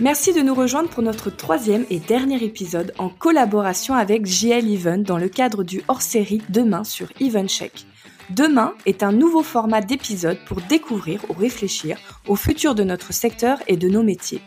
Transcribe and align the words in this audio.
Merci 0.00 0.32
de 0.32 0.40
nous 0.40 0.54
rejoindre 0.54 0.88
pour 0.88 1.04
notre 1.04 1.30
troisième 1.30 1.86
et 1.88 2.00
dernier 2.00 2.42
épisode 2.42 2.92
en 2.98 3.08
collaboration 3.08 3.94
avec 3.94 4.26
JL 4.26 4.68
Event 4.68 4.98
dans 4.98 5.18
le 5.18 5.28
cadre 5.28 5.62
du 5.62 5.82
hors-série 5.86 6.42
Demain 6.48 6.82
sur 6.82 7.12
EventCheck. 7.20 7.86
Demain 8.30 8.74
est 8.86 9.04
un 9.04 9.12
nouveau 9.12 9.44
format 9.44 9.82
d'épisode 9.82 10.38
pour 10.46 10.60
découvrir 10.62 11.24
ou 11.28 11.32
réfléchir 11.32 11.96
au 12.26 12.34
futur 12.34 12.74
de 12.74 12.82
notre 12.82 13.12
secteur 13.12 13.58
et 13.68 13.76
de 13.76 13.88
nos 13.88 14.02
métiers. 14.02 14.40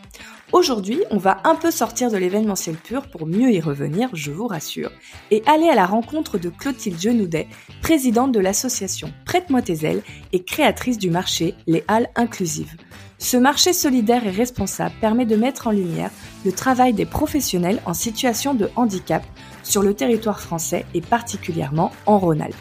Aujourd'hui, 0.52 1.00
on 1.10 1.16
va 1.16 1.40
un 1.44 1.54
peu 1.54 1.70
sortir 1.70 2.10
de 2.10 2.18
l'événementiel 2.18 2.76
pur 2.76 3.08
pour 3.08 3.26
mieux 3.26 3.50
y 3.50 3.60
revenir, 3.60 4.10
je 4.12 4.30
vous 4.30 4.48
rassure, 4.48 4.90
et 5.30 5.42
aller 5.46 5.70
à 5.70 5.74
la 5.74 5.86
rencontre 5.86 6.36
de 6.36 6.50
Clotilde 6.50 7.00
Genoudet, 7.00 7.48
présidente 7.80 8.32
de 8.32 8.40
l'association 8.40 9.12
Prête-moi 9.24 9.62
tes 9.62 9.86
ailes 9.86 10.02
et 10.32 10.42
créatrice 10.42 10.98
du 10.98 11.08
marché 11.08 11.54
Les 11.66 11.84
Halles 11.88 12.10
Inclusives. 12.16 12.76
Ce 13.20 13.36
marché 13.36 13.72
solidaire 13.72 14.24
et 14.26 14.30
responsable 14.30 14.94
permet 15.00 15.26
de 15.26 15.34
mettre 15.34 15.66
en 15.66 15.72
lumière 15.72 16.12
le 16.44 16.52
travail 16.52 16.92
des 16.92 17.04
professionnels 17.04 17.82
en 17.84 17.92
situation 17.92 18.54
de 18.54 18.70
handicap 18.76 19.24
sur 19.64 19.82
le 19.82 19.92
territoire 19.92 20.40
français 20.40 20.86
et 20.94 21.00
particulièrement 21.00 21.90
en 22.06 22.18
Rhône-Alpes. 22.20 22.54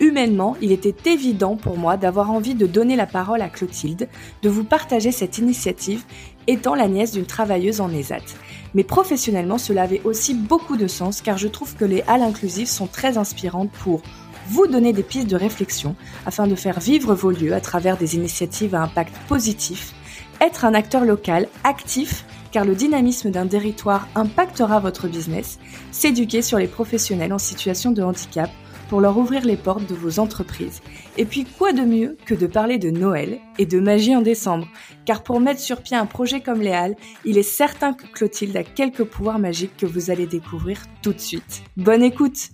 Humainement, 0.00 0.56
il 0.62 0.72
était 0.72 1.10
évident 1.10 1.56
pour 1.56 1.76
moi 1.76 1.98
d'avoir 1.98 2.30
envie 2.30 2.54
de 2.54 2.66
donner 2.66 2.96
la 2.96 3.06
parole 3.06 3.42
à 3.42 3.50
Clotilde, 3.50 4.08
de 4.42 4.48
vous 4.48 4.64
partager 4.64 5.12
cette 5.12 5.36
initiative 5.36 6.04
étant 6.46 6.74
la 6.74 6.88
nièce 6.88 7.12
d'une 7.12 7.26
travailleuse 7.26 7.82
en 7.82 7.92
ESAT. 7.92 8.22
Mais 8.72 8.84
professionnellement, 8.84 9.58
cela 9.58 9.82
avait 9.82 10.00
aussi 10.04 10.32
beaucoup 10.32 10.78
de 10.78 10.86
sens 10.86 11.20
car 11.20 11.36
je 11.36 11.48
trouve 11.48 11.76
que 11.76 11.84
les 11.84 12.02
halles 12.06 12.22
inclusives 12.22 12.68
sont 12.68 12.86
très 12.86 13.18
inspirantes 13.18 13.70
pour 13.70 14.00
vous 14.50 14.66
donner 14.66 14.92
des 14.92 15.04
pistes 15.04 15.30
de 15.30 15.36
réflexion 15.36 15.94
afin 16.26 16.48
de 16.48 16.56
faire 16.56 16.80
vivre 16.80 17.14
vos 17.14 17.30
lieux 17.30 17.54
à 17.54 17.60
travers 17.60 17.96
des 17.96 18.16
initiatives 18.16 18.74
à 18.74 18.82
impact 18.82 19.14
positif, 19.28 19.94
être 20.40 20.64
un 20.64 20.74
acteur 20.74 21.04
local 21.04 21.48
actif 21.62 22.24
car 22.50 22.64
le 22.64 22.74
dynamisme 22.74 23.30
d'un 23.30 23.46
territoire 23.46 24.08
impactera 24.16 24.80
votre 24.80 25.06
business, 25.06 25.60
s'éduquer 25.92 26.42
sur 26.42 26.58
les 26.58 26.66
professionnels 26.66 27.32
en 27.32 27.38
situation 27.38 27.92
de 27.92 28.02
handicap 28.02 28.50
pour 28.88 29.00
leur 29.00 29.16
ouvrir 29.16 29.44
les 29.44 29.56
portes 29.56 29.88
de 29.88 29.94
vos 29.94 30.18
entreprises. 30.18 30.82
Et 31.16 31.24
puis 31.24 31.44
quoi 31.44 31.72
de 31.72 31.82
mieux 31.82 32.16
que 32.26 32.34
de 32.34 32.48
parler 32.48 32.76
de 32.78 32.90
Noël 32.90 33.38
et 33.56 33.66
de 33.66 33.78
magie 33.78 34.16
en 34.16 34.20
décembre? 34.20 34.66
Car 35.04 35.22
pour 35.22 35.38
mettre 35.38 35.60
sur 35.60 35.80
pied 35.80 35.96
un 35.96 36.06
projet 36.06 36.40
comme 36.40 36.60
les 36.60 36.72
Halles, 36.72 36.96
il 37.24 37.38
est 37.38 37.44
certain 37.44 37.92
que 37.92 38.06
Clotilde 38.06 38.56
a 38.56 38.64
quelques 38.64 39.04
pouvoirs 39.04 39.38
magiques 39.38 39.76
que 39.76 39.86
vous 39.86 40.10
allez 40.10 40.26
découvrir 40.26 40.82
tout 41.02 41.12
de 41.12 41.20
suite. 41.20 41.62
Bonne 41.76 42.02
écoute 42.02 42.50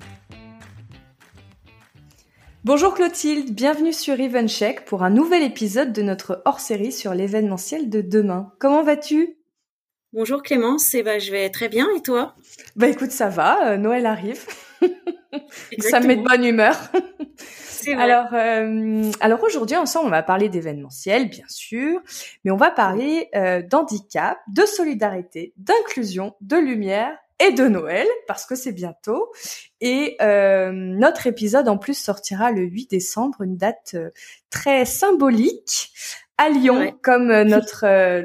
Bonjour 2.67 2.95
Clotilde, 2.95 3.55
bienvenue 3.55 3.93
sur 3.93 4.19
EventCheck 4.19 4.87
pour 4.87 5.05
un 5.05 5.11
nouvel 5.11 5.45
épisode 5.45 5.93
de 5.93 6.03
notre 6.03 6.43
hors-série 6.47 6.91
sur 6.91 7.15
l'événementiel 7.15 7.89
de 7.89 8.01
demain. 8.01 8.53
Comment 8.59 8.83
vas-tu? 8.83 9.37
Bonjour 10.13 10.43
Clémence, 10.43 10.93
eh 10.93 11.05
ben, 11.05 11.21
je 11.21 11.31
vais 11.31 11.49
très 11.51 11.69
bien 11.69 11.87
et 11.97 12.03
toi? 12.03 12.35
Bah 12.75 12.89
écoute, 12.89 13.13
ça 13.13 13.29
va, 13.29 13.69
euh, 13.69 13.77
Noël 13.77 14.05
arrive. 14.05 14.45
ça 15.79 16.01
me 16.01 16.09
met 16.09 16.17
de 16.17 16.25
bonne 16.25 16.45
humeur. 16.45 16.77
alors, 17.97 18.35
euh, 18.35 19.13
alors 19.21 19.45
aujourd'hui 19.45 19.77
ensemble, 19.77 20.09
on 20.09 20.11
va 20.11 20.25
parler 20.25 20.49
d'événementiel, 20.49 21.29
bien 21.29 21.47
sûr, 21.47 22.01
mais 22.45 22.51
on 22.51 22.57
va 22.57 22.73
parler 22.73 23.29
euh, 23.37 23.63
d'handicap, 23.63 24.39
de 24.49 24.67
solidarité, 24.67 25.53
d'inclusion, 25.57 26.35
de 26.41 26.57
lumière 26.57 27.17
et 27.39 27.53
de 27.53 27.65
Noël 27.65 28.07
parce 28.27 28.47
que 28.47 28.55
c'est 28.55 28.73
bientôt. 28.73 29.31
Et 29.81 30.17
euh, 30.21 30.73
notre 30.73 31.27
épisode 31.27 31.69
en 31.69 31.79
plus 31.79 31.99
sortira 31.99 32.51
le 32.51 32.63
8 32.63 32.91
décembre, 32.91 33.43
une 33.43 33.57
date 33.57 33.93
euh, 33.95 34.11
très 34.51 34.85
symbolique 34.85 35.93
à 36.39 36.49
Lyon, 36.51 36.97
comme 37.03 37.31
euh, 37.31 37.45
notre 37.45 37.81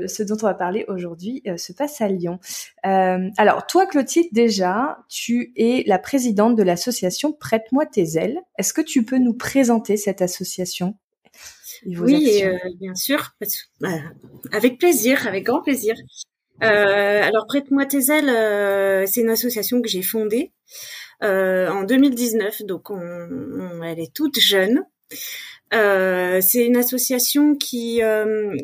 ce 0.08 0.24
dont 0.24 0.38
on 0.42 0.46
va 0.46 0.54
parler 0.54 0.86
aujourd'hui 0.88 1.44
se 1.58 1.74
passe 1.74 2.02
à 2.02 2.08
Lyon. 2.08 2.40
alors 2.84 3.66
toi, 3.68 3.86
Clotilde, 3.86 4.30
déjà, 4.32 5.00
tu 5.10 5.54
es 5.56 5.84
la 5.88 6.00
présidente 6.00 6.56
de 6.56 6.64
l'association 6.64 7.34
Prête-moi 7.34 7.86
tes 7.86 8.18
ailes. 8.18 8.40
Est-ce 8.58 8.74
que 8.74 8.82
tu 8.82 9.04
peux 9.06 9.18
nous 9.18 9.34
présenter 9.34 9.98
cette 9.98 10.22
association 10.22 10.98
Oui, 11.86 12.44
bien 12.80 12.96
sûr, 12.96 13.36
avec 14.52 14.78
plaisir, 14.78 15.28
avec 15.28 15.46
grand 15.46 15.62
plaisir. 15.62 15.96
Euh, 16.64 17.24
alors 17.24 17.48
prête-moi 17.48 17.86
tes 17.86 18.12
ailes, 18.12 18.30
euh, 18.30 19.06
c'est 19.08 19.22
une 19.22 19.30
association 19.30 19.82
que 19.82 19.88
j'ai 19.88 20.04
fondée 20.04 20.52
euh, 21.24 21.70
en 21.70 21.84
2019, 21.84 22.64
donc 22.64 22.90
on, 22.92 23.82
elle 23.84 24.00
est 24.00 24.14
toute 24.14 24.40
jeune. 24.40 24.84
c'est 25.72 26.66
une 26.66 26.78
association 26.78 27.56
qui, 27.56 28.02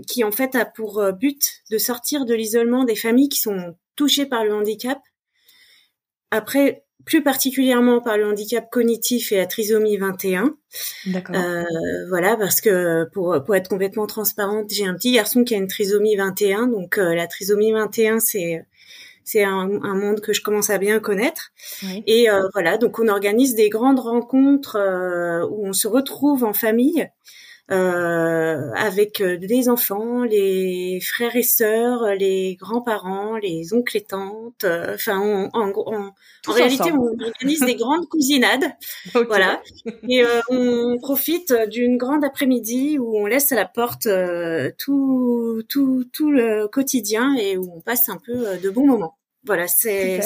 qui 0.08 0.24
en 0.24 0.32
fait 0.32 0.56
a 0.56 0.66
pour 0.66 1.12
but 1.14 1.64
de 1.72 1.78
sortir 1.78 2.26
de 2.26 2.36
l'isolement 2.36 2.84
des 2.84 2.96
familles 2.96 3.30
qui 3.30 3.40
sont 3.40 3.76
touchées 3.96 4.26
par 4.26 4.44
le 4.44 4.54
handicap. 4.54 5.00
Après, 6.30 6.84
plus 7.06 7.24
particulièrement 7.24 8.02
par 8.02 8.18
le 8.18 8.26
handicap 8.26 8.70
cognitif 8.70 9.32
et 9.32 9.38
la 9.38 9.46
trisomie 9.46 9.98
21. 9.98 10.56
D'accord. 11.08 11.36
Euh, 11.36 11.64
voilà, 12.10 12.36
parce 12.36 12.62
que 12.62 13.06
pour, 13.14 13.42
pour 13.46 13.56
être 13.56 13.70
complètement 13.70 14.08
transparente, 14.08 14.72
j'ai 14.72 14.86
un 14.86 14.94
petit 14.94 15.12
garçon 15.12 15.44
qui 15.44 15.56
a 15.56 15.58
une 15.58 15.68
trisomie 15.68 16.16
21, 16.16 16.68
donc 16.68 16.98
euh, 16.98 17.16
la 17.16 17.28
trisomie 17.28 17.72
21, 17.72 18.20
c'est 18.20 18.66
c'est 19.28 19.44
un, 19.44 19.70
un, 19.84 19.96
monde 19.96 20.22
que 20.22 20.32
je 20.32 20.42
commence 20.42 20.70
à 20.70 20.78
bien 20.78 21.00
connaître. 21.00 21.52
Et 22.06 22.30
euh, 22.30 22.48
voilà, 22.54 22.78
donc 22.78 22.98
on 22.98 23.10
organise 23.10 23.56
des 23.56 23.68
grandes 23.68 24.00
rencontres 24.00 24.78
euh, 24.78 25.46
où 25.50 25.68
on 25.68 25.74
se 25.74 25.90
retrouve 25.90 26.46
en 26.46 26.54
famille 26.54 27.10
euh, 27.70 28.72
avec 28.76 29.20
les 29.20 29.68
enfants, 29.68 30.24
les 30.24 31.02
frères 31.02 31.36
et 31.36 31.44
sœurs, 31.44 32.14
les 32.16 32.56
grands-parents, 32.56 33.36
les 33.38 33.74
oncles 33.74 33.98
et 33.98 34.02
tantes. 34.02 34.64
Euh, 34.64 34.96
enfin, 34.96 35.20
en, 35.20 35.50
en, 35.54 36.14
réalité, 36.48 36.92
on 36.94 37.08
organise 37.22 37.60
des 37.62 37.76
grandes 37.76 38.08
cousinades, 38.10 38.72
voilà. 39.28 39.62
Et 40.08 40.24
euh, 40.24 40.40
on 40.50 40.98
profite 41.02 41.54
d'une 41.70 41.98
grande 41.98 42.24
après-midi 42.24 42.98
où 43.00 43.18
on 43.18 43.26
laisse 43.26 43.52
à 43.52 43.56
la 43.56 43.66
porte 43.66 44.08
tout, 44.78 45.62
tout, 45.68 46.06
tout 46.14 46.32
le 46.32 46.68
quotidien 46.70 47.36
et 47.36 47.58
où 47.58 47.70
on 47.76 47.82
passe 47.82 48.08
un 48.08 48.18
peu 48.18 48.58
de 48.58 48.70
bons 48.70 48.88
moments. 48.88 49.18
Voilà, 49.44 49.68
c'est 49.68 50.22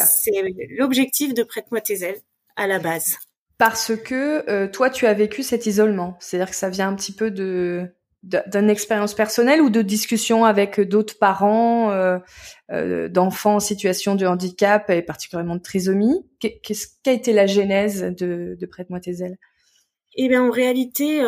l'objectif 0.77 1.33
de 1.33 1.43
Prête-moi 1.43 1.81
tes 1.81 2.03
ailes 2.03 2.19
à 2.55 2.67
la 2.67 2.79
base 2.79 3.17
parce 3.61 3.95
que 3.95 4.49
euh, 4.49 4.67
toi 4.67 4.89
tu 4.89 5.05
as 5.05 5.13
vécu 5.13 5.43
cet 5.43 5.67
isolement. 5.67 6.17
C'est-à-dire 6.19 6.49
que 6.49 6.55
ça 6.55 6.71
vient 6.71 6.87
un 6.87 6.95
petit 6.95 7.11
peu 7.11 7.29
de 7.29 7.93
d'une 8.23 8.71
expérience 8.71 9.13
personnelle 9.13 9.61
ou 9.61 9.69
de 9.69 9.83
discussion 9.83 10.45
avec 10.45 10.79
d'autres 10.79 11.19
parents 11.19 11.91
euh, 11.91 12.17
euh, 12.71 13.07
d'enfants 13.07 13.55
en 13.55 13.59
situation 13.59 14.15
de 14.15 14.25
handicap 14.25 14.89
et 14.89 15.03
particulièrement 15.03 15.57
de 15.57 15.61
trisomie? 15.61 16.25
Qu'est-ce 16.39 16.87
qu'a 17.03 17.13
été 17.13 17.33
la 17.33 17.45
genèse 17.45 18.01
de, 18.01 18.57
de 18.59 18.65
Prête-moi 18.65 18.99
tes 18.99 19.21
ailes? 19.23 19.37
Eh 20.15 20.27
bien, 20.27 20.43
en 20.43 20.49
réalité, 20.49 21.19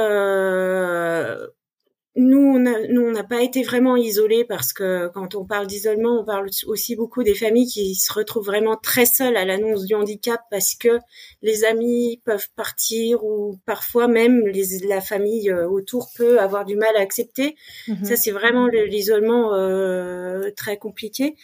nous, 2.16 2.40
on 2.40 3.12
n'a 3.12 3.24
pas 3.24 3.42
été 3.42 3.64
vraiment 3.64 3.98
isolés 3.98 4.46
parce 4.46 4.72
que 4.72 5.08
quand 5.16 5.34
on 5.34 5.46
parle 5.46 5.66
d'isolement, 5.66 6.22
on 6.22 6.24
parle 6.24 6.48
aussi 6.68 6.96
beaucoup 6.96 7.24
des 7.24 7.34
familles 7.34 7.68
qui 7.68 7.96
se 7.96 8.14
retrouvent 8.14 8.46
vraiment 8.46 8.78
très 8.78 9.08
seules 9.08 9.36
à 9.36 9.46
l'annonce 9.46 9.86
du 9.86 9.96
handicap 9.96 10.42
parce 10.52 10.76
que 10.76 11.00
les 11.42 11.66
amis 11.66 12.22
peuvent 12.24 12.50
partir 12.56 13.24
ou 13.24 13.58
parfois 13.66 14.08
même 14.08 14.46
les, 14.46 14.80
la 14.88 15.02
famille 15.02 15.50
euh, 15.50 15.68
autour 15.68 16.12
peut 16.16 16.40
avoir 16.40 16.66
du 16.66 16.76
mal 16.76 16.96
à 16.96 17.00
accepter. 17.00 17.56
Mhm. 17.88 18.06
Ça, 18.06 18.16
c'est 18.16 18.32
vraiment 18.32 18.68
l'isolement 18.68 19.56
euh, 19.56 20.52
très 20.56 20.78
compliqué 20.78 21.36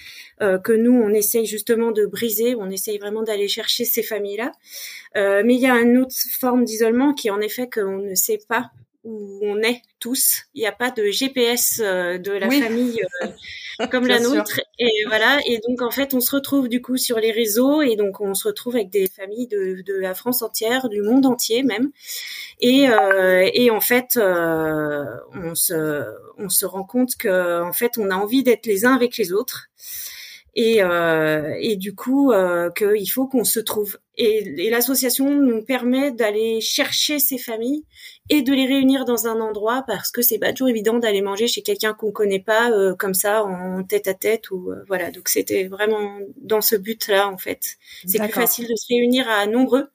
euh, 0.41 0.59
que 0.59 0.73
nous, 0.73 0.93
on 0.93 1.09
essaye 1.09 1.47
justement 1.47 1.91
de 1.91 2.05
briser. 2.05 2.53
On 2.55 2.69
essaye 2.69 2.99
vraiment 2.99 3.23
d'aller 3.23 3.47
chercher 3.47 3.85
ces 3.85 4.03
familles-là. 4.03 4.51
Euh, 5.17 5.41
mais 5.43 5.55
il 5.55 5.61
y 5.61 5.67
a 5.67 5.79
une 5.79 5.97
autre 5.97 6.13
forme 6.39 6.63
d'isolement 6.63 7.13
qui, 7.13 7.31
en 7.31 7.41
effet, 7.41 7.67
qu'on 7.67 7.97
ne 7.97 8.15
sait 8.15 8.39
pas 8.47 8.69
où 9.09 9.39
on 9.41 9.61
est 9.61 9.81
tous. 9.99 10.43
Il 10.53 10.61
n'y 10.61 10.67
a 10.67 10.71
pas 10.71 10.91
de 10.91 11.05
GPS 11.05 11.81
euh, 11.83 12.17
de 12.17 12.31
la 12.31 12.49
famille 12.49 13.01
euh, 13.23 13.87
comme 13.91 14.07
la 14.07 14.19
nôtre. 14.19 14.61
Et 14.77 15.03
voilà. 15.07 15.39
Et 15.45 15.59
donc 15.67 15.81
en 15.81 15.91
fait, 15.91 16.13
on 16.13 16.19
se 16.19 16.35
retrouve 16.35 16.69
du 16.69 16.81
coup 16.81 16.97
sur 16.97 17.17
les 17.17 17.31
réseaux 17.31 17.81
et 17.81 17.95
donc 17.95 18.21
on 18.21 18.33
se 18.33 18.47
retrouve 18.47 18.75
avec 18.75 18.89
des 18.89 19.07
familles 19.07 19.47
de, 19.47 19.81
de 19.85 19.93
la 19.95 20.13
France 20.13 20.41
entière, 20.41 20.89
du 20.89 21.01
monde 21.01 21.25
entier 21.25 21.63
même. 21.63 21.91
Et, 22.61 22.89
euh, 22.89 23.49
et 23.53 23.71
en 23.71 23.81
fait, 23.81 24.17
on 24.17 25.55
se 25.55 26.05
on 26.37 26.49
se 26.49 26.65
rend 26.65 26.83
compte 26.83 27.15
que 27.15 27.61
en 27.63 27.73
fait, 27.73 27.97
on 27.97 28.09
a 28.09 28.15
envie 28.15 28.43
d'être 28.43 28.65
les 28.65 28.85
uns 28.85 28.93
avec 28.93 29.17
les 29.17 29.33
autres 29.33 29.69
et, 30.55 30.83
euh, 30.83 31.55
et 31.59 31.77
du 31.77 31.95
coup 31.95 32.31
euh, 32.31 32.69
qu'il 32.71 33.09
faut 33.09 33.27
qu'on 33.27 33.43
se 33.43 33.59
trouve. 33.59 33.97
Et, 34.21 34.65
et 34.65 34.69
l'association 34.69 35.31
nous 35.31 35.63
permet 35.63 36.11
d'aller 36.11 36.59
chercher 36.59 37.19
ces 37.19 37.37
familles 37.37 37.85
et 38.29 38.41
de 38.41 38.53
les 38.53 38.65
réunir 38.67 39.05
dans 39.05 39.27
un 39.27 39.39
endroit 39.39 39.85
parce 39.87 40.11
que 40.11 40.21
c'est 40.21 40.37
pas 40.37 40.51
toujours 40.51 40.67
évident 40.67 40.99
d'aller 40.99 41.21
manger 41.21 41.47
chez 41.47 41.61
quelqu'un 41.61 41.93
qu'on 41.93 42.11
connaît 42.11 42.41
pas 42.41 42.69
euh, 42.71 42.93
comme 42.95 43.13
ça 43.13 43.45
en 43.45 43.81
tête 43.83 44.09
à 44.09 44.13
tête 44.13 44.51
ou 44.51 44.71
euh, 44.71 44.83
voilà. 44.87 45.09
Donc 45.09 45.29
c'était 45.29 45.67
vraiment 45.67 46.19
dans 46.35 46.59
ce 46.59 46.75
but-là 46.75 47.29
en 47.29 47.37
fait. 47.37 47.77
C'est 48.05 48.19
plus 48.19 48.29
facile 48.29 48.67
de 48.67 48.75
se 48.75 48.87
réunir 48.89 49.27
à 49.29 49.47
nombreux. 49.47 49.89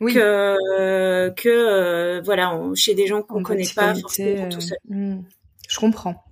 Oui. 0.00 0.14
que 0.14 1.28
que 1.36 1.48
euh, 1.50 2.22
voilà 2.24 2.58
chez 2.74 2.94
des 2.94 3.06
gens 3.06 3.20
qu'on 3.20 3.42
connaît 3.42 3.68
pas 3.76 3.94
forcément 3.94 4.48
tout 4.48 4.62
seul. 4.62 4.78
Hmm. 4.88 5.20
Je 5.68 5.78
comprends. 5.78 6.24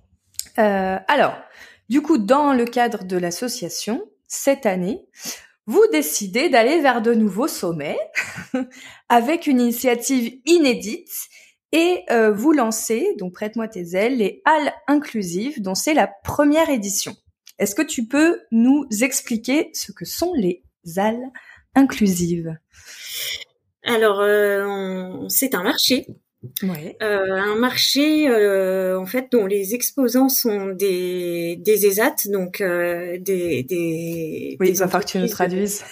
alors, 0.57 1.37
du 1.87 2.01
coup, 2.01 2.17
dans 2.17 2.53
le 2.53 2.65
cadre 2.65 3.03
de 3.03 3.15
l'association, 3.15 4.09
cette 4.27 4.65
année, 4.65 5.05
vous 5.69 5.85
décidez 5.91 6.49
d'aller 6.49 6.81
vers 6.81 6.99
de 7.03 7.13
nouveaux 7.13 7.47
sommets 7.47 7.99
avec 9.09 9.45
une 9.45 9.61
initiative 9.61 10.39
inédite 10.47 11.27
et 11.71 12.05
euh, 12.09 12.31
vous 12.31 12.53
lancez, 12.53 13.13
donc 13.19 13.33
prête-moi 13.33 13.67
tes 13.67 13.95
ailes, 13.95 14.17
les 14.17 14.41
Halles 14.45 14.73
inclusives 14.87 15.61
dont 15.61 15.75
c'est 15.75 15.93
la 15.93 16.07
première 16.23 16.71
édition. 16.71 17.15
Est-ce 17.59 17.75
que 17.75 17.83
tu 17.83 18.07
peux 18.07 18.41
nous 18.51 18.87
expliquer 19.01 19.69
ce 19.73 19.91
que 19.91 20.05
sont 20.05 20.33
les 20.33 20.63
Halles 20.97 21.29
inclusives? 21.75 22.57
Alors, 23.83 24.21
euh, 24.21 25.27
c'est 25.27 25.53
un 25.53 25.61
marché 25.61 26.07
Ouais. 26.63 26.95
Euh, 27.03 27.35
un 27.35 27.55
marché 27.55 28.29
euh, 28.29 28.97
en 28.97 29.05
fait 29.05 29.27
dont 29.29 29.45
les 29.45 29.75
exposants 29.75 30.29
sont 30.29 30.67
des 30.67 31.57
des 31.57 31.85
ESAT 31.85 32.15
donc 32.31 32.61
euh, 32.61 33.17
des 33.19 33.63
des 33.63 34.55
oui 34.57 34.69
il 34.69 34.77
va 34.77 34.87
falloir 34.87 35.03
que 35.03 35.11
tu 35.11 35.17
nous 35.17 35.27
traduises. 35.27 35.83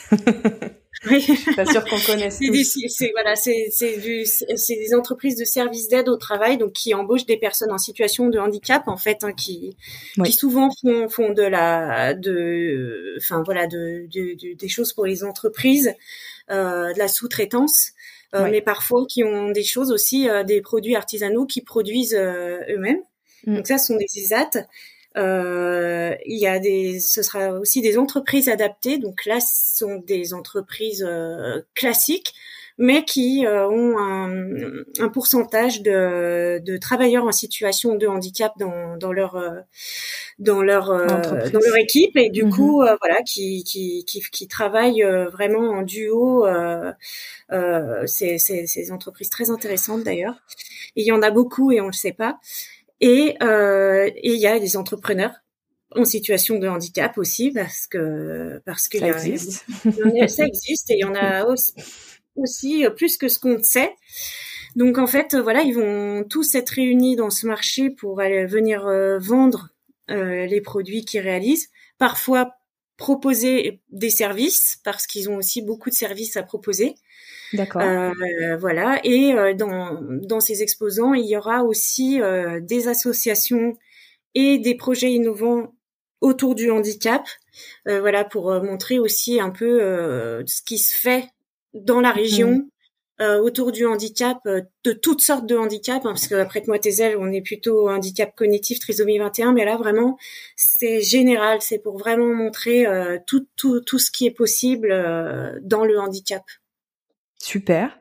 Oui. 1.11 1.27
Pas 1.55 1.65
sûr 1.65 1.83
qu'on 1.83 1.99
connaisse 1.99 2.39
c'est 2.39 3.11
voilà 3.11 3.35
c'est 3.35 3.67
c'est 3.71 3.97
du 3.97 4.25
c'est 4.25 4.75
des 4.75 4.95
entreprises 4.95 5.37
de 5.37 5.43
services 5.43 5.89
d'aide 5.89 6.07
au 6.07 6.15
travail 6.15 6.57
donc 6.57 6.71
qui 6.71 6.93
embauchent 6.93 7.25
des 7.25 7.37
personnes 7.37 7.71
en 7.71 7.77
situation 7.77 8.29
de 8.29 8.39
handicap 8.39 8.87
en 8.87 8.97
fait 8.97 9.25
hein, 9.25 9.33
qui 9.33 9.75
qui 10.23 10.31
souvent 10.31 10.69
font 10.81 11.09
font 11.09 11.33
de 11.33 11.43
la 11.43 12.13
de 12.13 13.15
enfin 13.17 13.43
voilà 13.45 13.67
de, 13.67 14.07
de, 14.09 14.55
des 14.55 14.67
choses 14.69 14.93
pour 14.93 15.05
les 15.05 15.25
entreprises 15.25 15.93
euh, 16.49 16.93
de 16.93 16.97
la 16.97 17.09
sous-traitance 17.09 17.91
euh, 18.35 18.49
mais 18.51 18.61
parfois 18.61 19.05
qui 19.07 19.23
ont 19.23 19.51
des 19.51 19.63
choses 19.63 19.91
aussi, 19.91 20.29
euh, 20.29 20.43
des 20.43 20.61
produits 20.61 20.95
artisanaux 20.95 21.45
qui 21.45 21.61
produisent 21.61 22.15
euh, 22.15 22.59
eux-mêmes. 22.69 23.01
Mm. 23.45 23.55
Donc 23.57 23.67
ça, 23.67 23.77
ce 23.77 23.87
sont 23.87 23.97
des 23.97 24.07
ISAT. 24.15 24.65
Euh, 25.17 26.15
il 26.25 26.37
y 26.37 26.47
a 26.47 26.59
des, 26.59 26.99
ce 26.99 27.23
sera 27.23 27.53
aussi 27.53 27.81
des 27.81 27.97
entreprises 27.97 28.49
adaptées. 28.49 28.97
Donc 28.97 29.25
là, 29.25 29.39
ce 29.39 29.77
sont 29.77 29.95
des 30.05 30.33
entreprises 30.33 31.05
euh, 31.07 31.61
classiques, 31.73 32.33
mais 32.77 33.03
qui 33.03 33.45
euh, 33.45 33.67
ont 33.67 33.97
un, 33.97 34.83
un, 34.99 35.09
pourcentage 35.09 35.81
de, 35.81 36.59
de, 36.63 36.77
travailleurs 36.77 37.25
en 37.25 37.31
situation 37.31 37.95
de 37.95 38.07
handicap 38.07 38.53
dans, 38.59 38.97
dans 38.97 39.11
leur 39.11 39.41
dans 40.39 40.61
leur 40.61 40.87
dans 40.87 41.59
leur 41.59 41.77
équipe 41.77 42.15
et 42.15 42.29
du 42.29 42.45
mm-hmm. 42.45 42.49
coup 42.49 42.75
voilà 42.77 43.21
qui 43.25 43.63
qui 43.63 44.05
qui, 44.05 44.21
qui 44.21 44.47
travaillent 44.47 45.03
vraiment 45.31 45.71
en 45.71 45.81
duo. 45.81 46.45
c'est 48.05 48.37
c'est 48.37 48.91
entreprises 48.91 49.29
très 49.29 49.49
intéressantes 49.49 50.03
d'ailleurs. 50.03 50.35
Il 50.95 51.05
y 51.05 51.11
en 51.11 51.21
a 51.21 51.31
beaucoup 51.31 51.71
et 51.71 51.81
on 51.81 51.87
le 51.87 51.93
sait 51.93 52.13
pas. 52.13 52.39
Et 52.99 53.35
euh, 53.41 54.09
il 54.23 54.35
y 54.35 54.47
a 54.47 54.59
des 54.59 54.75
entrepreneurs 54.75 55.33
en 55.95 56.03
situation 56.03 56.59
de 56.59 56.67
handicap 56.67 57.17
aussi 57.17 57.51
parce 57.51 57.87
que 57.87 58.61
parce 58.65 58.87
que 58.87 58.99
ça, 58.99 59.07
existe. 59.07 59.65
ça 60.27 60.45
existe 60.45 60.91
et 60.91 60.95
il 60.95 60.99
y 60.99 61.05
en 61.05 61.15
a 61.15 61.45
aussi, 61.45 61.73
aussi 62.37 62.85
plus 62.95 63.17
que 63.17 63.27
ce 63.27 63.39
qu'on 63.39 63.61
sait. 63.61 63.93
Donc 64.75 64.97
en 64.97 65.07
fait, 65.07 65.35
voilà, 65.35 65.61
ils 65.61 65.73
vont 65.73 66.23
tous 66.23 66.53
être 66.55 66.69
réunis 66.69 67.15
dans 67.15 67.29
ce 67.29 67.47
marché 67.47 67.89
pour 67.89 68.19
aller 68.19 68.45
venir 68.45 68.85
euh, 68.85 69.17
vendre 69.17 69.69
euh, 70.09 70.45
les 70.45 70.61
produits 70.61 71.03
qu'ils 71.03 71.21
réalisent. 71.21 71.69
Parfois 71.97 72.53
proposer 72.97 73.79
des 73.89 74.09
services 74.09 74.79
parce 74.83 75.05
qu'ils 75.07 75.29
ont 75.29 75.37
aussi 75.37 75.61
beaucoup 75.61 75.89
de 75.89 75.95
services 75.95 76.35
à 76.35 76.43
proposer. 76.43 76.95
D'accord. 77.53 77.81
Euh, 77.81 78.57
voilà. 78.59 78.99
Et 79.03 79.33
euh, 79.33 79.53
dans, 79.53 79.99
dans 80.01 80.39
ces 80.39 80.63
exposants, 80.63 81.13
il 81.13 81.25
y 81.25 81.37
aura 81.37 81.63
aussi 81.63 82.21
euh, 82.21 82.59
des 82.59 82.87
associations 82.87 83.77
et 84.33 84.57
des 84.57 84.75
projets 84.75 85.11
innovants 85.11 85.75
autour 86.21 86.55
du 86.55 86.71
handicap. 86.71 87.23
Euh, 87.87 87.99
voilà, 87.99 88.23
pour 88.23 88.51
montrer 88.63 88.99
aussi 88.99 89.39
un 89.39 89.51
peu 89.51 89.79
ce 90.45 90.61
qui 90.63 90.77
se 90.77 90.95
fait 90.95 91.29
dans 91.73 92.01
la 92.01 92.11
région. 92.11 92.51
Mmh. 92.51 92.69
autour 93.41 93.71
du 93.71 93.83
handicap, 93.83 94.37
de 94.45 94.91
toutes 94.93 95.21
sortes 95.21 95.47
de 95.47 95.57
handicaps, 95.57 96.05
hein, 96.05 96.09
parce 96.09 96.27
que 96.27 96.35
après 96.35 96.61
moi 96.67 96.77
tes 96.77 97.01
ailes, 97.01 97.17
on 97.17 97.31
est 97.31 97.41
plutôt 97.41 97.89
handicap 97.89 98.35
cognitif, 98.35 98.77
trisomie 98.77 99.17
21, 99.17 99.53
mais 99.53 99.65
là 99.65 99.75
vraiment 99.75 100.19
c'est 100.55 101.01
général, 101.01 101.59
c'est 101.63 101.79
pour 101.79 101.97
vraiment 101.97 102.31
montrer 102.31 102.85
tout, 103.25 103.47
tout, 103.55 103.79
tout 103.79 103.97
ce 103.97 104.11
qui 104.11 104.27
est 104.27 104.31
possible 104.31 104.89
dans 105.63 105.83
le 105.83 105.99
handicap. 105.99 106.43
Super. 107.39 107.97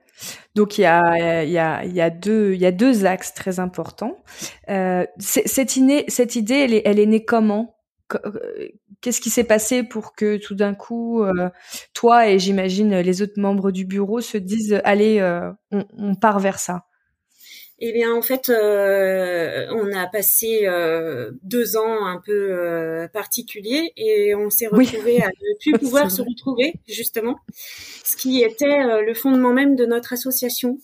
Donc 0.54 0.78
il 0.78 0.82
y 0.82 0.86
a, 0.86 1.44
il 1.44 1.50
y, 1.50 1.58
a, 1.58 1.84
il 1.84 1.92
y, 1.92 2.00
a 2.00 2.10
deux, 2.10 2.54
il 2.54 2.60
y 2.60 2.66
a 2.66 2.72
deux 2.72 3.04
axes 3.04 3.34
très 3.34 3.60
importants. 3.60 4.22
Euh, 4.68 5.04
cette, 5.18 5.76
idée, 5.76 6.04
cette 6.08 6.36
idée, 6.36 6.54
elle 6.54 6.74
est, 6.74 6.82
elle 6.84 6.98
est 6.98 7.06
née 7.06 7.24
comment? 7.24 7.75
euh, 7.75 7.75
Qu'est-ce 9.00 9.20
qui 9.20 9.30
s'est 9.30 9.44
passé 9.44 9.82
pour 9.82 10.14
que 10.14 10.36
tout 10.36 10.54
d'un 10.54 10.74
coup, 10.74 11.22
euh, 11.22 11.50
toi 11.92 12.28
et 12.28 12.38
j'imagine 12.38 13.00
les 13.00 13.22
autres 13.22 13.38
membres 13.40 13.70
du 13.70 13.84
bureau 13.84 14.20
se 14.20 14.38
disent 14.38 14.80
allez, 14.84 15.18
euh, 15.20 15.50
on, 15.70 15.84
on, 15.96 16.14
part 16.14 16.38
vers 16.38 16.58
ça? 16.58 16.86
Eh 17.78 17.92
bien, 17.92 18.14
en 18.14 18.22
fait, 18.22 18.48
euh, 18.48 19.66
on 19.70 19.92
a 19.92 20.06
passé 20.06 20.62
euh, 20.64 21.32
deux 21.42 21.76
ans 21.76 22.06
un 22.06 22.22
peu 22.24 22.32
euh, 22.32 23.06
particuliers 23.08 23.92
et 23.98 24.34
on 24.34 24.48
s'est 24.48 24.68
retrouvé 24.68 25.20
à 25.20 25.26
ne 25.26 25.58
plus 25.60 25.72
pouvoir 25.78 26.10
se 26.10 26.22
retrouver, 26.22 26.72
justement, 26.88 27.36
ce 28.02 28.16
qui 28.16 28.42
était 28.42 28.64
euh, 28.64 29.02
le 29.02 29.12
fondement 29.12 29.52
même 29.52 29.76
de 29.76 29.84
notre 29.84 30.14
association. 30.14 30.78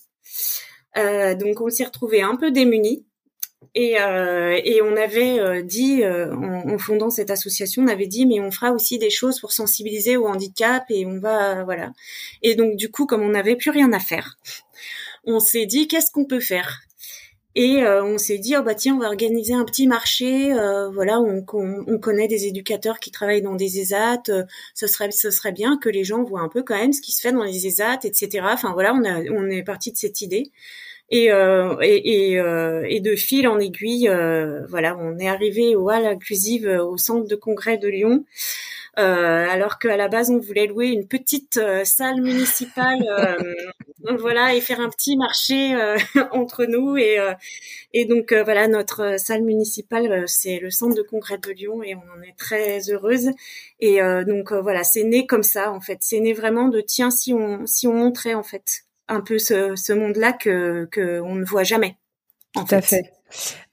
Euh, 0.99 1.35
donc, 1.35 1.63
on 1.63 1.71
s'est 1.71 1.85
retrouvé 1.85 2.21
un 2.21 2.37
peu 2.37 2.51
démunis 2.51 3.07
et, 3.75 3.93
et 3.93 4.83
on 4.83 4.97
avait 4.97 5.63
dit, 5.63 6.05
en, 6.05 6.71
en, 6.71 6.79
fondant 6.79 7.11
cette 7.11 7.31
association, 7.31 7.83
on 7.83 7.89
avait 7.89 8.07
dit, 8.07 8.27
mais 8.27 8.41
on 8.41 8.51
fera 8.51 8.73
aussi 8.73 8.99
des 8.99 9.11
choses 9.11 9.41
pour 9.41 9.53
sensibiliser 9.53 10.17
au 10.17 10.27
handicap 10.27 10.85
et 10.91 11.07
on 11.07 11.19
va, 11.19 11.65
voilà. 11.65 11.93
Et 12.43 12.55
donc, 12.55 12.77
du 12.77 12.91
coup, 12.91 13.07
comme 13.07 13.23
on 13.23 13.31
n'avait 13.31 13.57
plus 13.57 13.71
rien 13.71 13.93
à 13.93 13.99
faire, 13.99 14.37
on 15.25 15.41
s'est 15.41 15.67
dit 15.67 15.89
qu'est-ce 15.89 16.11
qu'on 16.11 16.25
peut 16.25 16.41
faire? 16.41 16.83
Et 17.55 17.83
euh, 17.83 18.03
on 18.03 18.17
s'est 18.17 18.39
dit 18.39 18.57
oh 18.57 18.63
bah 18.63 18.75
tiens 18.75 18.95
on 18.95 18.99
va 18.99 19.09
organiser 19.09 19.53
un 19.53 19.67
petit 19.67 19.87
marché 19.87 20.55
euh, 20.55 20.89
voilà 20.89 21.21
on, 21.21 21.45
on, 21.53 21.99
connaît 21.99 22.27
des 22.27 22.47
éducateurs 22.47 22.99
qui 22.99 23.11
travaillent 23.11 23.43
dans 23.43 23.57
des 23.57 23.79
ESAT 23.79 24.23
euh, 24.31 24.45
ce 24.75 24.87
serait 24.87 25.11
ce 25.11 25.31
serait 25.31 25.53
bien 25.53 25.77
que 25.77 25.91
les 25.91 26.03
gens 26.03 26.23
voient 26.23 26.41
un 26.41 26.49
peu 26.49 26.63
quand 26.63 26.77
même 26.77 26.95
ce 26.95 27.03
qui 27.03 27.13
se 27.13 27.21
fait 27.21 27.33
dans 27.33 27.43
les 27.43 27.67
ESAT 27.67 28.01
etc 28.05 28.41
enfin 28.45 28.73
voilà 28.73 28.95
on 28.95 29.51
est 29.51 29.63
parti 29.63 29.93
de 29.93 29.99
cette 29.99 30.23
idée 30.23 30.51
Et, 31.13 31.31
euh, 31.31 31.77
et, 31.83 32.41
euh, 32.41 32.87
et, 32.89 33.01
de 33.01 33.15
fil 33.17 33.47
en 33.47 33.59
aiguille, 33.59 34.09
euh, 34.09 34.65
voilà, 34.69 34.97
on 34.99 35.19
est 35.19 35.29
arrivé 35.29 35.77
au 35.77 35.91
hall 35.91 36.07
inclusive 36.07 36.67
au 36.67 36.97
centre 36.97 37.29
de 37.29 37.37
congrès 37.37 37.77
de 37.77 37.87
Lyon. 37.87 38.25
Euh, 38.99 39.49
alors 39.49 39.79
qu'à 39.79 39.97
la 39.97 40.09
base 40.09 40.29
on 40.31 40.39
voulait 40.39 40.67
louer 40.67 40.89
une 40.89 41.09
petite 41.09 41.57
euh, 41.57 41.83
salle 41.85 42.21
municipale, 42.21 43.03
euh, 43.09 43.55
voilà, 44.19 44.55
et 44.55 44.61
faire 44.61 44.81
un 44.81 44.91
petit 44.91 45.17
marché 45.17 45.75
entre 46.33 46.65
nous. 46.67 46.97
Et 46.97 47.19
et 47.93 48.05
donc 48.07 48.33
voilà 48.33 48.69
notre 48.69 49.19
salle 49.19 49.43
municipale 49.43 50.25
c'est 50.29 50.59
le 50.61 50.71
centre 50.71 50.97
de 50.97 51.03
congrès 51.03 51.39
de 51.39 51.51
Lyon 51.51 51.83
et 51.83 51.95
on 51.95 52.19
en 52.19 52.23
est 52.23 52.37
très 52.39 52.91
heureuse. 52.91 53.31
Et 53.81 54.01
donc 54.27 54.53
voilà 54.53 54.85
c'est 54.85 55.05
né 55.05 55.27
comme 55.27 55.43
ça 55.43 55.73
en 55.73 55.81
fait. 55.81 55.99
C'est 56.01 56.21
né 56.21 56.33
vraiment 56.33 56.69
de 56.69 56.81
tiens 56.81 57.11
si 57.11 57.33
on 57.35 57.67
si 57.67 57.87
on 57.87 57.95
montrait 57.95 58.35
en 58.35 58.43
fait 58.43 58.85
un 59.13 59.21
peu 59.21 59.39
ce, 59.39 59.77
ce 59.77 59.93
monde-là 59.93 60.33
que 60.33 60.87
que 60.91 61.21
on 61.21 61.35
ne 61.35 61.45
voit 61.45 61.65
jamais. 61.65 61.97
En 62.55 62.65
Tout 62.65 62.75
à 62.75 62.81
fait. 62.83 63.13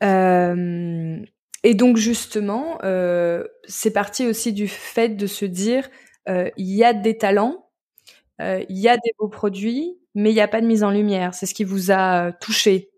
Euh, 0.03 1.17
et 1.63 1.73
donc 1.73 1.97
justement, 1.97 2.79
euh, 2.83 3.43
c'est 3.67 3.91
parti 3.91 4.25
aussi 4.25 4.53
du 4.53 4.67
fait 4.67 5.09
de 5.09 5.27
se 5.27 5.45
dire, 5.45 5.89
euh, 6.29 6.49
il 6.57 6.73
y 6.73 6.83
a 6.83 6.93
des 6.93 7.17
talents, 7.17 7.65
il 8.39 8.77
y 8.77 8.87
a 8.87 8.95
des 8.95 9.11
beaux 9.17 9.27
produits, 9.27 9.97
mais 10.15 10.31
il 10.31 10.33
n'y 10.33 10.39
a 10.39 10.47
pas 10.47 10.61
de 10.61 10.65
mise 10.65 10.83
en 10.83 10.91
lumière. 10.91 11.33
C'est 11.33 11.45
ce 11.45 11.53
qui 11.53 11.65
vous 11.65 11.91
a 11.91 12.31
touché 12.31 12.89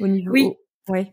au 0.00 0.08
niveau. 0.08 0.32
Oui. 0.32 0.48
Oui. 0.88 1.06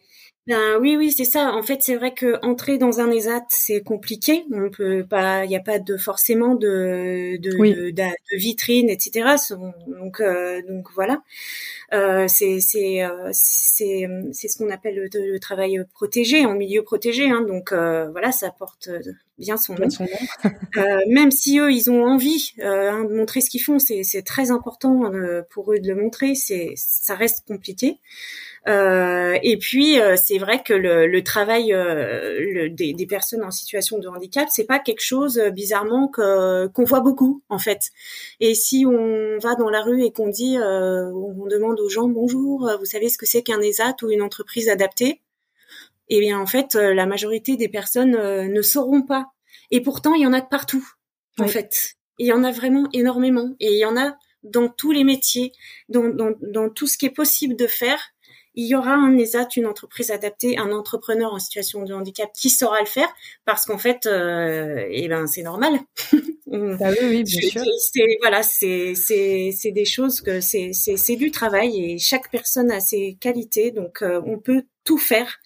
Ben 0.47 0.77
oui, 0.79 0.95
oui, 0.95 1.11
c'est 1.11 1.25
ça. 1.25 1.53
En 1.53 1.61
fait, 1.61 1.83
c'est 1.83 1.95
vrai 1.95 2.13
que 2.13 2.39
entrer 2.41 2.77
dans 2.77 3.01
un 3.01 3.11
ESAT, 3.11 3.45
c'est 3.49 3.81
compliqué. 3.81 4.45
On 4.51 4.69
peut 4.69 5.05
pas, 5.05 5.43
il 5.43 5.49
n'y 5.49 5.57
a 5.57 5.61
pas 5.61 5.77
de 5.79 5.97
forcément 5.97 6.55
de 6.55 7.37
de, 7.41 7.91
de, 7.91 8.37
vitrine, 8.37 8.89
etc. 8.89 9.35
Donc 9.87 10.21
euh, 10.21 10.61
donc 10.69 10.87
voilà. 10.95 11.21
Euh, 11.93 12.27
c'est 12.27 12.59
c'est 12.59 13.03
euh, 13.03 13.29
c'est 13.31 14.07
c'est 14.33 14.47
ce 14.49 14.57
qu'on 14.57 14.69
appelle 14.69 15.09
le, 15.13 15.39
travail 15.39 15.79
protégé 15.93 16.45
en 16.45 16.53
milieu 16.53 16.81
protégé. 16.83 17.29
Hein. 17.29 17.41
Donc 17.47 17.71
euh, 17.71 18.09
voilà, 18.11 18.31
ça 18.31 18.49
porte 18.49 18.89
bien 19.37 19.57
son 19.57 19.75
nom. 19.75 19.87
même 21.07 21.31
si 21.31 21.59
eux, 21.59 21.71
ils 21.71 21.89
ont 21.89 22.05
envie 22.05 22.53
hein, 22.61 23.05
de 23.05 23.15
montrer 23.15 23.41
ce 23.41 23.49
qu'ils 23.49 23.63
font, 23.63 23.79
c'est 23.79 24.03
c'est 24.03 24.21
très 24.21 24.51
important 24.51 25.11
pour 25.49 25.73
eux 25.73 25.79
de 25.79 25.87
le 25.87 26.01
montrer. 26.01 26.35
C'est 26.35 26.73
ça 26.75 27.15
reste 27.15 27.45
compliqué. 27.47 27.99
Euh, 28.67 29.37
et 29.43 29.57
puis 29.57 29.99
euh, 29.99 30.15
c'est 30.21 30.39
vrai 30.39 30.61
que 30.61 30.73
le, 30.73 31.07
le 31.07 31.23
travail 31.23 31.71
euh, 31.73 32.37
le, 32.53 32.69
des, 32.69 32.93
des, 32.93 33.05
personnes 33.05 33.43
en 33.43 33.51
situation 33.51 33.97
de 33.97 34.07
handicap, 34.09 34.49
c'est 34.51 34.65
pas 34.65 34.79
quelque 34.79 35.03
chose 35.03 35.39
bizarrement 35.53 36.09
que 36.09 36.67
qu'on 36.67 36.83
voit 36.83 36.99
beaucoup 36.99 37.41
en 37.47 37.59
fait. 37.59 37.91
Et 38.41 38.55
si 38.55 38.85
on 38.85 39.37
va 39.39 39.55
dans 39.55 39.69
la 39.69 39.81
rue 39.81 40.03
et 40.03 40.11
qu'on 40.11 40.27
dit, 40.27 40.57
on 40.59 41.45
demande 41.45 41.79
aux 41.79 41.89
gens 41.89 42.09
bonjour, 42.09 42.69
vous 42.77 42.85
savez 42.85 43.07
ce 43.07 43.17
que 43.17 43.25
c'est 43.25 43.41
qu'un 43.41 43.61
ESAT 43.61 43.95
ou 44.03 44.09
une 44.09 44.21
entreprise 44.21 44.67
adaptée? 44.67 45.21
Eh 46.09 46.19
bien 46.19 46.39
en 46.39 46.45
fait, 46.45 46.75
la 46.75 47.05
majorité 47.05 47.55
des 47.55 47.69
personnes 47.69 48.11
ne 48.11 48.61
sauront 48.61 49.01
pas. 49.01 49.27
Et 49.71 49.81
pourtant, 49.81 50.13
il 50.13 50.23
y 50.23 50.27
en 50.27 50.33
a 50.33 50.41
de 50.41 50.47
partout 50.47 50.85
en 51.39 51.47
fait. 51.47 51.95
Il 52.19 52.27
y 52.27 52.33
en 52.33 52.43
a 52.43 52.51
vraiment 52.51 52.89
énormément. 52.91 53.55
Et 53.59 53.71
il 53.73 53.79
y 53.79 53.85
en 53.85 53.95
a 53.95 54.17
dans 54.43 54.69
tous 54.69 54.91
les 54.91 55.03
métiers, 55.03 55.51
dans, 55.89 56.09
dans, 56.09 56.33
dans 56.41 56.69
tout 56.69 56.87
ce 56.87 56.97
qui 56.97 57.05
est 57.05 57.11
possible 57.11 57.55
de 57.55 57.67
faire 57.67 57.99
il 58.57 58.65
y 58.65 58.75
aura 58.75 58.95
un 58.95 59.15
ESAT, 59.15 59.49
une 59.55 59.67
entreprise 59.67 60.09
adaptée, 60.09 60.57
un 60.57 60.71
entrepreneur 60.71 61.31
en 61.31 61.37
situation 61.37 61.83
de 61.83 61.93
handicap 61.93 62.31
qui 62.33 62.49
saura 62.49 62.79
le 62.79 62.87
faire 62.87 63.07
parce 63.45 63.65
qu'en 63.67 63.77
fait, 63.77 64.07
euh, 64.07 64.83
eh 64.89 65.07
ben 65.07 65.27
c'est 65.27 65.43
normal. 65.43 65.79
bah 66.47 66.89
oui, 66.89 67.07
oui, 67.07 67.23
bien 67.23 67.49
sûr. 67.49 67.61
C'est 67.79 68.17
voilà, 68.19 68.41
c'est 68.41 68.95
c'est 68.95 69.51
c'est 69.55 69.71
des 69.71 69.85
choses 69.85 70.21
que 70.21 70.41
c'est 70.41 70.71
c'est 70.73 70.97
c'est 70.97 71.15
du 71.17 71.29
travail 71.29 71.79
et 71.79 71.99
chaque 71.99 72.31
personne 72.31 72.71
a 72.71 72.79
ses 72.79 73.15
qualités, 73.21 73.69
donc 73.69 74.01
euh, 74.01 74.21
on 74.25 74.39
peut 74.39 74.63
tout 74.83 74.97
faire. 74.97 75.37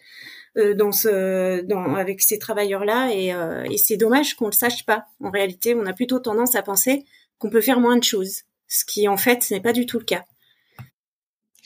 Euh, 0.57 0.73
dans 0.73 0.91
ce 0.91 1.61
dans 1.61 1.95
avec 1.95 2.21
ces 2.21 2.37
travailleurs 2.37 2.83
là 2.83 3.09
et, 3.09 3.33
euh, 3.33 3.63
et 3.71 3.77
c'est 3.77 3.95
dommage 3.95 4.33
qu'on 4.33 4.47
le 4.47 4.51
sache 4.51 4.85
pas 4.85 5.05
en 5.23 5.29
réalité 5.29 5.73
on 5.75 5.85
a 5.85 5.93
plutôt 5.93 6.19
tendance 6.19 6.55
à 6.55 6.61
penser 6.61 7.05
qu'on 7.37 7.49
peut 7.49 7.61
faire 7.61 7.79
moins 7.79 7.95
de 7.95 8.03
choses 8.03 8.41
ce 8.67 8.83
qui 8.83 9.07
en 9.07 9.15
fait 9.15 9.49
n'est 9.49 9.61
pas 9.61 9.71
du 9.71 9.85
tout 9.85 9.97
le 9.97 10.03
cas 10.03 10.25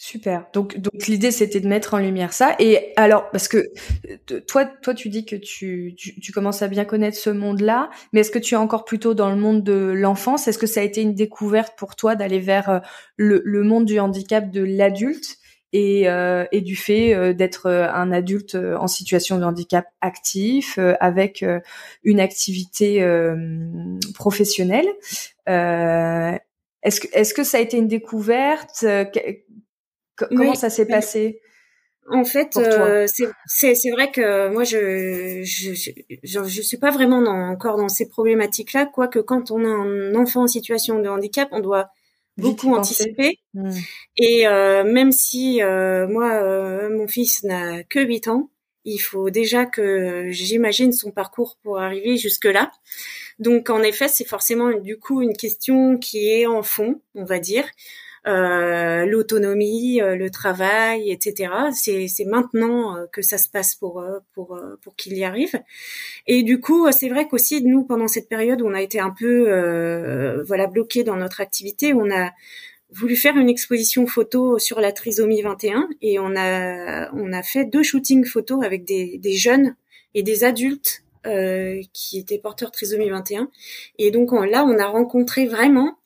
Super. 0.05 0.45
Donc, 0.53 0.77
donc 0.77 1.07
l'idée 1.07 1.31
c'était 1.31 1.59
de 1.59 1.67
mettre 1.67 1.95
en 1.95 1.97
lumière 1.97 2.31
ça. 2.31 2.55
Et 2.59 2.93
alors, 2.95 3.31
parce 3.31 3.47
que 3.47 3.71
toi, 4.45 4.63
toi, 4.63 4.93
tu 4.93 5.09
dis 5.09 5.25
que 5.25 5.35
tu, 5.35 5.95
tu, 5.97 6.31
commences 6.31 6.62
à 6.62 6.67
bien 6.67 6.85
connaître 6.85 7.17
ce 7.17 7.31
monde-là, 7.31 7.89
mais 8.13 8.19
est-ce 8.19 8.29
que 8.29 8.38
tu 8.38 8.53
es 8.53 8.57
encore 8.57 8.85
plutôt 8.85 9.15
dans 9.15 9.31
le 9.31 9.35
monde 9.35 9.63
de 9.63 9.74
l'enfance? 9.74 10.47
Est-ce 10.47 10.59
que 10.59 10.67
ça 10.67 10.81
a 10.81 10.83
été 10.83 11.01
une 11.01 11.15
découverte 11.15 11.74
pour 11.75 11.95
toi 11.95 12.13
d'aller 12.13 12.39
vers 12.39 12.69
euh, 12.69 12.79
le, 13.17 13.41
le, 13.43 13.63
monde 13.63 13.85
du 13.85 14.00
handicap 14.00 14.51
de 14.51 14.62
l'adulte 14.62 15.38
et, 15.74 16.07
euh, 16.07 16.45
et 16.51 16.62
du 16.62 16.75
fait 16.75 17.15
euh, 17.15 17.33
d'être 17.33 17.67
un 17.67 18.12
adulte 18.12 18.53
en 18.53 18.85
situation 18.85 19.39
de 19.39 19.43
handicap 19.43 19.88
actif 20.01 20.77
avec 21.00 21.43
une 22.03 22.19
activité 22.19 23.03
professionnelle? 24.13 24.88
Est-ce 25.47 27.01
que, 27.01 27.07
est-ce 27.13 27.33
que 27.33 27.43
ça 27.43 27.57
a 27.57 27.62
été 27.62 27.77
une 27.77 27.88
découverte? 27.88 28.85
Comment 30.15 30.55
ça 30.55 30.69
s'est 30.69 30.88
passé? 30.88 31.41
En 32.07 32.24
fait, 32.24 32.55
euh, 32.57 33.07
c'est 33.07 33.91
vrai 33.91 34.12
que 34.12 34.50
moi 34.50 34.63
je 34.63 35.41
je, 35.43 35.74
je 35.74 36.43
je, 36.43 36.62
suis 36.62 36.77
pas 36.77 36.91
vraiment 36.91 37.17
encore 37.17 37.77
dans 37.77 37.89
ces 37.89 38.07
problématiques 38.07 38.74
là, 38.74 38.86
quoique 38.86 39.19
quand 39.19 39.50
on 39.50 39.65
a 39.65 39.67
un 39.67 40.13
enfant 40.13 40.43
en 40.43 40.48
situation 40.48 41.00
de 41.00 41.10
handicap, 41.10 41.50
on 41.51 41.62
doit 41.62 41.89
beaucoup 42.38 42.75
anticiper. 42.75 43.39
Hmm. 43.53 43.72
Et 44.17 44.48
euh, 44.48 44.84
même 44.84 45.12
si 45.12 45.62
euh, 45.62 46.07
moi 46.07 46.34
euh, 46.34 46.89
mon 46.95 47.07
fils 47.07 47.43
n'a 47.43 47.84
que 47.84 48.00
8 48.00 48.27
ans, 48.27 48.50
il 48.84 49.00
faut 49.00 49.29
déjà 49.29 49.65
que 49.65 50.27
j'imagine 50.29 50.91
son 50.91 51.12
parcours 51.12 51.57
pour 51.63 51.79
arriver 51.79 52.17
jusque 52.17 52.45
là. 52.45 52.72
Donc 53.39 53.69
en 53.69 53.81
effet, 53.81 54.07
c'est 54.07 54.27
forcément 54.27 54.72
du 54.72 55.00
coup 55.00 55.22
une 55.22 55.36
question 55.36 55.98
qui 55.98 56.29
est 56.29 56.45
en 56.45 56.62
fond, 56.62 57.01
on 57.15 57.25
va 57.25 57.39
dire. 57.39 57.65
Euh, 58.27 59.05
l'autonomie, 59.05 60.01
euh, 60.01 60.15
le 60.15 60.32
travail, 60.32 61.12
etc. 61.12 61.51
C'est, 61.72 62.25
maintenant 62.25 62.98
euh, 62.98 63.05
que 63.12 63.22
ça 63.22 63.38
se 63.38 63.48
passe 63.48 63.75
pour 63.75 64.03
pour 64.34 64.60
pour 64.82 64.96
qu'il 64.96 65.15
y 65.15 65.24
arrive. 65.24 65.62
Et 66.25 66.41
du 66.41 66.60
coup, 66.60 66.91
c'est 66.91 67.10
vrai 67.10 67.27
qu'aussi 67.27 67.62
nous 67.63 67.84
pendant 67.84 68.08
cette 68.08 68.27
période 68.27 68.62
où 68.63 68.67
on 68.67 68.74
a 68.74 68.82
été 68.82 69.00
un 69.00 69.12
peu 69.12 70.41
voilà 70.48 70.67
bloqué 70.67 71.03
dans 71.03 71.15
notre 71.17 71.39
activité, 71.41 71.94
on 71.94 72.10
a 72.12 72.32
voulu 72.91 73.15
faire 73.15 73.38
une 73.38 73.50
exposition 73.50 74.08
photo 74.08 74.58
sur 74.58 74.79
la 74.79 74.91
trisomie 74.91 75.41
21 75.41 75.89
et 76.01 76.17
on 76.17 76.36
a 76.36 77.12
on 77.13 77.32
a 77.34 77.44
fait 77.44 77.65
deux 77.65 77.84
shootings 77.84 78.25
photos 78.25 78.63
avec 78.63 78.86
des, 78.86 79.17
des 79.20 79.34
jeunes 79.34 79.75
et 80.13 80.24
des 80.24 80.44
adultes 80.44 81.03
euh, 81.27 81.82
qui 81.94 82.20
étaient 82.20 82.38
porteurs 82.38 82.72
trisomie 82.72 83.10
21 83.10 83.50
et 83.98 84.12
donc 84.12 84.32
là 84.32 84.63
on 84.63 84.77
a 84.77 84.86
rencontré 84.86 85.46
vraiment 85.46 85.98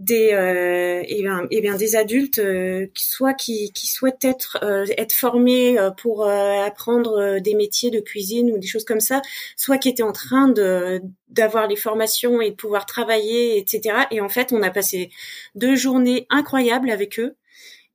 des 0.00 0.30
euh, 0.32 1.02
et 1.06 1.22
bien, 1.22 1.46
et 1.50 1.60
bien 1.60 1.76
des 1.76 1.94
adultes 1.94 2.38
euh, 2.38 2.86
soit 2.96 3.34
qui, 3.34 3.70
qui 3.72 3.86
souhaitent 3.86 4.24
être 4.24 4.58
euh, 4.62 4.86
être 4.96 5.12
formés 5.12 5.78
euh, 5.78 5.90
pour 5.90 6.26
apprendre 6.26 7.38
des 7.38 7.54
métiers 7.54 7.90
de 7.90 8.00
cuisine 8.00 8.50
ou 8.50 8.58
des 8.58 8.66
choses 8.66 8.84
comme 8.84 9.00
ça 9.00 9.20
soit 9.56 9.76
qui 9.76 9.90
étaient 9.90 10.02
en 10.02 10.12
train 10.12 10.48
de 10.48 11.02
d'avoir 11.28 11.66
les 11.66 11.76
formations 11.76 12.40
et 12.40 12.50
de 12.50 12.56
pouvoir 12.56 12.86
travailler 12.86 13.58
etc 13.58 14.06
et 14.10 14.22
en 14.22 14.30
fait 14.30 14.52
on 14.52 14.62
a 14.62 14.70
passé 14.70 15.10
deux 15.54 15.76
journées 15.76 16.26
incroyables 16.30 16.90
avec 16.90 17.20
eux. 17.20 17.36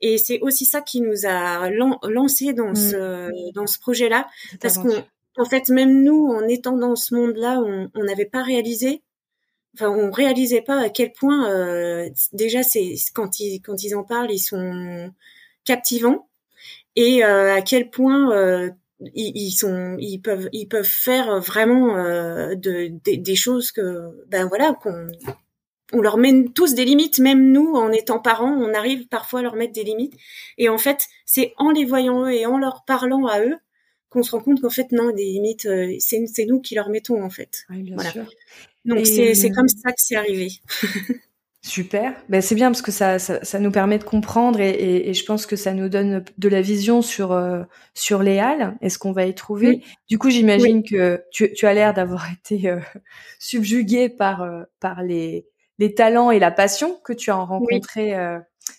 Et 0.01 0.17
c'est 0.17 0.39
aussi 0.41 0.65
ça 0.65 0.81
qui 0.81 1.01
nous 1.01 1.25
a 1.25 1.69
lancé 1.69 2.53
dans 2.53 2.71
mmh. 2.71 2.75
ce 2.75 3.51
dans 3.53 3.65
ce 3.65 3.79
projet 3.79 4.09
là 4.09 4.27
parce 4.61 4.77
qu'on 4.77 5.03
en 5.37 5.45
fait 5.45 5.69
même 5.69 6.03
nous 6.03 6.27
en 6.27 6.47
étant 6.47 6.77
dans 6.77 6.95
ce 6.95 7.15
monde 7.15 7.35
là 7.35 7.59
on 7.61 8.03
n'avait 8.03 8.25
pas 8.25 8.43
réalisé 8.43 9.01
enfin 9.75 9.89
on 9.89 10.09
réalisait 10.11 10.61
pas 10.61 10.79
à 10.79 10.89
quel 10.89 11.11
point 11.11 11.49
euh, 11.49 12.09
déjà 12.33 12.63
c'est 12.63 12.95
quand 13.13 13.39
ils 13.39 13.59
quand 13.61 13.83
ils 13.83 13.95
en 13.95 14.03
parlent 14.03 14.31
ils 14.31 14.39
sont 14.39 15.11
captivants 15.65 16.27
et 16.95 17.23
euh, 17.23 17.53
à 17.53 17.61
quel 17.61 17.89
point 17.89 18.31
euh, 18.31 18.69
ils, 19.13 19.51
sont 19.51 19.97
ils 19.99 20.19
peuvent 20.19 20.49
ils 20.53 20.67
peuvent 20.67 20.83
faire 20.83 21.39
vraiment 21.41 21.95
de, 21.95 22.91
des 23.03 23.35
choses 23.35 23.71
que 23.71 24.25
ben 24.27 24.47
voilà 24.47 24.73
qu'on 24.73 25.09
on 25.93 26.01
leur 26.01 26.17
met 26.17 26.45
tous 26.55 26.73
des 26.73 26.83
limites, 26.83 27.19
même 27.19 27.51
nous, 27.51 27.73
en 27.75 27.91
étant 27.91 28.19
parents, 28.19 28.51
on 28.51 28.73
arrive 28.73 29.07
parfois 29.07 29.41
à 29.41 29.43
leur 29.43 29.55
mettre 29.55 29.73
des 29.73 29.83
limites. 29.83 30.15
Et 30.57 30.67
en 30.67 30.79
fait, 30.79 31.05
c'est 31.25 31.53
en 31.57 31.69
les 31.69 31.85
voyant 31.85 32.25
eux 32.25 32.31
et 32.31 32.47
en 32.47 32.57
leur 32.57 32.85
parlant 32.85 33.27
à 33.27 33.39
eux 33.41 33.55
qu'on 34.09 34.23
se 34.23 34.31
rend 34.31 34.39
compte 34.39 34.61
qu'en 34.61 34.71
fait, 34.71 34.91
non, 34.91 35.11
des 35.11 35.25
limites, 35.25 35.69
c'est 35.99 36.45
nous 36.47 36.59
qui 36.59 36.73
leur 36.73 36.89
mettons, 36.89 37.23
en 37.23 37.29
fait. 37.29 37.65
Oui, 37.69 37.83
bien 37.83 37.99
sûr. 37.99 38.25
Donc 38.85 39.05
c'est 39.05 39.51
comme 39.51 39.67
ça 39.67 39.91
que 39.91 39.97
c'est 39.97 40.15
arrivé. 40.15 40.49
Super, 41.65 42.13
ben, 42.29 42.43
c'est 42.43 42.53
bien 42.53 42.69
parce 42.69 42.83
que 42.83 42.91
ça, 42.91 43.17
ça, 43.17 43.59
nous 43.59 43.71
permet 43.71 43.97
de 43.97 44.03
comprendre 44.03 44.59
et, 44.59 45.09
et, 45.09 45.13
je 45.15 45.25
pense 45.25 45.47
que 45.47 45.55
ça 45.55 45.73
nous 45.73 45.89
donne 45.89 46.23
de 46.37 46.47
la 46.47 46.61
vision 46.61 47.01
sur 47.01 47.31
euh, 47.31 47.63
sur 47.95 48.21
les 48.21 48.37
halles 48.37 48.77
et 48.81 48.89
ce 48.91 48.99
qu'on 48.99 49.13
va 49.13 49.25
y 49.25 49.33
trouver? 49.33 49.81
Du 50.07 50.19
coup, 50.19 50.29
j'imagine 50.29 50.83
que 50.83 51.23
tu, 51.31 51.51
tu 51.53 51.65
as 51.65 51.73
l'air 51.73 51.95
d'avoir 51.95 52.27
été 52.31 52.69
euh, 52.69 52.79
subjugué 53.39 54.09
par 54.09 54.43
euh, 54.43 54.61
par 54.79 55.01
les 55.01 55.47
les 55.79 55.95
talents 55.95 56.29
et 56.29 56.37
la 56.37 56.51
passion 56.51 56.99
que 57.03 57.13
tu 57.13 57.31
as 57.31 57.35
rencontrés 57.35 58.15
euh, 58.15 58.37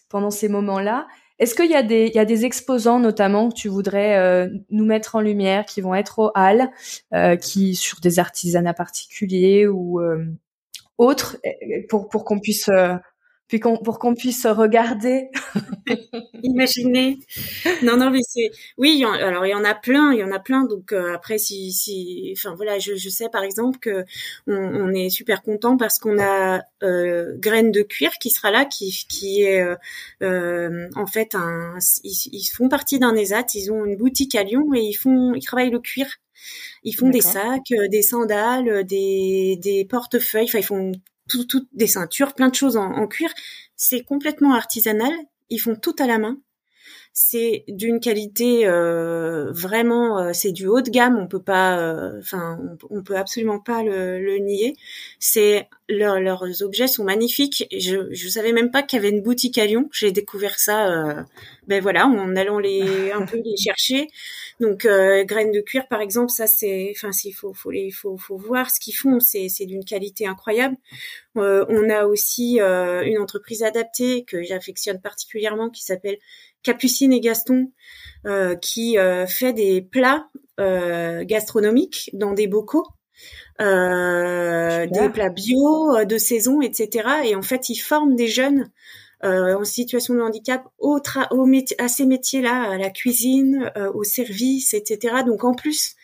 pendant 0.09 0.31
ces 0.31 0.49
moments-là. 0.49 1.09
Est-ce 1.39 1.55
qu'il 1.55 1.71
y 1.71 1.75
a 1.75 1.83
des, 1.83 2.11
y 2.15 2.19
a 2.19 2.25
des 2.25 2.45
exposants 2.45 2.99
notamment 2.99 3.51
que 3.51 3.55
tu 3.55 3.69
voudrais 3.69 4.17
euh, 4.17 4.49
nous 4.71 4.87
mettre 4.87 5.17
en 5.17 5.21
lumière, 5.21 5.67
qui 5.67 5.81
vont 5.81 5.95
être 5.95 6.19
au 6.19 6.31
Halles, 6.35 6.71
euh, 7.15 7.37
qui 7.37 7.75
sur 7.75 8.01
des 8.01 8.19
artisanats 8.19 8.75
particuliers 8.75 9.67
ou 9.67 10.01
euh, 10.01 10.25
autres, 10.97 11.37
pour 11.89 12.25
qu'on 12.25 12.41
puisse 12.41 12.71
puis 13.49 13.61
pour 13.61 13.99
qu'on 13.99 14.15
puisse 14.15 14.45
regarder. 14.47 15.29
Imaginer. 16.43 17.19
Non, 17.83 17.97
non, 17.97 18.11
mais 18.11 18.21
c'est 18.29 18.51
oui. 18.77 19.05
alors 19.05 19.47
il 19.47 19.51
y 19.51 19.55
en 19.55 19.65
a 19.65 19.75
plein, 19.75 20.13
il 20.13 20.19
y 20.19 20.25
en 20.25 20.33
a 20.33 20.41
plein. 20.41 20.65
Donc 20.65 20.93
euh, 20.93 21.15
après, 21.15 21.39
si, 21.39 21.73
si, 21.73 22.35
enfin 22.37 22.55
voilà, 22.57 22.79
je, 22.79 22.97
je 22.97 23.09
sais 23.09 23.29
par 23.29 23.45
exemple 23.45 23.79
que 23.79 24.05
on, 24.47 24.55
on 24.55 24.93
est 24.93 25.11
super 25.11 25.43
content 25.43 25.77
parce 25.77 25.99
qu'on 25.99 26.19
a 26.19 26.63
euh, 26.83 27.37
Graines 27.39 27.71
de 27.71 27.83
cuir 27.83 28.13
qui 28.21 28.31
sera 28.31 28.51
là, 28.51 28.65
qui 28.65 29.07
qui 29.09 29.43
est 29.43 29.63
euh, 29.63 29.77
euh 30.23 30.89
en 30.97 31.07
fait 31.07 31.35
un, 31.35 31.79
ils, 32.03 32.29
ils 32.33 32.45
font 32.47 32.69
partie 32.69 32.99
d'un 32.99 33.15
ESAT. 33.15 33.47
Ils 33.55 33.71
ont 33.73 33.85
une 33.85 33.97
boutique 33.97 34.35
à 34.35 34.43
Lyon 34.43 34.75
et 34.75 34.81
ils 34.81 34.95
font, 34.95 35.35
ils 35.35 35.45
travaillent 35.45 35.71
le 35.71 35.81
cuir. 35.81 36.07
Ils 36.83 36.95
font 36.95 37.09
des 37.09 37.21
sacs, 37.21 37.73
euh, 37.73 37.89
des 37.89 38.03
sandales, 38.03 38.85
des, 38.85 39.57
des 39.61 39.85
portefeuilles. 39.85 40.45
Enfin, 40.45 40.59
ils 40.59 40.65
font 40.65 40.93
toutes 41.27 41.69
des 41.73 41.87
ceintures, 41.87 42.35
plein 42.35 42.49
de 42.49 42.55
choses 42.55 42.77
en, 42.77 43.07
cuir. 43.07 43.31
C'est 43.77 44.05
complètement 44.05 44.55
artisanal. 44.55 45.13
Ils 45.51 45.59
font 45.59 45.77
tout 45.77 45.95
à 45.99 46.07
la 46.07 46.19
main. 46.19 46.39
C'est 47.19 47.65
d'une 47.67 47.99
qualité 47.99 48.67
euh, 48.67 49.51
vraiment, 49.51 50.19
euh, 50.19 50.33
c'est 50.35 50.53
du 50.53 50.67
haut 50.67 50.83
de 50.83 50.91
gamme. 50.91 51.17
On 51.19 51.27
peut 51.27 51.41
pas, 51.41 51.79
euh, 51.79 52.19
enfin, 52.19 52.61
on, 52.91 53.03
peut 53.03 53.17
absolument 53.17 53.59
pas 53.59 53.83
le, 53.83 54.37
nier. 54.37 54.77
C'est 55.19 55.67
leurs 55.89 56.63
objets 56.63 56.87
sont 56.87 57.05
magnifiques. 57.05 57.67
Je 57.75 58.13
je 58.13 58.29
savais 58.29 58.53
même 58.53 58.71
pas 58.71 58.83
qu'il 58.83 58.99
y 58.99 59.01
avait 59.01 59.17
une 59.17 59.23
boutique 59.23 59.57
à 59.57 59.65
Lyon. 59.65 59.89
J'ai 59.93 60.13
découvert 60.13 60.59
ça, 60.59 61.25
ben 61.69 61.81
voilà, 61.81 62.07
en 62.07 62.37
allant 62.37 62.59
les 62.59 63.13
un 63.13 63.25
peu 63.25 63.41
les 63.43 63.57
chercher. 63.57 64.09
Donc 64.59 64.87
euh, 64.87 65.25
graines 65.25 65.53
de 65.53 65.61
cuir 65.61 65.87
par 65.87 66.01
exemple, 66.01 66.31
ça 66.31 66.47
c'est, 66.47 66.91
enfin 66.97 67.13
s'il 67.13 67.35
faut 67.35 67.53
faut 67.53 67.71
les 67.71 67.91
faut 67.91 68.17
faut 68.17 68.39
voir 68.39 68.71
ce 68.71 68.81
qu'ils 68.81 68.95
font, 68.97 69.21
c'est 69.21 69.51
c'est 69.51 69.67
d'une 69.67 69.85
qualité 69.85 70.27
incroyable. 70.27 70.77
Euh, 71.37 71.67
on 71.69 71.91
a 71.91 72.07
aussi 72.07 72.61
euh, 72.61 73.03
une 73.05 73.19
entreprise 73.19 73.63
adaptée 73.63 74.25
que 74.25 74.43
j'affectionne 74.43 75.01
particulièrement 75.01 75.69
qui 75.69 75.83
s'appelle 75.85 76.17
Capucine 76.67 77.13
et 77.13 77.21
Gaston, 77.21 77.71
qui 78.61 78.97
fait 79.29 79.53
des 79.53 79.83
plats 79.83 80.29
gastronomiques 80.59 82.11
dans 82.13 82.33
des 82.33 82.49
bocaux. 82.49 82.87
des 83.59 85.11
plats 85.13 85.31
bio 85.31 86.05
de 86.05 86.19
saison, 86.19 86.61
etc. 86.61 87.09
Et 87.25 87.35
en 87.35 87.43
fait, 87.43 87.69
ils 87.69 87.79
forment 87.79 88.17
des 88.17 88.29
jeunes 88.29 88.71
euh, 89.25 89.57
en 89.57 89.65
situation 89.65 90.15
de 90.15 90.21
handicap 90.21 90.65
au, 90.79 91.01
au 91.31 91.47
à 91.79 91.89
ces 91.89 92.05
métiers-là, 92.05 92.71
à 92.71 92.77
la 92.77 92.91
cuisine, 92.91 93.73
euh, 93.77 93.91
au 93.93 94.05
service, 94.05 94.75
etc. 94.75 95.17
Donc 95.25 95.43
en 95.43 95.55
plus 95.55 95.95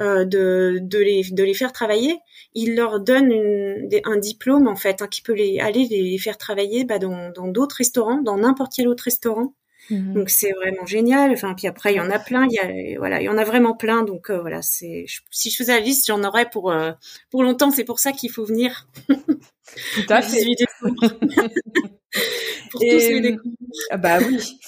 euh, 0.00 0.24
de, 0.24 0.78
de, 0.80 0.98
les, 0.98 1.24
de 1.24 1.42
les 1.42 1.54
faire 1.54 1.72
travailler, 1.72 2.20
il 2.54 2.76
leur 2.76 3.00
donne 3.00 3.32
une, 3.32 3.88
un 4.04 4.16
diplôme 4.16 4.68
en 4.68 4.76
fait 4.76 5.02
hein, 5.02 5.08
qui 5.08 5.22
peut 5.22 5.34
les 5.34 5.58
aller 5.58 5.86
les 5.86 6.16
faire 6.18 6.38
travailler 6.38 6.84
bah, 6.84 7.00
dans 7.00 7.48
d'autres 7.48 7.76
restaurants, 7.76 8.22
dans 8.22 8.38
n'importe 8.38 8.72
quel 8.76 8.86
autre 8.86 9.04
restaurant. 9.04 9.54
Mhm. 9.92 10.14
Donc 10.14 10.30
c'est 10.30 10.52
vraiment 10.52 10.86
génial. 10.86 11.30
Enfin 11.32 11.54
puis 11.54 11.66
après 11.66 11.92
il 11.92 11.96
y 11.96 12.00
en 12.00 12.10
a 12.10 12.18
plein. 12.18 12.46
Il 12.50 12.54
y 12.54 12.58
a 12.58 12.98
voilà 12.98 13.20
il 13.20 13.24
y 13.24 13.28
en 13.28 13.36
a 13.36 13.44
vraiment 13.44 13.74
plein. 13.76 14.02
Donc 14.02 14.30
euh, 14.30 14.40
voilà 14.40 14.62
c'est 14.62 15.04
si 15.30 15.50
je 15.50 15.56
faisais 15.56 15.74
la 15.74 15.80
liste 15.80 16.06
j'en 16.06 16.24
aurais 16.24 16.48
pour 16.48 16.70
euh, 16.72 16.92
pour 17.30 17.42
longtemps. 17.42 17.70
C'est 17.70 17.84
pour 17.84 17.98
ça 17.98 18.12
qu'il 18.12 18.30
faut 18.30 18.44
venir. 18.44 18.88
Tout 19.06 20.06
à 20.08 20.22
fait. 20.22 20.46
pour 22.70 22.82
et, 22.82 22.88
tous 22.90 23.22
les 23.22 23.36
ah 23.90 23.96
bah 23.98 24.18
oui. 24.20 24.58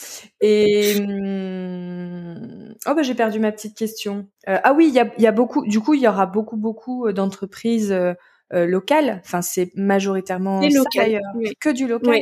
Et 0.41 0.97
hum, 0.99 2.75
oh 2.87 2.95
bah 2.95 3.03
j'ai 3.03 3.15
perdu 3.15 3.39
ma 3.39 3.53
petite 3.53 3.77
question. 3.77 4.29
Euh, 4.49 4.59
ah 4.63 4.75
oui, 4.75 4.89
il 4.89 4.95
y 4.95 5.01
a, 5.01 5.11
y 5.19 5.27
a 5.27 5.33
beaucoup. 5.33 5.67
Du 5.67 5.81
coup, 5.81 5.95
il 5.95 6.03
y 6.03 6.09
aura 6.09 6.27
beaucoup 6.27 6.57
beaucoup 6.57 7.11
d'entreprises 7.13 7.93
euh, 7.93 8.67
locales. 8.67 9.21
Enfin, 9.25 9.43
c'est 9.43 9.73
majoritairement 9.75 10.61
local, 10.61 11.21
que 11.61 11.71
du 11.71 11.89
local? 11.89 12.21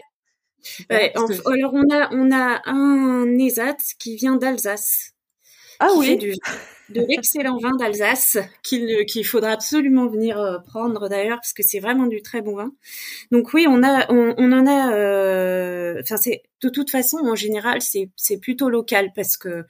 Ouais, 0.91 1.13
alors 1.47 1.73
on 1.75 1.91
a 1.95 2.09
on 2.13 2.31
a 2.33 2.63
un 2.67 3.39
ESAT 3.39 3.77
qui 3.99 4.17
vient 4.17 4.37
d'Alsace. 4.37 5.12
Ah 5.85 5.89
oui. 5.97 6.17
Du, 6.17 6.35
de 6.91 7.01
l'excellent 7.09 7.59
vin 7.59 7.75
d'Alsace 7.77 8.37
qu'il 8.63 9.07
qu'il 9.07 9.25
faudra 9.25 9.51
absolument 9.53 10.07
venir 10.09 10.39
euh, 10.39 10.59
prendre 10.59 11.09
d'ailleurs 11.09 11.39
parce 11.39 11.53
que 11.55 11.63
c'est 11.63 11.81
vraiment 11.81 12.07
du 12.07 12.23
très 12.23 12.43
bon 12.43 12.57
vin. 12.57 12.73
Donc 13.33 13.53
oui, 13.55 13.67
on 13.69 13.83
a 13.83 14.07
on, 14.13 14.35
on 14.37 14.53
en 14.53 14.67
a 14.67 14.95
euh, 14.95 16.01
enfin 16.03 16.17
c'est 16.19 16.43
de 16.63 16.69
toute 16.69 16.91
façon 16.91 17.19
en 17.19 17.35
général 17.35 17.81
c'est 17.83 18.11
c'est 18.17 18.39
plutôt 18.39 18.69
local 18.69 19.11
parce 19.17 19.37
que 19.37 19.65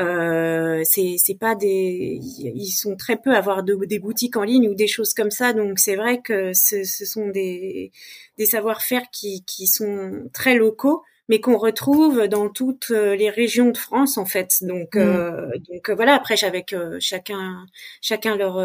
euh, 0.00 0.82
c'est 0.84 1.16
c'est 1.18 1.38
pas 1.38 1.54
des 1.54 2.18
ils 2.22 2.72
sont 2.72 2.96
très 2.96 3.16
peu 3.16 3.32
à 3.34 3.38
avoir 3.38 3.62
de, 3.62 3.76
des 3.86 3.98
boutiques 4.00 4.36
en 4.36 4.42
ligne 4.42 4.68
ou 4.68 4.74
des 4.74 4.88
choses 4.88 5.14
comme 5.14 5.30
ça 5.30 5.52
donc 5.52 5.78
c'est 5.78 5.96
vrai 5.96 6.20
que 6.22 6.52
ce, 6.54 6.84
ce 6.84 7.04
sont 7.04 7.28
des 7.28 7.92
des 8.38 8.46
savoir-faire 8.46 9.04
qui 9.12 9.44
qui 9.44 9.66
sont 9.68 10.28
très 10.32 10.56
locaux 10.56 11.02
mais 11.28 11.40
qu'on 11.40 11.56
retrouve 11.56 12.26
dans 12.28 12.48
toutes 12.48 12.90
euh, 12.90 13.16
les 13.16 13.30
régions 13.30 13.70
de 13.70 13.76
France 13.76 14.18
en 14.18 14.26
fait. 14.26 14.58
Donc, 14.62 14.94
mm. 14.94 14.98
euh, 14.98 15.50
donc 15.70 15.88
euh, 15.88 15.94
voilà. 15.94 16.14
Après, 16.14 16.42
avec 16.44 16.74
chacun, 17.00 17.66
chacun 18.00 18.36
leur 18.36 18.56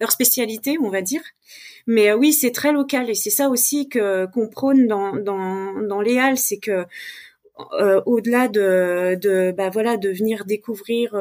leur 0.00 0.12
spécialité, 0.12 0.76
on 0.80 0.90
va 0.90 1.02
dire. 1.02 1.22
Mais 1.86 2.12
oui, 2.12 2.32
c'est 2.32 2.52
très 2.52 2.72
local 2.72 3.10
et 3.10 3.14
c'est 3.14 3.30
ça 3.30 3.48
aussi 3.48 3.88
que 3.88 4.26
qu'on 4.26 4.48
prône 4.48 4.86
dans 4.86 5.14
dans 5.16 5.80
dans 5.82 6.00
les 6.00 6.18
halles, 6.18 6.38
c'est 6.38 6.58
que 6.58 6.86
au-delà 8.06 8.48
de, 8.48 9.16
de 9.20 9.54
bah 9.56 9.70
voilà 9.70 9.96
de 9.96 10.08
venir 10.08 10.44
découvrir 10.44 11.16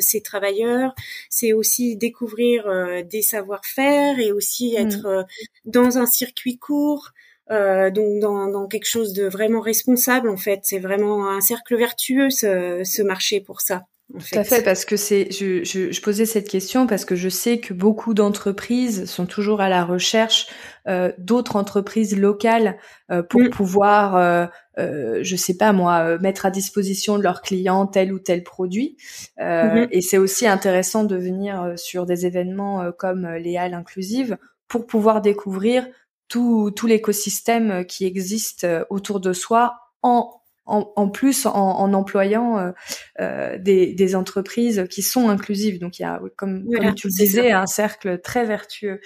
ces 0.00 0.22
travailleurs, 0.22 0.94
c'est 1.28 1.52
aussi 1.52 1.96
découvrir 1.96 2.64
des 3.04 3.22
savoir-faire 3.22 4.18
et 4.18 4.32
aussi 4.32 4.74
mm. 4.74 4.86
être 4.86 5.26
dans 5.64 5.98
un 5.98 6.06
circuit 6.06 6.58
court, 6.58 7.10
euh, 7.50 7.90
donc 7.90 8.20
dans, 8.20 8.48
dans, 8.48 8.66
quelque 8.66 8.88
chose 8.88 9.12
de 9.12 9.24
vraiment 9.24 9.60
responsable 9.60 10.28
en 10.28 10.36
fait. 10.36 10.60
C'est 10.62 10.78
vraiment 10.78 11.30
un 11.30 11.40
cercle 11.40 11.76
vertueux 11.76 12.30
ce, 12.30 12.82
ce 12.84 13.02
marché 13.02 13.40
pour 13.40 13.60
ça. 13.60 13.84
En 14.12 14.18
Tout 14.18 14.38
à 14.38 14.44
fait, 14.44 14.62
parce 14.62 14.84
que 14.84 14.96
c'est, 14.96 15.30
je, 15.32 15.64
je, 15.64 15.90
je, 15.90 16.00
posais 16.02 16.26
cette 16.26 16.46
question 16.46 16.86
parce 16.86 17.06
que 17.06 17.16
je 17.16 17.30
sais 17.30 17.58
que 17.58 17.72
beaucoup 17.72 18.12
d'entreprises 18.12 19.06
sont 19.06 19.24
toujours 19.24 19.62
à 19.62 19.70
la 19.70 19.82
recherche 19.82 20.46
euh, 20.86 21.10
d'autres 21.16 21.56
entreprises 21.56 22.16
locales 22.16 22.76
euh, 23.10 23.22
pour 23.22 23.40
mm. 23.40 23.50
pouvoir, 23.50 24.16
euh, 24.16 24.46
euh, 24.78 25.20
je 25.22 25.36
sais 25.36 25.56
pas 25.56 25.72
moi, 25.72 26.18
mettre 26.18 26.44
à 26.44 26.50
disposition 26.50 27.16
de 27.16 27.22
leurs 27.22 27.40
clients 27.40 27.86
tel 27.86 28.12
ou 28.12 28.18
tel 28.18 28.44
produit. 28.44 28.98
Mm-hmm. 29.38 29.88
Et 29.90 30.02
c'est 30.02 30.18
aussi 30.18 30.46
intéressant 30.46 31.04
de 31.04 31.16
venir 31.16 31.72
sur 31.76 32.04
des 32.04 32.26
événements 32.26 32.92
comme 32.92 33.26
les 33.26 33.56
halles 33.56 33.74
inclusives 33.74 34.36
pour 34.68 34.86
pouvoir 34.86 35.22
découvrir 35.22 35.86
tout, 36.28 36.70
tout 36.74 36.86
l'écosystème 36.86 37.84
qui 37.86 38.04
existe 38.06 38.64
euh, 38.64 38.84
autour 38.90 39.20
de 39.20 39.32
soi 39.32 39.74
en 40.02 40.40
en, 40.66 40.92
en 40.96 41.08
plus 41.08 41.46
en, 41.46 41.52
en 41.52 41.92
employant 41.92 42.58
euh, 42.58 42.72
euh, 43.20 43.58
des, 43.58 43.92
des, 43.92 44.16
entreprises 44.16 44.86
qui 44.90 45.02
sont 45.02 45.28
inclusives. 45.28 45.78
Donc 45.78 45.98
il 45.98 46.02
y 46.02 46.04
a, 46.04 46.20
comme, 46.36 46.64
comme 46.64 46.94
tu 46.94 47.08
le 47.08 47.12
disais, 47.12 47.52
un 47.52 47.66
cercle 47.66 48.20
très 48.20 48.44
vertueux. 48.44 49.00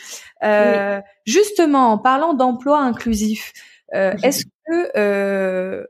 Euh, 0.45 1.01
Justement, 1.27 1.93
en 1.93 1.99
parlant 1.99 2.35
d'emploi 2.35 2.81
inclusif, 2.81 3.53
euh, 3.95 4.15
est-ce 4.23 4.45
que 4.67 5.87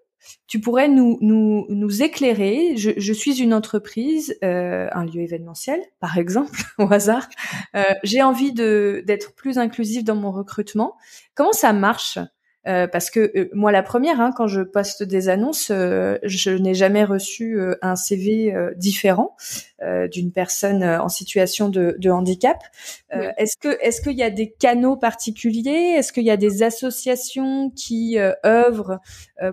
tu 0.47 0.61
pourrais 0.61 0.88
nous, 0.88 1.19
nous, 1.21 1.67
nous 1.69 2.03
éclairer. 2.03 2.77
Je, 2.77 2.91
je, 2.97 3.12
suis 3.12 3.41
une 3.41 3.53
entreprise, 3.53 4.37
euh, 4.43 4.88
un 4.93 5.05
lieu 5.05 5.21
événementiel, 5.21 5.81
par 6.01 6.19
exemple, 6.19 6.61
au 6.79 6.93
hasard. 6.93 7.29
Euh, 7.75 7.83
J'ai 8.03 8.23
envie 8.23 8.53
d'être 8.53 9.35
plus 9.35 9.59
inclusif 9.59 10.05
dans 10.05 10.17
mon 10.17 10.31
recrutement. 10.33 10.97
Comment 11.35 11.53
ça 11.53 11.73
marche? 11.73 12.19
Euh, 12.66 12.87
parce 12.87 13.09
que 13.11 13.33
euh, 13.37 13.49
moi, 13.55 13.73
la 13.73 13.83
première, 13.83 14.21
hein, 14.21 14.31
quand 14.37 14.47
je 14.47 14.61
poste 14.61 15.03
des 15.03 15.29
annonces, 15.29 15.71
euh, 15.71 16.18
je 16.25 16.51
n'ai 16.51 16.75
jamais 16.75 17.05
reçu 17.05 17.59
un 17.83 17.97
CV 17.97 18.55
différent 18.77 19.37
d'une 20.11 20.33
personne 20.33 20.83
en 20.83 21.09
situation 21.09 21.68
de, 21.68 21.97
de 21.99 22.11
handicap. 22.11 22.59
Est-ce 23.11 23.57
que 23.57 23.79
est-ce 23.81 24.01
qu'il 24.01 24.18
y 24.18 24.23
a 24.23 24.31
des 24.31 24.51
canaux 24.51 24.97
particuliers? 24.97 25.94
Est-ce 25.97 26.12
qu'il 26.12 26.25
y 26.25 26.31
a 26.31 26.37
des 26.37 26.62
associations 26.62 27.71
qui 27.71 28.18
œuvrent 28.44 28.99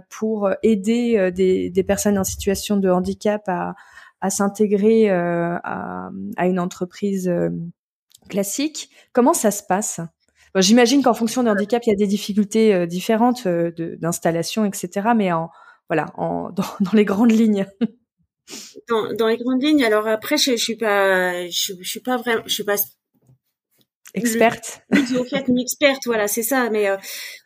pour 0.09 0.49
aider 0.63 1.31
des, 1.31 1.69
des, 1.69 1.83
personnes 1.83 2.17
en 2.17 2.23
situation 2.23 2.77
de 2.77 2.89
handicap 2.89 3.43
à, 3.47 3.75
à 4.21 4.29
s'intégrer 4.29 5.09
à, 5.09 6.09
à, 6.37 6.47
une 6.47 6.59
entreprise 6.59 7.31
classique? 8.29 8.89
Comment 9.13 9.33
ça 9.33 9.51
se 9.51 9.63
passe? 9.63 10.01
J'imagine 10.55 11.03
qu'en 11.03 11.13
fonction 11.13 11.43
d'un 11.43 11.51
handicap, 11.51 11.83
il 11.85 11.89
y 11.89 11.93
a 11.93 11.95
des 11.95 12.07
difficultés 12.07 12.73
euh, 12.73 12.85
différentes 12.85 13.45
euh, 13.45 13.71
d'installation, 13.99 14.65
etc. 14.65 15.09
Mais 15.15 15.31
en 15.31 15.49
voilà, 15.89 16.07
en, 16.15 16.49
dans, 16.55 16.63
dans 16.79 16.93
les 16.93 17.05
grandes 17.05 17.31
lignes. 17.31 17.65
Dans, 18.87 19.13
dans, 19.13 19.27
les 19.27 19.37
grandes 19.37 19.61
lignes. 19.61 19.83
Alors 19.83 20.07
après, 20.07 20.37
je, 20.37 20.51
je 20.51 20.63
suis 20.63 20.77
pas, 20.77 21.47
je, 21.47 21.73
je, 21.79 21.89
suis 21.89 21.99
pas 21.99 22.17
vraiment, 22.17 22.43
je 22.45 22.53
suis 22.53 22.63
pas 22.63 22.77
experte. 24.15 24.81
Au 25.19 25.23
fait, 25.25 25.47
ni 25.47 25.61
experte, 25.61 26.03
voilà, 26.05 26.27
c'est 26.27 26.43
ça. 26.43 26.69
Mais 26.69 26.89
euh, 26.89 26.97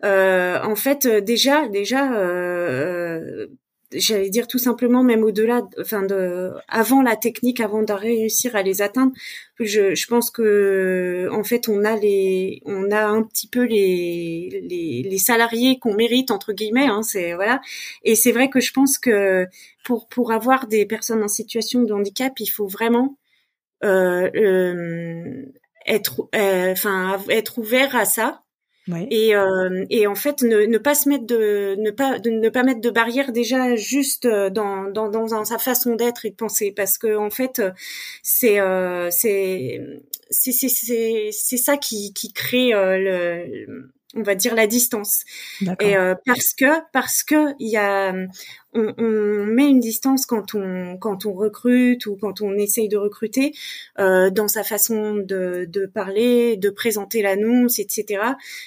euh 0.04 0.62
en 0.64 0.76
fait, 0.76 1.08
déjà, 1.08 1.68
déjà, 1.68 2.14
euh, 2.14 3.48
j'allais 3.92 4.30
dire 4.30 4.48
tout 4.48 4.60
simplement 4.60 5.04
même 5.04 5.24
au-delà, 5.24 5.62
enfin 5.80 6.04
de, 6.04 6.52
avant 6.68 7.02
la 7.02 7.16
technique, 7.16 7.60
avant 7.60 7.84
de 7.84 7.94
réussir 7.94 8.56
à 8.56 8.62
les 8.64 8.82
atteindre, 8.82 9.14
je, 9.60 9.96
je 9.96 10.08
pense 10.08 10.32
que 10.32 11.28
en 11.32 11.44
fait 11.44 11.68
on 11.70 11.84
a 11.84 11.96
les, 11.96 12.62
on 12.66 12.92
a 12.92 13.06
un 13.06 13.24
petit 13.24 13.48
peu 13.48 13.64
les 13.64 14.66
les, 14.70 15.04
les 15.10 15.18
salariés 15.18 15.80
qu'on 15.80 15.96
mérite 15.96 16.32
entre 16.32 16.54
guillemets, 16.54 16.88
hein, 16.88 17.04
c'est 17.04 17.34
voilà. 17.34 17.62
Et 18.04 18.16
c'est 18.16 18.32
vrai 18.32 18.50
que 18.50 18.60
je 18.60 18.72
pense 18.74 18.98
que 18.98 19.48
pour 19.84 20.08
pour 20.08 20.32
avoir 20.32 20.68
des 20.68 20.86
personnes 20.86 21.24
en 21.24 21.28
situation 21.28 21.84
de 21.84 21.94
handicap, 21.94 22.34
il 22.40 22.48
faut 22.48 22.68
vraiment 22.68 23.18
euh, 23.84 24.30
euh, 24.36 25.46
être, 25.86 26.28
euh, 26.36 26.72
enfin 26.74 27.18
être 27.30 27.58
ouvert 27.60 27.96
à 27.96 28.04
ça 28.06 28.44
et, 29.10 29.36
euh, 29.36 29.86
et 29.90 30.08
en 30.08 30.16
fait, 30.16 30.42
ne, 30.42 30.66
ne, 30.66 30.78
pas 30.78 30.96
se 30.96 31.10
mettre 31.10 31.26
de, 31.26 31.76
ne 31.78 31.92
pas, 31.92 32.20
de, 32.20 32.30
ne 32.30 32.50
pas 32.50 32.64
mettre 32.64 32.82
de 32.82 32.90
barrière 32.90 33.32
déjà 33.32 33.76
juste 33.76 34.26
euh, 34.26 34.50
dans, 34.50 34.90
dans, 34.90 35.10
dans, 35.10 35.46
sa 35.46 35.58
façon 35.58 35.96
d'être 35.96 36.26
et 36.26 36.32
de 36.32 36.36
penser, 36.36 36.72
parce 36.76 36.98
que 36.98 37.16
en 37.18 37.30
fait, 37.30 37.62
c'est, 38.24 38.60
euh, 38.60 39.10
c'est, 39.12 39.82
c'est, 40.30 40.52
c'est, 40.52 41.30
c'est 41.32 41.58
ça 41.58 41.78
qui, 41.78 42.14
qui 42.14 42.34
crée 42.34 42.74
euh, 42.74 42.98
le, 42.98 43.92
on 44.16 44.24
va 44.24 44.36
dire 44.36 44.56
la 44.56 44.68
distance. 44.68 45.24
Et 45.80 45.96
euh, 45.96 46.16
parce 46.26 46.54
que 46.54 46.82
parce 46.92 47.24
que 47.24 47.54
il 47.60 47.70
y 47.70 47.78
a 47.78 48.14
on, 48.74 48.94
on, 48.98 49.46
met 49.46 49.68
une 49.68 49.80
distance 49.80 50.26
quand 50.26 50.54
on 50.54 50.98
quand 50.98 51.26
on 51.26 51.34
recrute 51.34 52.06
ou 52.06 52.18
quand 52.18 52.42
on 52.42 52.54
essaye 52.56 52.88
de 52.88 52.98
recruter 52.98 53.54
euh, 54.00 54.30
dans 54.30 54.48
sa 54.48 54.64
façon 54.64 55.16
de, 55.16 55.66
de 55.68 55.86
parler 55.86 56.58
de 56.58 56.70
présenter 56.70 57.22
l'annonce 57.22 57.80
etc 57.80 58.24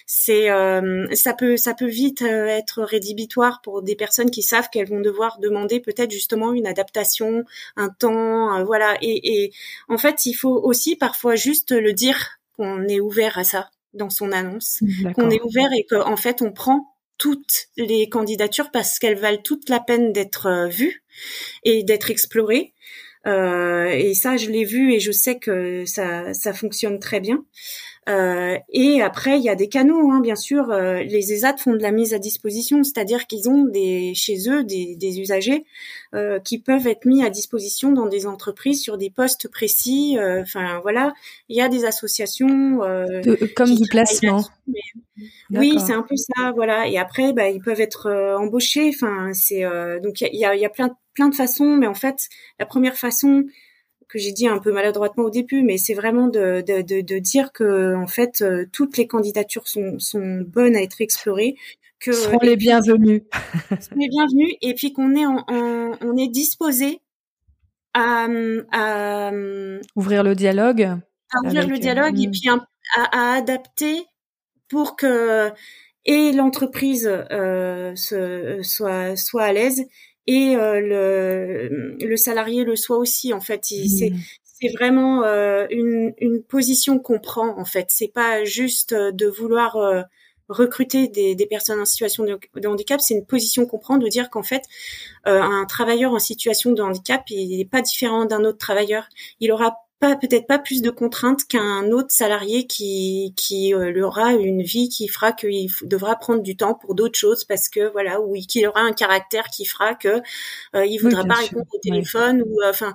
c'est 0.07 0.51
euh, 0.51 1.07
ça 1.15 1.35
peut 1.35 1.57
ça 1.57 1.75
peut 1.75 1.87
vite 1.87 2.23
euh, 2.23 2.47
être 2.47 2.83
rédhibitoire 2.83 3.61
pour 3.63 3.83
des 3.83 3.95
personnes 3.95 4.31
qui 4.31 4.43
savent 4.43 4.69
qu'elles 4.71 4.89
vont 4.89 5.01
devoir 5.01 5.39
demander 5.39 5.79
peut-être 5.81 6.11
justement 6.11 6.53
une 6.53 6.67
adaptation 6.67 7.45
un 7.77 7.89
temps 7.89 8.65
voilà. 8.65 8.97
Et, 9.03 9.45
et 9.45 9.53
en 9.89 9.99
fait 9.99 10.27
il 10.27 10.35
faut 10.35 10.61
aussi 10.63 10.97
parfois 10.97 11.37
juste 11.37 11.73
le 11.73 11.93
dire 11.93 12.39
qu'on 12.57 12.87
est 12.89 13.01
ouvert 13.01 13.39
à 13.39 13.45
ça 13.45 13.71
dans 13.95 14.11
son 14.11 14.33
annonce, 14.33 14.81
qu'on 15.15 15.31
est 15.31 15.41
ouvert 15.43 15.73
et 15.73 15.85
qu'en 15.85 16.17
fait 16.17 16.43
on 16.43 16.53
prend 16.53 16.93
toutes 17.19 17.69
les 17.77 18.09
candidatures 18.09 18.71
parce 18.73 18.99
qu'elles 18.99 19.19
valent 19.19 19.43
toute 19.43 19.69
la 19.69 19.81
peine 19.81 20.13
d'être 20.13 20.47
euh, 20.47 20.67
vues 20.67 21.05
et 21.63 21.85
d'être 21.85 22.11
explorées. 22.11 22.75
Euh, 23.27 23.87
et 23.87 24.15
ça, 24.15 24.37
je 24.37 24.51
l'ai 24.51 24.65
vu 24.65 24.93
et 24.93 24.99
je 24.99 25.13
sais 25.13 25.39
que 25.39 25.85
ça, 25.87 26.35
ça 26.35 26.53
fonctionne 26.53 26.99
très 26.99 27.21
bien. 27.21 27.45
Euh, 28.09 28.59
et 28.69 29.01
après, 29.01 29.39
il 29.39 29.45
y 29.45 29.49
a 29.49 29.55
des 29.55 29.69
canaux, 29.69 30.11
hein, 30.11 30.21
bien 30.21 30.35
sûr. 30.35 30.71
Euh, 30.71 31.03
les 31.05 31.33
ESAT 31.33 31.59
font 31.59 31.73
de 31.73 31.83
la 31.83 31.93
mise 31.93 32.15
à 32.15 32.19
disposition, 32.19 32.83
c'est-à-dire 32.83 33.29
qu'ils 33.29 33.49
ont 33.49 33.65
des, 33.65 34.13
chez 34.15 34.49
eux 34.49 34.65
des, 34.65 34.97
des 34.97 35.21
usagers 35.21 35.65
euh, 36.15 36.41
qui 36.41 36.59
peuvent 36.59 36.89
être 36.89 37.05
mis 37.05 37.25
à 37.25 37.31
disposition 37.31 37.93
dans 37.93 38.07
des 38.07 38.27
entreprises 38.27 38.83
sur 38.83 38.99
des 38.99 39.11
postes 39.11 39.49
précis. 39.49 40.19
Euh, 40.19 40.43
enfin, 40.43 40.81
voilà, 40.83 41.13
il 41.49 41.57
y 41.57 41.61
a 41.61 41.69
des 41.69 41.85
associations 41.85 42.81
comme 43.55 43.75
du 43.75 43.89
placement. 43.89 44.45
Oui, 45.51 45.79
c'est 45.79 45.93
un 45.93 46.03
peu 46.03 46.17
ça, 46.17 46.51
voilà. 46.57 46.89
Et 46.89 46.99
après, 46.99 47.33
bah, 47.33 47.51
ils 47.51 47.61
peuvent 47.61 47.81
être 47.81 48.11
embauchés. 48.37 48.91
Enfin, 48.93 49.33
c'est 49.33 49.63
donc 50.03 50.21
il 50.23 50.39
y 50.39 50.45
a, 50.45 50.57
y 50.57 50.65
a 50.65 50.71
plein 50.71 50.91
plein 51.15 51.29
de 51.29 51.35
façons, 51.35 51.77
mais 51.77 51.87
en 51.87 51.95
fait, 51.95 52.29
la 52.59 52.67
première 52.67 52.97
façon 52.97 53.45
que 54.13 54.19
j'ai 54.19 54.33
dit 54.33 54.47
un 54.47 54.59
peu 54.59 54.73
maladroitement 54.73 55.25
au 55.25 55.31
début, 55.31 55.63
mais 55.63 55.79
c'est 55.79 55.95
vraiment 55.95 56.29
de, 56.29 56.61
de, 56.61 56.83
de, 56.83 57.01
de, 57.01 57.19
dire 57.19 57.51
que 57.51 57.95
en 57.95 58.07
fait 58.07 58.43
euh, 58.43 58.67
toutes 58.71 58.99
les 58.99 59.07
candidatures 59.07 59.67
sont, 59.67 59.99
sont 59.99 60.45
bonnes 60.47 60.77
à 60.77 60.83
être 60.83 61.01
explorées, 61.01 61.57
que 61.99 62.13
seront 62.13 62.39
les 62.43 62.57
bienvenus, 62.57 63.23
sont 63.71 63.97
les 63.97 64.09
bienvenus, 64.09 64.55
et 64.61 64.75
puis 64.75 64.93
qu'on 64.93 65.17
est 65.17 65.25
en, 65.25 65.47
on 65.49 66.17
est 66.19 66.29
disposé 66.29 67.01
à, 67.95 68.27
à, 68.73 69.33
ouvrir 69.97 70.23
le 70.25 70.35
dialogue, 70.35 70.83
à 70.83 71.47
ouvrir 71.47 71.67
le 71.67 71.79
dialogue 71.79 72.21
et 72.21 72.27
euh, 72.27 72.31
puis 72.31 72.51
à, 72.51 73.05
à, 73.13 73.37
adapter 73.37 74.05
pour 74.69 74.95
que 74.95 75.51
et 76.05 76.33
l'entreprise 76.33 77.09
euh, 77.31 77.95
soit 77.97 79.17
soit 79.17 79.43
à 79.43 79.53
l'aise 79.55 79.87
et 80.27 80.57
euh, 80.57 80.81
le, 80.81 81.97
le 81.99 82.17
salarié 82.17 82.65
le 82.65 82.77
soit 82.77 82.97
aussi 82.97 83.33
en 83.33 83.41
fait 83.41 83.65
c'est 83.65 84.11
mmh. 84.11 84.19
c'est 84.43 84.73
vraiment 84.73 85.25
euh, 85.25 85.67
une, 85.71 86.13
une 86.19 86.43
position 86.43 86.99
qu'on 86.99 87.19
prend 87.19 87.59
en 87.59 87.65
fait 87.65 87.87
c'est 87.89 88.13
pas 88.13 88.45
juste 88.45 88.93
euh, 88.93 89.11
de 89.11 89.27
vouloir 89.27 89.77
recruter 90.49 91.09
des, 91.09 91.35
des, 91.35 91.47
personnes 91.47 91.81
en 91.81 91.87
situation 91.87 92.25
de, 92.25 92.39
de 92.57 92.69
handicap, 92.69 93.01
c'est 93.01 93.15
une 93.15 93.25
position 93.25 93.65
qu'on 93.65 93.79
prend 93.79 93.97
de 93.97 94.07
dire 94.07 94.29
qu'en 94.29 94.43
fait, 94.43 94.63
un 95.25 95.65
travailleur 95.67 96.13
en 96.13 96.19
situation 96.19 96.73
de 96.73 96.83
handicap, 96.83 97.23
il 97.31 97.57
n'est 97.57 97.65
pas 97.65 97.81
différent 97.81 98.27
d'un 98.27 98.45
autre 98.45 98.59
travailleur. 98.59 99.09
Il 99.41 99.51
aura 99.51 99.77
peut-être 100.17 100.47
pas 100.47 100.59
plus 100.59 100.83
de 100.83 100.91
contraintes 100.91 101.45
qu'un 101.45 101.91
autre 101.91 102.11
salarié 102.11 102.67
qui 102.67 103.33
qui 103.37 103.75
euh, 103.75 104.05
aura 104.05 104.33
une 104.33 104.63
vie 104.63 104.89
qui 104.89 105.09
fera 105.09 105.33
qu'il 105.33 105.71
devra 105.83 106.17
prendre 106.17 106.43
du 106.43 106.57
temps 106.57 106.75
pour 106.75 106.95
d'autres 106.95 107.19
choses 107.19 107.45
parce 107.45 107.69
que 107.69 107.91
voilà 107.93 108.21
ou 108.21 108.35
qui 108.35 108.67
aura 108.67 108.81
un 108.81 108.93
caractère 108.93 109.47
qui 109.47 109.65
fera 109.65 109.95
que 109.95 110.21
euh, 110.75 110.85
il 110.85 110.99
voudra 110.99 111.25
pas 111.25 111.35
répondre 111.35 111.67
au 111.73 111.79
téléphone 111.79 112.43
ou 112.43 112.61
euh, 112.63 112.71
enfin 112.71 112.95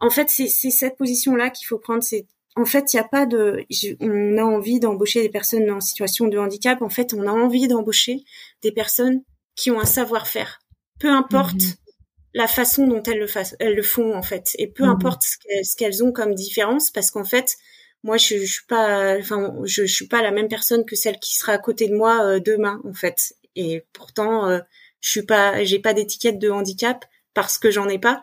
en 0.00 0.10
fait 0.10 0.30
c'est 0.30 0.48
c'est 0.48 0.70
cette 0.70 0.96
position 0.96 1.34
là 1.34 1.50
qu'il 1.50 1.66
faut 1.66 1.78
prendre 1.78 2.02
c'est 2.02 2.26
en 2.58 2.64
fait, 2.64 2.94
il 2.94 2.96
n'y 2.96 3.00
a 3.00 3.04
pas 3.04 3.26
de. 3.26 3.66
On 4.00 4.38
a 4.38 4.42
envie 4.42 4.80
d'embaucher 4.80 5.20
des 5.20 5.28
personnes 5.28 5.70
en 5.70 5.82
situation 5.82 6.26
de 6.26 6.38
handicap. 6.38 6.80
En 6.80 6.88
fait, 6.88 7.12
on 7.12 7.26
a 7.26 7.30
envie 7.30 7.68
d'embaucher 7.68 8.24
des 8.62 8.72
personnes 8.72 9.20
qui 9.56 9.70
ont 9.70 9.78
un 9.78 9.84
savoir-faire. 9.84 10.60
Peu 10.98 11.10
importe 11.10 11.56
mmh 11.56 11.85
la 12.36 12.46
façon 12.46 12.86
dont 12.86 13.02
elles 13.04 13.18
le, 13.18 13.26
elles 13.60 13.74
le 13.74 13.82
font 13.82 14.14
en 14.14 14.20
fait. 14.20 14.50
Et 14.58 14.66
peu 14.66 14.84
mmh. 14.84 14.90
importe 14.90 15.22
ce 15.22 15.74
qu'elles 15.74 16.04
ont 16.04 16.12
comme 16.12 16.34
différence 16.34 16.90
parce 16.90 17.10
qu'en 17.10 17.24
fait 17.24 17.56
moi 18.02 18.18
je, 18.18 18.36
je, 18.36 18.44
suis 18.44 18.66
pas 18.66 19.16
enfin 19.18 19.54
je, 19.64 19.86
je, 19.86 19.92
suis 19.92 20.06
pas 20.06 20.20
la 20.20 20.32
même 20.32 20.48
personne 20.48 20.84
que 20.84 20.96
celle 20.96 21.18
qui 21.18 21.34
sera 21.34 21.52
à 21.52 21.58
côté 21.58 21.88
de 21.88 21.94
moi 21.94 22.22
euh, 22.26 22.38
demain 22.38 22.82
en 22.84 22.92
fait. 22.92 23.32
Et 23.54 23.86
pourtant 23.94 24.50
euh, 24.50 24.58
je 25.00 25.08
suis 25.08 25.22
pas 25.22 25.64
j'ai 25.64 25.78
pas 25.78 25.94
d'étiquette 25.94 26.38
de 26.38 26.50
handicap 26.50 27.06
parce 27.32 27.56
que 27.56 27.70
j'en 27.70 27.88
ai 27.88 27.98
pas 27.98 28.22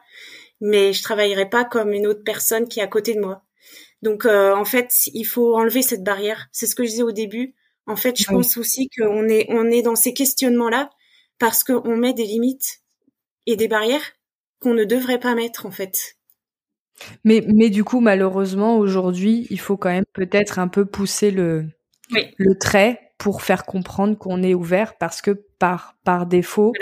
mais 0.62 0.94
je 0.94 1.02
travaillerai 1.02 1.50
pas 1.50 1.66
comme 1.66 1.92
une 1.92 2.06
autre 2.06 2.24
personne 2.24 2.68
qui 2.68 2.82
est 2.82 2.84
à 2.84 2.88
côté 2.88 3.16
de 3.16 3.20
moi. 3.20 3.44
Donc 4.04 4.28
euh, 4.28 4.56
en 4.56 4.64
fait 4.64 4.94
il 5.08 5.26
faut 5.26 5.58
enlever 5.58 5.82
cette 5.82 6.04
barrière. 6.04 6.50
C'est 6.52 6.68
ce 6.68 6.76
que 6.76 6.84
je 6.84 6.90
disais 6.90 7.02
au 7.02 7.12
début. 7.12 7.56
En 7.88 7.96
fait 7.96 8.16
je 8.16 8.26
pense 8.26 8.58
aussi 8.58 8.90
qu'on 8.96 9.28
est 9.28 9.48
on 9.50 9.72
est 9.72 9.82
dans 9.82 9.96
ces 9.96 10.14
questionnements 10.14 10.70
là 10.70 10.92
parce 11.40 11.64
qu'on 11.64 11.98
met 11.98 12.14
des 12.14 12.26
limites 12.26 12.83
et 13.46 13.56
des 13.56 13.68
barrières 13.68 14.14
qu'on 14.60 14.74
ne 14.74 14.84
devrait 14.84 15.20
pas 15.20 15.36
mettre 15.36 15.66
en 15.66 15.72
fait. 15.72 16.18
Mais, 17.24 17.44
mais 17.54 17.70
du 17.70 17.84
coup, 17.84 18.00
malheureusement, 18.00 18.78
aujourd'hui, 18.78 19.48
il 19.50 19.60
faut 19.60 19.78
quand 19.78 19.90
même 19.90 20.06
peut-être 20.14 20.60
un 20.60 20.68
peu 20.68 20.86
pousser 20.86 21.32
le, 21.32 21.68
le 22.38 22.58
trait 22.58 23.14
pour 23.18 23.42
faire 23.42 23.66
comprendre 23.66 24.18
qu'on 24.18 24.44
est 24.44 24.54
ouvert 24.54 24.98
parce 24.98 25.22
que 25.22 25.32
par, 25.32 25.96
par 26.04 26.26
défaut, 26.26 26.74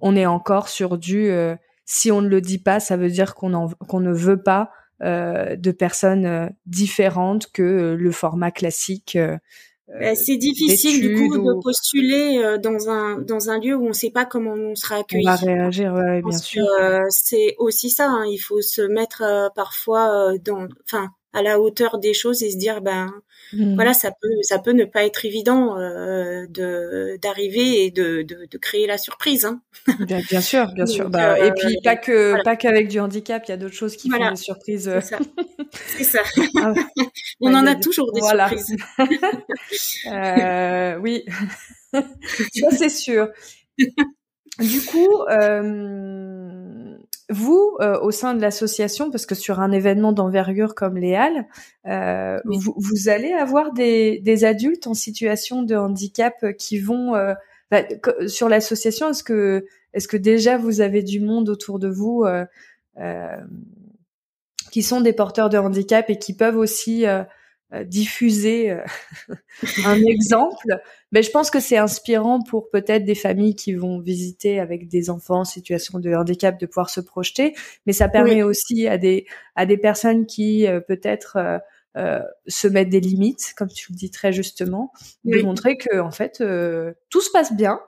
on 0.00 0.16
est 0.16 0.26
encore 0.26 0.68
sur 0.68 0.98
du 0.98 1.30
euh, 1.30 1.56
si 1.84 2.10
on 2.10 2.22
ne 2.22 2.28
le 2.28 2.40
dit 2.40 2.58
pas, 2.58 2.80
ça 2.80 2.96
veut 2.96 3.10
dire 3.10 3.34
qu'on 3.34 3.68
qu'on 3.68 4.00
ne 4.00 4.12
veut 4.12 4.42
pas 4.42 4.70
euh, 5.02 5.56
de 5.56 5.70
personnes 5.72 6.26
euh, 6.26 6.48
différentes 6.66 7.50
que 7.52 7.96
le 7.98 8.10
format 8.12 8.50
classique 8.50 9.18
bah, 9.88 9.94
euh, 10.00 10.14
c'est 10.14 10.36
difficile 10.36 11.00
du 11.00 11.14
coup 11.14 11.36
de 11.36 11.62
postuler 11.62 12.38
euh, 12.38 12.56
dans 12.56 12.88
un 12.88 13.18
dans 13.18 13.50
un 13.50 13.58
lieu 13.58 13.74
où 13.74 13.84
on 13.84 13.88
ne 13.88 13.92
sait 13.92 14.10
pas 14.10 14.24
comment 14.24 14.54
on 14.54 14.74
sera 14.74 14.96
accueilli. 14.96 15.26
On 15.26 15.30
va 15.30 15.36
réagir, 15.36 15.92
ouais, 15.92 16.22
bien 16.22 16.38
sûr. 16.38 16.64
Euh, 16.80 17.04
c'est 17.10 17.54
aussi 17.58 17.90
ça. 17.90 18.08
Hein, 18.08 18.24
il 18.26 18.38
faut 18.38 18.62
se 18.62 18.80
mettre 18.80 19.50
parfois 19.54 20.32
dans, 20.42 20.68
enfin, 20.84 21.10
à 21.34 21.42
la 21.42 21.60
hauteur 21.60 21.98
des 21.98 22.14
choses 22.14 22.42
et 22.42 22.50
se 22.50 22.56
dire 22.56 22.80
ben 22.80 23.12
mmh. 23.54 23.74
voilà 23.74 23.94
ça 23.94 24.10
peut 24.10 24.28
ça 24.42 24.58
peut 24.58 24.72
ne 24.72 24.84
pas 24.84 25.04
être 25.04 25.24
évident 25.24 25.78
euh, 25.78 26.46
de 26.48 27.18
d'arriver 27.22 27.84
et 27.84 27.90
de, 27.90 28.22
de, 28.22 28.46
de 28.50 28.58
créer 28.58 28.86
la 28.86 28.98
surprise 28.98 29.44
hein. 29.44 29.60
bien, 30.00 30.20
bien, 30.28 30.40
sûr 30.40 30.72
bien 30.72 30.86
sûr. 30.86 31.10
Bah, 31.10 31.38
et 31.38 31.52
puis 31.52 31.78
pas 31.82 31.96
que 31.96 32.42
pas 32.42 32.56
qu'avec 32.56 32.88
du 32.88 33.00
handicap 33.00 33.42
il 33.46 33.50
y 33.50 33.54
a 33.54 33.56
d'autres 33.56 33.74
choses 33.74 33.96
qui 33.96 34.10
font 34.10 34.30
des 34.30 34.36
surprises 34.36 34.90
c'est 35.96 36.04
ça, 36.04 36.18
ça. 36.24 36.42
Ah 36.60 36.72
on 37.40 37.54
en 37.54 37.66
a 37.66 37.74
toujours 37.74 38.12
des 38.12 38.20
surprises. 38.20 38.76
Euh, 40.06 40.96
oui. 40.98 41.24
Ça 41.92 42.70
c'est 42.70 42.88
sûr. 42.88 43.28
Du 44.58 44.80
coup 44.82 45.22
euh, 45.30 46.96
vous, 47.30 47.76
euh, 47.80 47.98
au 48.00 48.10
sein 48.10 48.34
de 48.34 48.40
l'association, 48.40 49.10
parce 49.10 49.24
que 49.26 49.34
sur 49.34 49.60
un 49.60 49.72
événement 49.72 50.12
d'envergure 50.12 50.74
comme 50.74 50.96
les 50.96 51.14
Halles, 51.14 51.46
euh, 51.86 52.38
vous, 52.44 52.74
vous, 52.76 53.08
allez 53.08 53.32
avoir 53.32 53.72
des, 53.72 54.20
des, 54.20 54.44
adultes 54.44 54.86
en 54.86 54.94
situation 54.94 55.62
de 55.62 55.74
handicap 55.74 56.34
qui 56.58 56.78
vont 56.78 57.14
euh, 57.14 57.34
bah, 57.70 57.82
sur 58.26 58.48
l'association. 58.48 59.10
Est-ce 59.10 59.24
que, 59.24 59.64
est-ce 59.94 60.06
que 60.06 60.18
déjà 60.18 60.58
vous 60.58 60.82
avez 60.82 61.02
du 61.02 61.20
monde 61.20 61.48
autour 61.48 61.78
de 61.78 61.88
vous 61.88 62.26
qui 64.70 64.82
sont 64.82 65.00
des 65.00 65.12
porteurs 65.12 65.48
de 65.48 65.58
handicap 65.58 66.10
et 66.10 66.18
qui 66.18 66.34
peuvent 66.34 66.58
aussi 66.58 67.04
diffuser 67.84 68.76
un 69.84 70.00
exemple, 70.04 70.80
mais 71.10 71.22
je 71.22 71.30
pense 71.30 71.50
que 71.50 71.60
c'est 71.60 71.76
inspirant 71.76 72.40
pour 72.42 72.70
peut-être 72.70 73.04
des 73.04 73.14
familles 73.14 73.56
qui 73.56 73.74
vont 73.74 73.98
visiter 73.98 74.60
avec 74.60 74.88
des 74.88 75.10
enfants 75.10 75.40
en 75.40 75.44
situation 75.44 75.98
de 75.98 76.14
handicap 76.14 76.58
de 76.60 76.66
pouvoir 76.66 76.90
se 76.90 77.00
projeter, 77.00 77.54
mais 77.86 77.92
ça 77.92 78.08
permet 78.08 78.42
aussi 78.42 78.86
à 78.86 78.98
des 78.98 79.26
à 79.56 79.66
des 79.66 79.76
personnes 79.76 80.26
qui 80.26 80.66
peut-être 80.86 81.60
euh, 81.96 82.22
se 82.48 82.66
mettre 82.66 82.90
des 82.90 82.98
limites, 82.98 83.54
comme 83.56 83.68
tu 83.68 83.92
le 83.92 83.96
dis 83.96 84.10
très 84.10 84.32
justement, 84.32 84.90
de 85.24 85.40
montrer 85.42 85.76
que 85.76 86.00
en 86.00 86.10
fait 86.10 86.40
euh, 86.40 86.92
tout 87.08 87.20
se 87.20 87.30
passe 87.30 87.52
bien, 87.52 87.78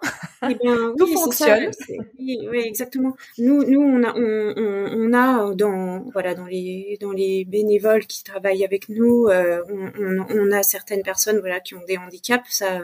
eh 0.48 0.54
tout 0.96 1.08
fonctionne. 1.08 1.72
oui, 2.20 2.62
exactement. 2.64 3.16
Nous, 3.38 3.64
nous, 3.64 3.80
on 3.80 4.04
a, 4.04 4.14
on, 4.14 5.10
on, 5.10 5.12
a 5.12 5.52
dans 5.56 6.04
voilà 6.12 6.36
dans 6.36 6.46
les 6.46 6.98
dans 7.00 7.10
les 7.10 7.44
bénévoles 7.46 8.06
qui 8.06 8.22
travaillent 8.22 8.64
avec 8.64 8.88
nous, 8.88 9.26
euh, 9.26 9.60
on, 9.70 10.24
on, 10.30 10.52
a 10.52 10.62
certaines 10.62 11.02
personnes 11.02 11.40
voilà 11.40 11.58
qui 11.58 11.74
ont 11.74 11.84
des 11.88 11.98
handicaps, 11.98 12.48
ça 12.48 12.80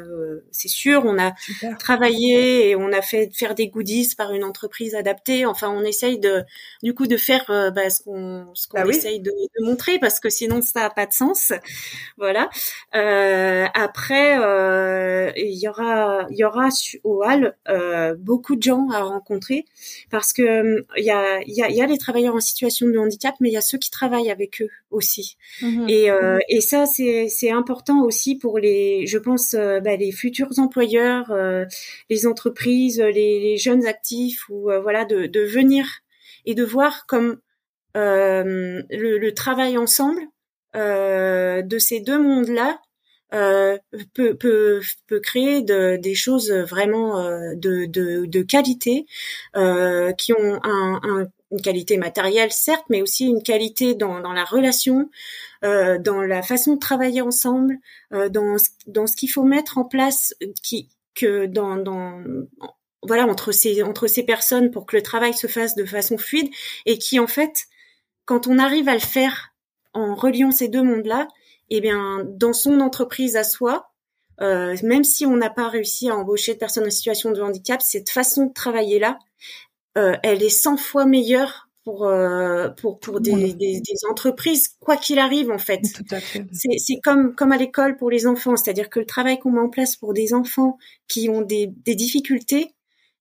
c'est 0.50 0.66
sûr. 0.66 1.04
On 1.04 1.20
a 1.20 1.34
travaillé 1.78 2.70
et 2.70 2.74
on 2.74 2.92
a 2.92 3.00
fait 3.00 3.30
faire 3.32 3.54
des 3.54 3.68
goodies 3.68 4.12
par 4.18 4.32
une 4.32 4.42
entreprise 4.42 4.96
adaptée. 4.96 5.46
Enfin, 5.46 5.70
on 5.70 5.84
essaye 5.84 6.18
de 6.18 6.42
du 6.82 6.94
coup 6.94 7.06
de 7.06 7.16
faire 7.16 7.44
bah, 7.46 7.90
ce 7.90 8.02
qu'on 8.02 8.48
ce 8.54 8.66
qu'on 8.66 8.82
bah 8.82 8.88
essaye 8.88 9.20
de, 9.20 9.30
de, 9.30 9.64
montrer 9.64 10.00
parce 10.00 10.18
que 10.18 10.28
sinon 10.28 10.60
ça 10.62 10.80
n'a 10.80 10.90
pas 10.90 11.06
sens. 11.12 11.52
Voilà. 12.16 12.50
Euh, 12.94 13.66
après, 13.74 14.38
euh, 14.38 15.30
il 15.36 15.58
y 15.58 15.68
aura, 15.68 16.26
il 16.30 16.36
y 16.36 16.44
aura 16.44 16.68
au 17.04 17.22
Hall 17.24 17.56
euh, 17.68 18.14
beaucoup 18.18 18.56
de 18.56 18.62
gens 18.62 18.88
à 18.90 19.02
rencontrer 19.02 19.64
parce 20.10 20.32
que 20.32 20.84
il 20.96 21.04
y 21.04 21.10
a, 21.10 21.40
il 21.42 21.54
y 21.54 21.62
a, 21.62 21.70
y 21.70 21.80
a 21.80 21.86
les 21.86 21.98
travailleurs 21.98 22.34
en 22.34 22.40
situation 22.40 22.86
de 22.88 22.98
handicap, 22.98 23.34
mais 23.40 23.50
il 23.50 23.52
y 23.52 23.56
a 23.56 23.62
ceux 23.62 23.78
qui 23.78 23.90
travaillent 23.90 24.30
avec 24.30 24.62
eux 24.62 24.70
aussi. 24.90 25.36
Mhm. 25.60 25.86
Et, 25.88 26.08
et 26.48 26.60
ça, 26.60 26.86
c'est, 26.86 27.28
c'est 27.28 27.50
important 27.50 28.02
aussi 28.04 28.36
pour 28.36 28.58
les, 28.58 29.06
je 29.06 29.18
pense, 29.18 29.54
bah, 29.54 29.96
les 29.96 30.12
futurs 30.12 30.58
employeurs, 30.58 31.32
les 32.10 32.26
entreprises, 32.26 33.00
les, 33.00 33.40
les, 33.40 33.56
jeunes 33.56 33.86
actifs 33.86 34.48
ou 34.48 34.70
voilà, 34.82 35.04
de, 35.04 35.26
de 35.26 35.40
venir 35.40 35.86
et 36.44 36.54
de 36.54 36.64
voir 36.64 37.06
comme 37.06 37.38
euh, 37.96 38.82
le, 38.90 39.18
le, 39.18 39.34
travail 39.34 39.76
ensemble 39.76 40.22
euh, 40.22 40.26
de 40.74 41.78
ces 41.78 42.00
deux 42.00 42.18
mondes-là 42.18 42.80
euh, 43.34 43.78
peut, 44.14 44.36
peut, 44.36 44.80
peut 45.06 45.20
créer 45.20 45.62
de, 45.62 45.96
des 45.96 46.14
choses 46.14 46.52
vraiment 46.52 47.20
euh, 47.20 47.54
de, 47.56 47.86
de, 47.86 48.26
de 48.26 48.42
qualité 48.42 49.06
euh, 49.56 50.12
qui 50.12 50.32
ont 50.32 50.60
un, 50.62 51.00
un, 51.02 51.26
une 51.50 51.62
qualité 51.62 51.96
matérielle 51.96 52.52
certes, 52.52 52.84
mais 52.90 53.02
aussi 53.02 53.26
une 53.26 53.42
qualité 53.42 53.94
dans, 53.94 54.20
dans 54.20 54.32
la 54.32 54.44
relation, 54.44 55.10
euh, 55.64 55.98
dans 55.98 56.20
la 56.22 56.42
façon 56.42 56.74
de 56.74 56.78
travailler 56.78 57.22
ensemble, 57.22 57.78
euh, 58.12 58.28
dans, 58.28 58.56
dans 58.86 59.06
ce 59.06 59.16
qu'il 59.16 59.30
faut 59.30 59.44
mettre 59.44 59.78
en 59.78 59.84
place, 59.84 60.34
qui 60.62 60.88
que 61.14 61.44
dans, 61.44 61.76
dans 61.76 62.22
voilà 63.02 63.26
entre 63.26 63.52
ces 63.52 63.82
entre 63.82 64.06
ces 64.06 64.22
personnes 64.22 64.70
pour 64.70 64.86
que 64.86 64.96
le 64.96 65.02
travail 65.02 65.34
se 65.34 65.46
fasse 65.46 65.74
de 65.74 65.84
façon 65.84 66.16
fluide 66.16 66.48
et 66.86 66.96
qui 66.96 67.18
en 67.18 67.26
fait 67.26 67.64
quand 68.24 68.46
on 68.46 68.58
arrive 68.58 68.88
à 68.88 68.94
le 68.94 69.00
faire 69.00 69.51
en 69.94 70.14
reliant 70.14 70.50
ces 70.50 70.68
deux 70.68 70.82
mondes-là, 70.82 71.28
eh 71.70 71.80
bien, 71.80 72.26
dans 72.26 72.52
son 72.52 72.80
entreprise 72.80 73.36
à 73.36 73.44
soi, 73.44 73.92
euh, 74.40 74.76
même 74.82 75.04
si 75.04 75.26
on 75.26 75.36
n'a 75.36 75.50
pas 75.50 75.68
réussi 75.68 76.08
à 76.08 76.16
embaucher 76.16 76.54
de 76.54 76.58
personnes 76.58 76.86
en 76.86 76.90
situation 76.90 77.30
de 77.30 77.40
handicap, 77.40 77.80
cette 77.82 78.10
façon 78.10 78.46
de 78.46 78.52
travailler 78.52 78.98
là, 78.98 79.18
euh, 79.98 80.16
elle 80.22 80.42
est 80.42 80.48
100 80.48 80.78
fois 80.78 81.04
meilleure 81.04 81.68
pour 81.84 82.06
euh, 82.06 82.68
pour 82.70 82.98
pour 82.98 83.20
des, 83.20 83.54
des, 83.54 83.80
des, 83.80 84.06
entreprises 84.08 84.76
quoi 84.80 84.96
qu'il 84.96 85.18
arrive 85.18 85.50
en 85.50 85.58
fait. 85.58 85.80
C'est 86.52 86.78
c'est 86.78 87.00
comme 87.02 87.34
comme 87.34 87.52
à 87.52 87.58
l'école 87.58 87.96
pour 87.96 88.10
les 88.10 88.26
enfants, 88.26 88.56
c'est-à-dire 88.56 88.88
que 88.88 89.00
le 89.00 89.06
travail 89.06 89.38
qu'on 89.38 89.50
met 89.50 89.60
en 89.60 89.68
place 89.68 89.96
pour 89.96 90.14
des 90.14 90.32
enfants 90.32 90.78
qui 91.08 91.28
ont 91.28 91.42
des 91.42 91.66
des 91.84 91.94
difficultés, 91.94 92.74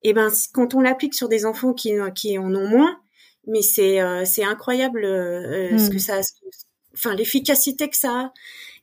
eh 0.04 0.14
ben 0.14 0.30
quand 0.54 0.76
on 0.76 0.82
l'applique 0.82 1.16
sur 1.16 1.28
des 1.28 1.46
enfants 1.46 1.74
qui 1.74 1.94
qui 2.16 2.38
en 2.38 2.54
ont 2.54 2.68
moins, 2.68 3.00
mais 3.48 3.62
c'est 3.62 4.02
euh, 4.02 4.26
c'est 4.26 4.44
incroyable 4.44 5.04
euh, 5.04 5.78
ce 5.78 5.90
que 5.90 5.96
hmm. 5.96 6.00
ça 6.00 6.22
enfin 6.94 7.16
l'efficacité 7.16 7.90
que 7.90 7.98
ça 7.98 8.12
a 8.12 8.34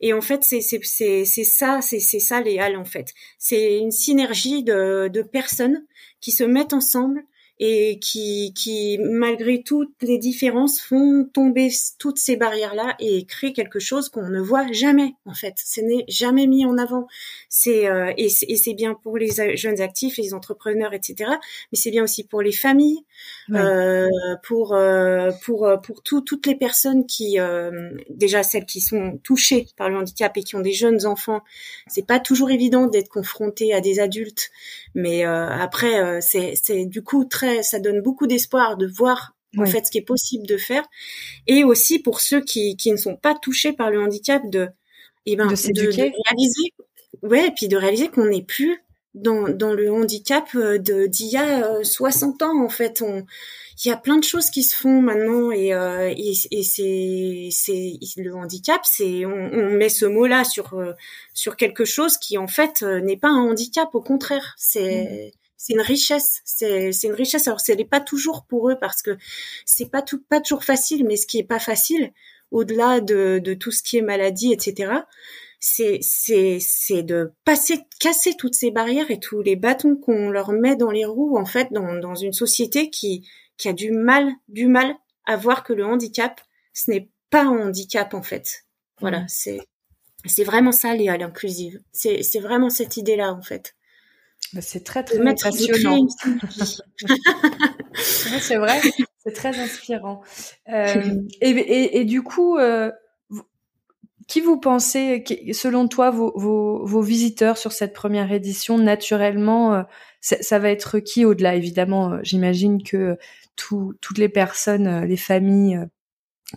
et 0.01 0.13
en 0.13 0.21
fait 0.21 0.43
c'est 0.43 0.61
c'est 0.61 0.81
c'est 0.83 1.25
c'est 1.25 1.45
ça 1.45 1.81
c'est 1.83 2.01
c'est 2.01 2.21
ça 2.21 2.41
les 2.41 2.59
halles 2.59 2.77
en 2.77 2.85
fait 2.85 3.13
c'est 3.39 3.79
une 3.79 3.91
synergie 3.91 4.65
de 4.65 5.09
de 5.09 5.23
personnes 5.23 5.85
qui 6.21 6.33
se 6.33 6.45
mettent 6.45 6.73
ensemble 6.73 7.25
et 7.61 7.99
qui, 7.99 8.53
qui, 8.55 8.99
malgré 8.99 9.63
toutes 9.63 9.95
les 10.03 10.19
différences, 10.19 10.81
font 10.81 11.29
tomber 11.33 11.71
toutes 11.99 12.19
ces 12.19 12.37
barrières-là 12.37 12.95
et 13.01 13.25
créent 13.25 13.53
quelque 13.53 13.79
chose 13.79 14.09
qu'on 14.09 14.29
ne 14.29 14.41
voit 14.41 14.71
jamais, 14.73 15.15
en 15.25 15.35
fait. 15.35 15.55
Ce 15.65 15.81
n'est 15.81 16.05
jamais 16.09 16.47
mis 16.47 16.65
en 16.65 16.79
avant. 16.79 17.07
C'est 17.49 17.89
euh, 17.89 18.13
et 18.17 18.29
c'est 18.29 18.75
bien 18.75 18.95
pour 18.95 19.17
les 19.17 19.31
jeunes 19.57 19.81
actifs, 19.81 20.19
les 20.19 20.35
entrepreneurs, 20.35 20.95
etc. 20.95 21.31
Mais 21.73 21.79
c'est 21.79 21.91
bien 21.91 22.05
aussi 22.05 22.25
pour 22.25 22.43
les 22.43 22.53
familles, 22.53 23.01
euh, 23.51 24.09
pour 24.43 24.75
euh, 24.75 25.31
pour 25.43 25.67
euh, 25.67 25.77
pour 25.77 26.03
tout, 26.03 26.21
toutes 26.21 26.47
les 26.47 26.55
personnes 26.55 27.07
qui, 27.07 27.39
euh, 27.39 27.91
déjà 28.11 28.43
celles 28.43 28.67
qui 28.67 28.81
sont 28.81 29.19
touchées 29.23 29.67
par 29.77 29.89
le 29.89 29.97
handicap 29.97 30.37
et 30.37 30.43
qui 30.43 30.57
ont 30.57 30.61
des 30.61 30.73
jeunes 30.73 31.07
enfants. 31.07 31.43
C'est 31.87 32.07
pas 32.07 32.21
toujours 32.21 32.51
évident 32.51 32.87
d'être 32.87 33.09
confronté 33.09 33.73
à 33.75 33.81
des 33.81 34.01
adultes, 34.01 34.51
mais 34.95 35.25
après 35.25 36.21
c'est 36.21 36.55
c'est 36.57 36.87
du 36.87 37.03
coup 37.03 37.25
très 37.25 37.48
ça 37.63 37.81
donne 37.81 38.01
beaucoup 38.01 38.27
d'espoir 38.27 38.77
de 38.77 38.87
voir 38.87 39.35
en 39.57 39.67
fait 39.67 39.87
ce 39.87 39.91
qui 39.91 39.99
est 39.99 40.03
possible 40.03 40.47
de 40.47 40.57
faire, 40.57 40.85
et 41.47 41.65
aussi 41.65 41.99
pour 41.99 42.21
ceux 42.21 42.43
qui, 42.43 42.77
qui 42.77 42.93
ne 42.93 42.97
sont 42.97 43.17
pas 43.17 43.35
touchés 43.35 43.73
par 43.73 43.91
le 43.91 44.01
handicap 44.01 44.43
de, 44.51 44.69
eh 45.27 45.37
ben, 45.37 45.47
de, 45.47 45.89
réaliser, 45.89 46.73
ouais, 47.23 47.49
et 47.49 47.51
puis 47.51 47.69
de 47.69 47.77
réaliser 47.77 48.09
qu'on 48.09 48.27
n'est 48.27 48.43
plus 48.43 48.83
dans, 49.15 49.49
dans 49.49 49.73
le 49.73 49.91
handicap 49.91 50.49
euh, 50.55 50.79
d'il 50.79 51.27
y 51.27 51.37
a 51.37 51.83
60 51.83 52.41
euh, 52.41 52.47
ans 52.47 52.65
en 52.65 52.69
fait. 52.69 53.03
On, 53.03 53.25
il 53.85 53.89
y 53.89 53.93
a 53.93 53.97
plein 53.97 54.17
de 54.17 54.25
choses 54.25 54.51
qui 54.51 54.63
se 54.63 54.75
font 54.75 55.01
maintenant 55.01 55.51
et, 55.51 55.73
euh, 55.73 56.13
et, 56.17 56.33
et 56.51 56.63
c'est 56.63 57.49
c'est 57.53 57.99
le 58.17 58.35
handicap 58.35 58.81
c'est 58.83 59.25
on, 59.25 59.51
on, 59.53 59.71
met 59.71 59.89
ce 59.89 60.05
mot 60.05 60.27
là 60.27 60.43
sur 60.45 60.77
sur 61.33 61.57
quelque 61.57 61.85
chose 61.85 62.19
qui 62.19 62.39
en 62.39 62.49
fait 62.49 62.83
n'est 62.83 63.17
pas 63.17 63.29
un 63.29 63.51
handicap 63.51 63.95
au 63.95 64.01
contraire. 64.01 64.55
C'est 64.57 65.05
mmh 65.05 65.39
c'est 65.59 65.75
une 65.75 65.83
richesse. 65.83 66.41
C'est, 66.45 66.93
c'est 66.93 67.09
une 67.09 67.15
richesse. 67.15 67.47
Alors, 67.49 67.61
ce 67.61 67.73
n'est 67.73 67.85
pas 67.85 68.01
toujours 68.01 68.47
pour 68.47 68.71
eux 68.71 68.79
parce 68.81 69.03
que 69.03 69.19
c'est 69.67 69.91
pas 69.91 70.01
tout, 70.01 70.23
pas 70.23 70.41
toujours 70.41 70.65
facile, 70.65 71.05
mais 71.05 71.17
ce 71.17 71.27
qui 71.27 71.39
est 71.39 71.45
pas 71.45 71.59
facile, 71.59 72.13
au-delà 72.51 73.01
de, 73.01 73.41
de 73.45 73.53
tout 73.53 73.73
ce 73.73 73.83
qui 73.83 73.99
est 73.99 74.03
maladie, 74.03 74.53
etc., 74.53 74.93
c'est, 75.61 75.99
c'est, 76.03 76.59
c'est 76.61 77.03
de 77.03 77.33
passer, 77.45 77.81
casser 77.99 78.35
toutes 78.39 78.55
ces 78.55 78.71
barrières 78.71 79.11
et 79.11 79.19
tous 79.19 79.43
les 79.43 79.57
bâtons 79.57 79.97
qu'on 79.97 80.31
leur 80.31 80.53
met 80.53 80.77
dans 80.77 80.93
les 80.93 81.05
roues, 81.05 81.37
en 81.37 81.45
fait, 81.45 81.73
dans, 81.73 81.97
dans 81.97 82.15
une 82.15 82.33
société 82.33 82.91
qui, 82.91 83.29
qui 83.57 83.69
a 83.69 83.73
du 83.73 83.91
mal, 83.91 84.31
du 84.47 84.69
mal 84.69 84.95
à 85.27 85.37
voir 85.37 85.65
que 85.65 85.73
le 85.73 85.85
handicap, 85.85 86.41
ce 86.73 86.93
n'est 86.93 87.11
pas 87.31 87.43
un 87.43 87.67
handicap, 87.67 88.15
en 88.15 88.23
fait. 88.23 88.65
Voilà, 89.01 89.23
mmh. 89.23 89.29
c'est, 89.29 89.59
c'est 90.27 90.45
vraiment 90.45 90.73
ça, 90.73 90.95
Léa, 90.95 91.17
l'inclusive. 91.17 91.81
C'est, 91.91 92.23
c'est 92.23 92.41
vraiment 92.41 92.71
cette 92.71 92.97
idée-là, 92.97 93.33
en 93.35 93.43
fait. 93.43 93.75
Bah, 94.55 94.61
c'est 94.63 94.83
très 94.83 95.05
très 95.05 95.19
passionnant. 95.19 96.07
c'est 97.95 98.57
vrai, 98.57 98.81
c'est 99.25 99.33
très 99.33 99.59
inspirant. 99.59 100.23
Euh, 100.69 101.15
et, 101.41 101.51
et, 101.51 101.99
et, 101.99 102.05
du 102.05 102.23
coup, 102.23 102.57
euh, 102.57 102.91
qui 104.27 104.41
vous 104.41 104.59
pensez, 104.59 105.25
selon 105.53 105.87
toi, 105.87 106.11
vos, 106.11 106.33
vos, 106.37 106.85
vos, 106.87 107.03
visiteurs 107.03 107.59
sur 107.59 107.73
cette 107.73 107.93
première 107.93 108.33
édition, 108.33 108.79
naturellement, 108.79 109.75
euh, 109.75 109.83
ça, 110.21 110.59
va 110.59 110.71
être 110.71 110.99
qui 110.99 111.25
au-delà 111.25 111.55
Évidemment, 111.55 112.19
j'imagine 112.23 112.83
que 112.83 113.19
tout, 113.55 113.95
toutes 114.01 114.19
les 114.19 114.29
personnes, 114.29 115.05
les 115.05 115.17
familles 115.17 115.79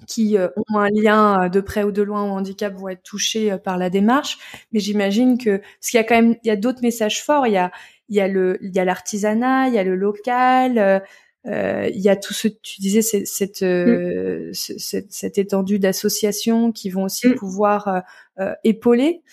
qui 0.07 0.37
ont 0.37 0.79
un 0.79 0.89
lien 0.89 1.49
de 1.49 1.59
près 1.59 1.83
ou 1.83 1.91
de 1.91 2.01
loin 2.01 2.23
au 2.23 2.29
handicap 2.29 2.73
vont 2.73 2.89
être 2.89 3.03
touchés 3.03 3.57
par 3.63 3.77
la 3.77 3.89
démarche. 3.89 4.37
Mais 4.71 4.79
j'imagine 4.79 5.37
que 5.37 5.57
parce 5.57 5.89
qu'il 5.89 5.97
y 5.97 6.01
a 6.01 6.03
quand 6.03 6.15
même 6.15 6.35
il 6.43 6.47
y 6.47 6.51
a 6.51 6.55
d'autres 6.55 6.81
messages 6.81 7.23
forts. 7.23 7.47
Il 7.47 7.53
y 7.53 7.57
a 7.57 7.71
il 8.09 8.15
y 8.15 8.21
a 8.21 8.27
le 8.27 8.57
il 8.61 8.73
y 8.75 8.79
a 8.79 8.85
l'artisanat, 8.85 9.67
il 9.67 9.73
y 9.73 9.79
a 9.79 9.83
le 9.83 9.95
local. 9.95 11.03
Euh, 11.47 11.89
il 11.91 11.99
y 11.99 12.09
a 12.09 12.15
tout 12.15 12.35
ce 12.35 12.47
tu 12.47 12.81
disais 12.81 13.01
cette 13.01 13.25
cette, 13.25 13.63
mm. 13.63 14.53
cette, 14.53 15.11
cette, 15.11 15.37
étendue 15.39 15.79
d'associations 15.79 16.71
qui 16.71 16.91
vont 16.91 17.05
aussi 17.05 17.29
mm. 17.29 17.35
pouvoir 17.35 18.03
euh, 18.39 18.53
épauler 18.63 19.23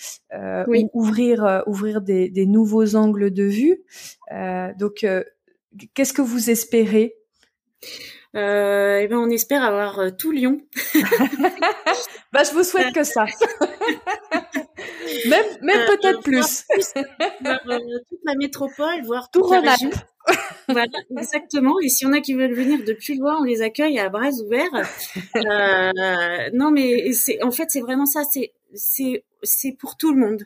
oui. 0.69 0.87
ouvrir 0.95 1.65
ouvrir 1.67 2.01
des, 2.01 2.31
des, 2.31 2.47
nouveaux 2.47 2.97
angles 2.97 3.31
de 3.31 3.43
vue 3.43 3.83
donc 4.79 5.05
qu'est-ce 5.93 6.15
que 6.15 6.23
vous 6.23 6.49
espérez? 6.49 7.15
Euh, 8.37 8.99
et 8.99 9.05
eh 9.05 9.09
ben 9.09 9.17
on 9.17 9.31
espère 9.31 9.65
avoir 9.65 9.99
euh, 9.99 10.11
tout 10.11 10.33
Lyon. 10.33 10.61
bah 12.33 12.43
je 12.45 12.53
vous 12.53 12.63
souhaite 12.63 12.95
que 12.95 13.03
ça. 13.03 13.25
même 15.29 15.47
même 15.63 15.81
euh, 15.81 15.97
peut-être 15.97 16.23
plus. 16.23 16.65
Euh, 17.47 17.79
toute 18.09 18.21
la 18.25 18.35
métropole, 18.35 19.03
voir 19.05 19.31
tout 19.31 19.51
la 19.51 19.61
région. 19.61 19.91
voilà, 20.69 20.91
exactement. 21.19 21.77
Et 21.83 21.89
si 21.89 22.05
on 22.05 22.13
a 22.13 22.21
qui 22.21 22.35
veulent 22.35 22.53
venir 22.53 22.81
depuis 22.87 23.17
loin, 23.17 23.39
on 23.41 23.45
les 23.45 23.63
accueille 23.63 23.99
à 23.99 24.11
bras 24.11 24.31
ouverts. 24.45 24.87
Non, 26.53 26.71
mais 26.71 27.13
c'est 27.13 27.43
en 27.43 27.51
fait 27.51 27.71
c'est 27.71 27.81
vraiment 27.81 28.07
ça. 28.07 28.23
C'est 28.31 28.53
c'est 28.75 29.25
c'est 29.43 29.73
pour 29.73 29.97
tout 29.97 30.13
le 30.13 30.21
monde. 30.21 30.45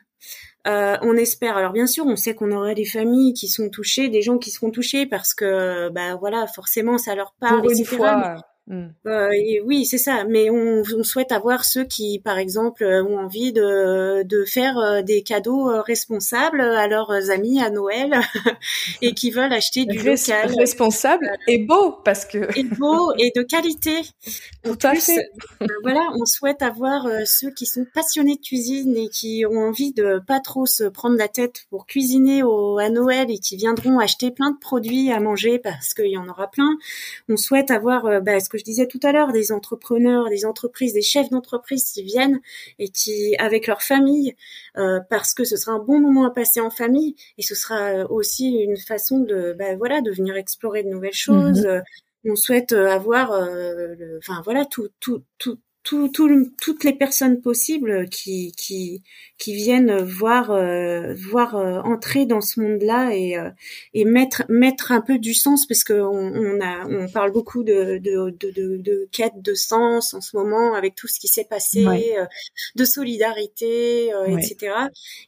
Euh, 0.66 0.96
on 1.02 1.16
espère. 1.16 1.56
Alors 1.56 1.72
bien 1.72 1.86
sûr, 1.86 2.06
on 2.06 2.16
sait 2.16 2.34
qu'on 2.34 2.52
aura 2.52 2.74
des 2.74 2.84
familles 2.84 3.34
qui 3.34 3.48
sont 3.48 3.68
touchées, 3.68 4.08
des 4.08 4.22
gens 4.22 4.38
qui 4.38 4.50
seront 4.50 4.70
touchés 4.70 5.06
parce 5.06 5.34
que, 5.34 5.88
bah 5.90 6.14
voilà, 6.16 6.46
forcément, 6.46 6.98
ça 6.98 7.14
leur 7.14 7.34
parle, 7.40 7.66
etc. 7.66 7.96
Fois, 7.96 8.36
Mm. 8.68 8.90
Euh, 9.06 9.30
oui, 9.64 9.84
c'est 9.84 9.98
ça. 9.98 10.24
Mais 10.24 10.48
on, 10.48 10.82
on, 10.96 11.02
souhaite 11.02 11.32
avoir 11.32 11.64
ceux 11.64 11.84
qui, 11.84 12.20
par 12.20 12.38
exemple, 12.38 12.84
euh, 12.84 13.02
ont 13.02 13.18
envie 13.18 13.52
de, 13.52 14.22
de 14.22 14.44
faire 14.44 14.78
euh, 14.78 15.02
des 15.02 15.22
cadeaux 15.22 15.82
responsables 15.82 16.60
à 16.60 16.86
leurs 16.86 17.30
amis 17.30 17.60
à 17.60 17.70
Noël 17.70 18.20
et 19.02 19.14
qui 19.14 19.32
veulent 19.32 19.52
acheter 19.52 19.84
du 19.84 19.98
local. 19.98 20.52
Responsable 20.56 21.28
et 21.48 21.58
beau 21.58 21.96
parce 22.04 22.24
que. 22.24 22.56
Et 22.56 22.62
beau 22.62 23.12
et 23.18 23.32
de 23.34 23.42
qualité. 23.42 24.00
Tout 24.62 24.78
à 24.82 24.94
fait. 24.94 25.30
voilà, 25.82 26.08
on 26.20 26.24
souhaite 26.24 26.62
avoir 26.62 27.08
ceux 27.24 27.50
qui 27.50 27.66
sont 27.66 27.84
passionnés 27.92 28.36
de 28.36 28.42
cuisine 28.42 28.96
et 28.96 29.08
qui 29.08 29.44
ont 29.44 29.58
envie 29.58 29.92
de 29.92 30.20
pas 30.24 30.38
trop 30.38 30.66
se 30.66 30.84
prendre 30.84 31.16
la 31.16 31.28
tête 31.28 31.64
pour 31.68 31.86
cuisiner 31.86 32.44
au, 32.44 32.78
à 32.78 32.90
Noël 32.90 33.28
et 33.28 33.38
qui 33.38 33.56
viendront 33.56 33.98
acheter 33.98 34.30
plein 34.30 34.52
de 34.52 34.58
produits 34.58 35.10
à 35.10 35.18
manger 35.18 35.58
parce 35.58 35.94
qu'il 35.94 36.10
y 36.10 36.16
en 36.16 36.28
aura 36.28 36.48
plein. 36.48 36.76
On 37.28 37.36
souhaite 37.36 37.72
avoir 37.72 38.22
bah, 38.22 38.36
que 38.52 38.58
je 38.58 38.64
disais 38.64 38.86
tout 38.86 39.00
à 39.02 39.12
l'heure, 39.12 39.32
des 39.32 39.50
entrepreneurs, 39.50 40.28
des 40.28 40.44
entreprises, 40.44 40.92
des 40.92 41.00
chefs 41.00 41.30
d'entreprise 41.30 41.90
qui 41.90 42.02
viennent 42.02 42.40
et 42.78 42.90
qui, 42.90 43.34
avec 43.38 43.66
leur 43.66 43.82
famille, 43.82 44.36
euh, 44.76 45.00
parce 45.08 45.32
que 45.32 45.44
ce 45.44 45.56
sera 45.56 45.72
un 45.72 45.78
bon 45.78 45.98
moment 45.98 46.26
à 46.26 46.30
passer 46.30 46.60
en 46.60 46.68
famille 46.68 47.16
et 47.38 47.42
ce 47.42 47.54
sera 47.54 47.80
euh, 47.80 48.06
aussi 48.08 48.50
une 48.50 48.76
façon 48.76 49.20
de, 49.20 49.56
bah, 49.58 49.74
voilà, 49.76 50.02
de 50.02 50.10
venir 50.10 50.36
explorer 50.36 50.82
de 50.82 50.90
nouvelles 50.90 51.14
choses. 51.14 51.66
Mhm. 51.66 51.82
On 52.24 52.36
souhaite 52.36 52.72
avoir, 52.72 53.32
euh, 53.32 54.18
enfin 54.18 54.42
voilà, 54.44 54.66
tout, 54.66 54.90
tout, 55.00 55.24
tout, 55.38 55.58
tout, 55.82 56.08
toutes 56.60 56.84
les 56.84 56.92
personnes 56.92 57.40
possibles 57.40 58.08
qui, 58.08 58.52
qui, 58.52 59.02
qui 59.38 59.54
viennent 59.54 59.96
voir, 60.02 60.52
euh, 60.52 61.12
voir 61.14 61.56
euh, 61.56 61.80
entrer 61.80 62.24
dans 62.24 62.40
ce 62.40 62.60
monde-là 62.60 63.10
et, 63.14 63.36
euh, 63.36 63.50
et 63.92 64.04
mettre, 64.04 64.44
mettre 64.48 64.92
un 64.92 65.00
peu 65.00 65.18
du 65.18 65.34
sens 65.34 65.66
parce 65.66 65.82
que 65.82 65.94
on, 65.94 66.32
on, 66.34 66.60
a, 66.60 66.86
on 66.86 67.08
parle 67.08 67.32
beaucoup 67.32 67.64
de, 67.64 67.98
de, 67.98 68.30
de, 68.38 68.76
de, 68.76 69.08
quête 69.10 69.42
de 69.42 69.54
sens 69.54 70.14
en 70.14 70.20
ce 70.20 70.36
moment 70.36 70.74
avec 70.74 70.94
tout 70.94 71.08
ce 71.08 71.18
qui 71.18 71.28
s'est 71.28 71.46
passé, 71.50 71.84
de 72.76 72.84
solidarité, 72.84 74.12
etc. 74.28 74.72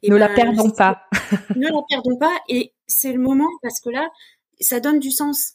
Et 0.02 0.10
ne 0.10 0.16
la 0.16 0.28
ben, 0.28 0.34
perdons 0.34 0.70
pas. 0.70 1.02
ne 1.56 1.66
la 1.66 1.82
perdons 1.88 2.16
pas 2.16 2.36
et 2.48 2.72
c'est 2.86 3.12
le 3.12 3.20
moment 3.20 3.50
parce 3.62 3.80
que 3.80 3.90
là, 3.90 4.08
ça 4.60 4.78
donne 4.78 5.00
du 5.00 5.10
sens 5.10 5.52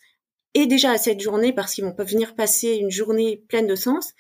et 0.56 0.66
déjà 0.66 0.92
à 0.92 0.98
cette 0.98 1.22
journée 1.22 1.54
parce 1.54 1.74
qu'ils 1.74 1.86
vont 1.86 1.94
pas 1.94 2.04
venir 2.04 2.36
passer 2.36 2.76
une 2.76 2.92
journée 2.92 3.44
pleine 3.48 3.68
de 3.68 3.76
sens 3.76 4.14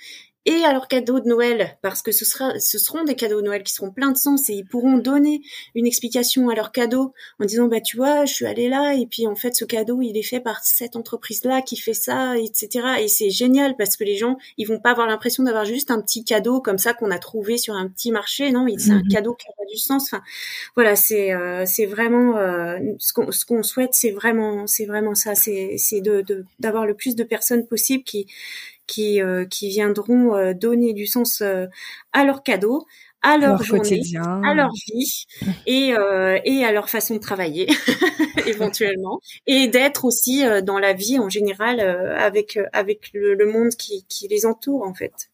et 0.49 0.65
à 0.65 0.73
leurs 0.73 0.87
cadeaux 0.87 1.19
de 1.19 1.27
Noël, 1.27 1.77
parce 1.83 2.01
que 2.01 2.11
ce, 2.11 2.25
sera, 2.25 2.59
ce 2.59 2.79
seront 2.79 3.03
des 3.03 3.13
cadeaux 3.13 3.39
de 3.39 3.45
Noël 3.45 3.61
qui 3.61 3.71
seront 3.71 3.91
pleins 3.91 4.09
de 4.09 4.17
sens 4.17 4.49
et 4.49 4.53
ils 4.53 4.65
pourront 4.65 4.97
donner 4.97 5.41
une 5.75 5.85
explication 5.85 6.49
à 6.49 6.55
leurs 6.55 6.71
cadeaux 6.71 7.13
en 7.39 7.45
disant 7.45 7.67
bah 7.67 7.81
tu 7.81 7.97
vois 7.97 8.25
je 8.25 8.33
suis 8.33 8.47
allé 8.47 8.67
là 8.67 8.95
et 8.95 9.05
puis 9.05 9.27
en 9.27 9.35
fait 9.35 9.53
ce 9.53 9.63
cadeau 9.63 10.01
il 10.01 10.17
est 10.17 10.23
fait 10.23 10.39
par 10.39 10.63
cette 10.63 10.95
entreprise 10.95 11.43
là 11.43 11.61
qui 11.61 11.77
fait 11.77 11.93
ça 11.93 12.35
etc 12.35 12.87
et 12.99 13.07
c'est 13.07 13.29
génial 13.29 13.75
parce 13.77 13.95
que 13.95 14.03
les 14.03 14.15
gens 14.15 14.37
ils 14.57 14.67
vont 14.67 14.79
pas 14.79 14.89
avoir 14.89 15.05
l'impression 15.05 15.43
d'avoir 15.43 15.65
juste 15.65 15.91
un 15.91 16.01
petit 16.01 16.23
cadeau 16.23 16.61
comme 16.61 16.79
ça 16.79 16.95
qu'on 16.95 17.11
a 17.11 17.19
trouvé 17.19 17.59
sur 17.59 17.75
un 17.75 17.87
petit 17.87 18.11
marché. 18.11 18.51
Non 18.51 18.65
c'est 18.79 18.91
un 18.91 19.03
mhm. 19.03 19.07
cadeau 19.07 19.35
qui 19.35 19.45
a 19.47 19.65
du 19.69 19.77
sens. 19.77 20.11
Enfin 20.11 20.23
voilà 20.75 20.95
c'est 20.95 21.31
euh, 21.31 21.65
c'est 21.67 21.85
vraiment 21.85 22.37
euh, 22.37 22.79
ce 22.97 23.13
qu'on 23.13 23.31
ce 23.31 23.45
qu'on 23.45 23.61
souhaite 23.61 23.93
c'est 23.93 24.11
vraiment 24.11 24.65
c'est 24.65 24.85
vraiment 24.85 25.13
ça. 25.13 25.35
C'est 25.35 25.75
c'est 25.77 26.01
de 26.01 26.25
d'avoir 26.59 26.87
le 26.87 26.95
plus 26.95 27.15
de 27.15 27.23
personnes 27.23 27.67
possible 27.67 28.03
qui 28.03 28.25
qui, 28.89 29.21
euh, 29.21 29.45
qui 29.45 29.69
viendront 29.69 30.35
euh, 30.35 30.53
donner 30.53 30.93
du 30.93 31.05
sens 31.05 31.41
euh, 31.41 31.67
à 32.11 32.25
leurs 32.25 32.43
cadeaux, 32.43 32.85
à 33.21 33.37
leur, 33.37 33.61
journée, 33.61 34.01
à 34.17 34.53
leur 34.53 34.71
vie 34.87 35.25
et, 35.67 35.89
et 35.89 36.65
à 36.65 36.71
leur 36.71 36.89
façon 36.89 37.15
de 37.15 37.19
travailler 37.19 37.67
éventuellement 38.47 39.19
et 39.45 39.67
d'être 39.67 40.05
aussi 40.05 40.45
dans 40.63 40.79
la 40.79 40.93
vie 40.93 41.19
en 41.19 41.27
général 41.27 41.81
avec 41.81 42.57
avec 42.71 43.09
le, 43.13 43.33
le 43.33 43.45
monde 43.45 43.71
qui, 43.71 44.05
qui 44.07 44.29
les 44.29 44.45
entoure 44.45 44.83
en 44.83 44.93
fait. 44.93 45.29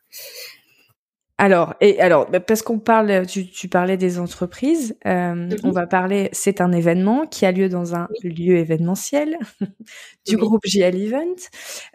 Alors, 1.38 1.76
et 1.82 2.00
alors, 2.00 2.30
bah, 2.30 2.40
parce 2.40 2.62
qu'on 2.62 2.80
parle, 2.80 3.26
tu, 3.28 3.50
tu, 3.50 3.68
parlais 3.68 3.98
des 3.98 4.20
entreprises, 4.20 4.96
euh, 5.06 5.34
mhm. 5.34 5.58
on 5.64 5.72
va 5.72 5.86
parler. 5.86 6.30
C'est 6.32 6.62
un 6.62 6.72
événement 6.72 7.26
qui 7.28 7.46
a 7.46 7.52
lieu 7.52 7.68
dans 7.68 7.94
un 7.94 8.08
lieu 8.24 8.58
événementiel 8.58 9.38
du 10.28 10.38
groupe 10.38 10.62
JL 10.66 10.96
Event, 10.96 11.36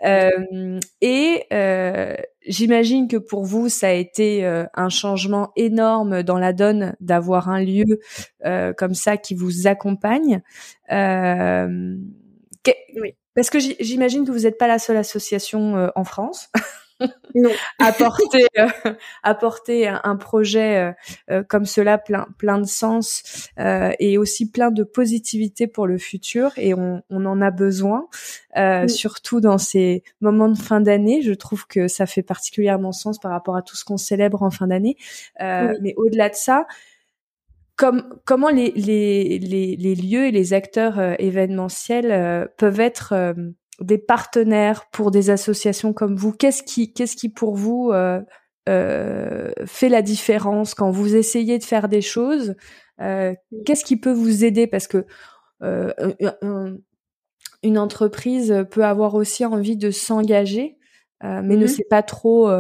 euh, 0.04 0.78
et 1.00 1.44
euh, 1.54 2.16
j'imagine 2.46 3.08
que 3.08 3.16
pour 3.16 3.44
vous, 3.44 3.68
ça 3.68 3.88
a 3.88 3.92
été 3.92 4.44
euh, 4.44 4.64
un 4.74 4.88
changement 4.88 5.52
énorme 5.56 6.22
dans 6.22 6.38
la 6.38 6.52
donne 6.52 6.94
d'avoir 7.00 7.48
un 7.48 7.62
lieu 7.62 8.00
euh, 8.44 8.72
comme 8.72 8.94
ça 8.94 9.16
qui 9.16 9.34
vous 9.34 9.66
accompagne. 9.66 10.42
Euh, 10.92 11.96
oui. 13.00 13.14
Parce 13.34 13.48
que 13.48 13.58
j'imagine 13.58 14.26
que 14.26 14.32
vous 14.32 14.40
n'êtes 14.40 14.58
pas 14.58 14.66
la 14.66 14.78
seule 14.78 14.96
association 14.96 15.90
en 15.94 16.04
France. 16.04 16.50
non. 17.34 17.50
apporter 17.78 18.46
euh, 18.58 18.66
apporter 19.22 19.88
un 19.88 20.16
projet 20.16 20.76
euh, 20.76 20.92
euh, 21.30 21.42
comme 21.42 21.64
cela 21.64 21.98
plein 21.98 22.26
plein 22.38 22.58
de 22.58 22.66
sens 22.66 23.50
et 23.98 24.18
aussi 24.18 24.50
plein 24.50 24.70
de 24.70 24.84
positivité 24.84 25.66
pour 25.66 25.86
le 25.86 25.98
futur 25.98 26.52
et 26.56 26.74
on, 26.74 27.02
on 27.10 27.26
en 27.26 27.40
a 27.40 27.50
besoin 27.50 28.06
surtout 28.88 29.40
dans 29.40 29.58
ces 29.58 30.02
moments 30.20 30.48
de 30.48 30.58
fin 30.58 30.80
d'année. 30.80 31.22
Je 31.22 31.32
trouve 31.32 31.66
que 31.66 31.88
ça 31.88 32.06
fait 32.06 32.22
particulièrement 32.22 32.92
sens 32.92 33.18
par 33.18 33.30
rapport 33.30 33.56
à 33.56 33.62
tout 33.62 33.76
ce 33.76 33.84
qu'on 33.84 33.96
célèbre 33.96 34.42
en 34.42 34.50
fin 34.50 34.66
d'année. 34.66 34.96
Mais 35.38 35.94
au-delà 35.96 36.28
de 36.28 36.34
ça 36.34 36.66
comme, 37.76 38.20
comment 38.26 38.50
les, 38.50 38.72
les, 38.72 39.38
les, 39.38 39.74
les, 39.74 39.94
lieux 39.94 40.26
et 40.26 40.30
les 40.30 40.52
acteurs 40.52 41.00
événementiels 41.18 42.50
peuvent 42.58 42.80
être 42.80 43.34
des 43.80 43.98
partenaires 43.98 44.88
pour 44.90 45.10
des 45.10 45.30
associations 45.30 45.92
comme 45.92 46.16
vous? 46.16 46.32
Qu'est-ce 46.32 46.62
qui, 46.62 46.92
qu'est-ce 46.92 47.16
qui 47.16 47.28
pour 47.28 47.56
vous 47.56 47.90
euh, 47.92 48.20
euh, 48.68 49.50
fait 49.66 49.88
la 49.88 50.02
différence 50.02 50.74
quand 50.74 50.90
vous 50.90 51.16
essayez 51.16 51.58
de 51.58 51.64
faire 51.64 51.88
des 51.88 52.02
choses? 52.02 52.54
Euh, 53.00 53.34
Qu'est-ce 53.64 53.84
qui 53.84 53.98
peut 53.98 54.12
vous 54.12 54.44
aider? 54.44 54.66
Parce 54.66 54.86
que 54.86 55.06
une 57.62 57.78
entreprise 57.78 58.64
peut 58.70 58.84
avoir 58.84 59.14
aussi 59.14 59.44
envie 59.44 59.76
de 59.76 59.90
s'engager, 59.90 60.78
mais 61.22 61.42
ne 61.42 61.64
mm-hmm. 61.64 61.68
sait 61.68 61.86
pas 61.88 62.02
trop 62.02 62.50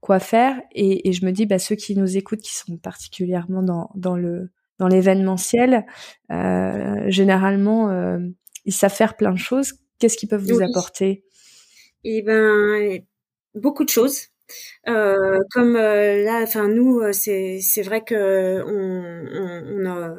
quoi 0.00 0.18
faire. 0.18 0.60
Et, 0.72 1.08
et, 1.08 1.12
je 1.12 1.24
me 1.24 1.32
dis, 1.32 1.46
bah, 1.46 1.58
ceux 1.58 1.76
qui 1.76 1.96
nous 1.96 2.18
écoutent, 2.18 2.42
qui 2.42 2.54
sont 2.54 2.76
particulièrement 2.76 3.62
dans, 3.62 3.90
dans 3.94 4.16
le 4.16 4.50
dans 4.78 4.88
l'événementiel, 4.88 5.86
généralement, 7.08 8.18
ils 8.66 8.74
savent 8.74 8.92
faire 8.92 9.16
plein 9.16 9.32
de 9.32 9.38
choses 9.38 9.72
Qu'est-ce 9.98 10.16
qu'ils 10.16 10.28
peuvent 10.28 10.44
vous 10.44 10.62
apporter? 10.62 11.24
Eh 12.04 12.22
ben, 12.22 13.00
beaucoup 13.54 13.84
de 13.84 13.88
choses. 13.88 14.28
Euh, 14.88 15.40
comme 15.50 15.76
euh, 15.76 16.22
là, 16.22 16.42
enfin 16.42 16.68
nous, 16.68 17.00
euh, 17.00 17.12
c'est 17.12 17.58
c'est 17.60 17.82
vrai 17.82 18.04
que 18.04 18.62
on, 18.64 19.82
on, 19.82 19.86
a 19.86 20.14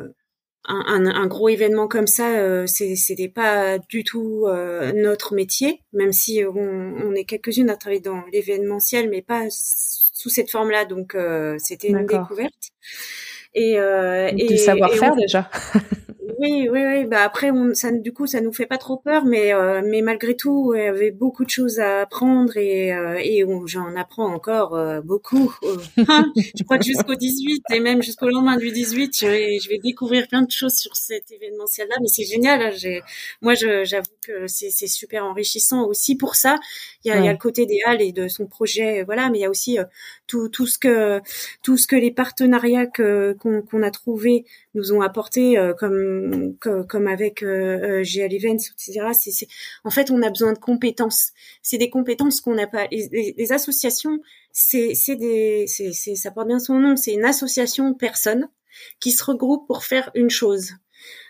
un, 0.70 1.06
un, 1.06 1.28
gros 1.28 1.48
événement 1.48 1.88
comme 1.88 2.08
ça, 2.08 2.40
euh, 2.40 2.66
c'était 2.68 3.30
pas 3.30 3.78
du 3.80 4.04
tout 4.04 4.48
notre 4.96 5.34
métier, 5.34 5.82
même 5.94 6.12
si 6.12 6.44
on, 6.44 6.58
on 6.58 7.14
est 7.14 7.24
quelques-unes 7.24 7.70
à 7.70 7.78
travailler 7.78 8.02
dans 8.02 8.22
l'événementiel, 8.34 9.10
mais 9.10 9.22
pas 9.22 9.46
sous 9.50 10.30
cette 10.30 10.52
forme-là. 10.52 10.84
Donc 10.84 11.16
c'était 11.60 11.88
une 11.88 12.06
découverte. 12.06 12.72
Et, 13.58 13.80
euh, 13.80 14.32
du 14.32 14.58
savoir-faire 14.58 15.16
déjà. 15.16 15.50
Oui, 16.40 16.70
oui, 16.72 16.82
oui. 16.86 17.06
Bah 17.06 17.24
après, 17.24 17.50
on, 17.50 17.74
ça, 17.74 17.92
du 17.92 18.14
coup, 18.14 18.28
ça 18.28 18.42
nous 18.42 18.54
fait 18.54 18.68
pas 18.68 18.78
trop 18.78 18.98
peur, 18.98 19.26
mais 19.26 19.54
euh, 19.54 19.82
mais 19.84 20.02
malgré 20.04 20.36
tout, 20.36 20.74
il 20.76 20.84
y 20.84 20.88
avait 20.88 21.10
beaucoup 21.10 21.44
de 21.44 21.50
choses 21.50 21.80
à 21.80 22.02
apprendre 22.02 22.56
et 22.58 22.94
euh, 22.94 23.18
et 23.20 23.44
j'en 23.66 23.96
apprends 23.96 24.32
encore 24.32 24.76
euh, 24.76 25.02
beaucoup. 25.02 25.52
je 25.98 26.64
crois 26.64 26.78
que 26.78 26.86
jusqu'au 26.86 27.16
18 27.16 27.64
et 27.74 27.80
même 27.80 28.04
jusqu'au 28.04 28.30
lendemain 28.30 28.58
du 28.58 28.70
18, 28.72 29.20
je 29.20 29.26
vais 29.26 29.60
je 29.60 29.68
vais 29.68 29.80
découvrir 29.80 30.28
plein 30.28 30.44
de 30.44 30.52
choses 30.52 30.76
sur 30.76 30.96
cet 30.96 31.32
événementiel-là. 31.32 31.96
Mais 32.02 32.08
c'est 32.08 32.26
génial. 32.26 32.62
Hein, 32.62 33.00
moi, 33.42 33.56
j'avoue 33.56 34.06
que 34.22 34.46
c'est 34.46 34.70
c'est 34.70 34.88
super 34.88 35.26
enrichissant 35.26 35.88
aussi 35.88 36.18
pour 36.18 36.36
ça. 36.36 36.60
Il 37.04 37.10
y 37.10 37.12
a, 37.12 37.18
il 37.18 37.26
y 37.26 37.30
a 37.30 37.32
le 37.32 37.40
côté 37.40 37.66
des 37.66 37.80
Halles 37.84 38.02
et 38.04 38.12
de 38.12 38.28
son 38.28 38.46
projet, 38.46 39.04
voilà, 39.04 39.32
mais 39.32 39.40
il 39.40 39.42
y 39.42 39.46
a 39.46 39.50
aussi 39.50 39.80
tout 40.28 40.50
tout 40.50 40.68
ce 40.68 40.78
que 40.78 41.20
tout 41.64 41.78
ce 41.78 41.88
que 41.88 41.96
les 41.96 42.12
partenariats 42.12 42.86
que 42.86 43.36
qu'on 43.70 43.84
a 43.84 43.92
trouvé 43.92 44.46
nous 44.74 44.94
ont 44.94 45.02
apporté 45.02 45.58
comme 45.78 46.48
comme, 46.60 47.08
avec 47.08 47.44
euh, 47.44 48.00
euh 48.00 48.04
GL 48.04 48.34
Events, 48.34 48.72
etc. 48.74 49.02
En 49.84 49.90
fait, 49.90 50.12
on 50.12 50.22
a 50.22 50.30
besoin 50.30 50.54
de 50.54 50.60
compétences. 50.60 51.32
C'est 51.62 51.78
des 51.78 51.90
compétences 51.90 52.42
qu'on 52.42 52.56
n'a 52.56 52.68
pas. 52.68 52.88
Les, 52.92 53.52
associations, 53.52 54.20
c'est, 54.52 54.94
c'est 54.94 55.16
des, 55.16 55.66
c'est, 55.68 55.94
ça 55.94 56.32
porte 56.32 56.48
bien 56.48 56.60
son 56.60 56.80
nom. 56.80 56.96
C'est 56.96 57.14
une 57.14 57.26
association 57.26 57.92
de 57.92 57.96
personnes 57.96 58.50
qui 59.00 59.12
se 59.12 59.24
regroupent 59.24 59.68
pour 59.68 59.84
faire 59.84 60.12
une 60.14 60.30
chose. 60.30 60.74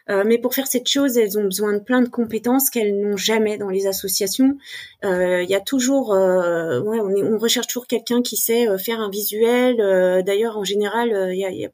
Euh, 0.10 0.24
mais 0.26 0.38
pour 0.38 0.54
faire 0.54 0.68
cette 0.68 0.88
chose, 0.88 1.18
elles 1.18 1.38
ont 1.38 1.44
besoin 1.44 1.74
de 1.74 1.80
plein 1.80 2.02
de 2.02 2.10
compétences 2.10 2.70
qu'elles 2.70 3.00
n'ont 3.00 3.18
jamais 3.18 3.58
dans 3.58 3.70
les 3.70 3.88
associations. 3.88 4.58
Il 5.04 5.48
y 5.50 5.56
a 5.56 5.62
toujours, 5.62 6.10
ouais, 6.10 7.00
on, 7.00 7.34
on, 7.34 7.38
recherche 7.38 7.68
toujours 7.68 7.88
quelqu'un 7.88 8.22
qui 8.22 8.38
sait 8.38 8.78
faire 8.78 9.00
un 9.00 9.10
visuel. 9.10 9.78
D'ailleurs, 10.26 10.58
en 10.58 10.64
général, 10.64 11.10
il 11.32 11.40
y 11.40 11.46
a, 11.46 11.52
y 11.52 11.66
a 11.66 11.70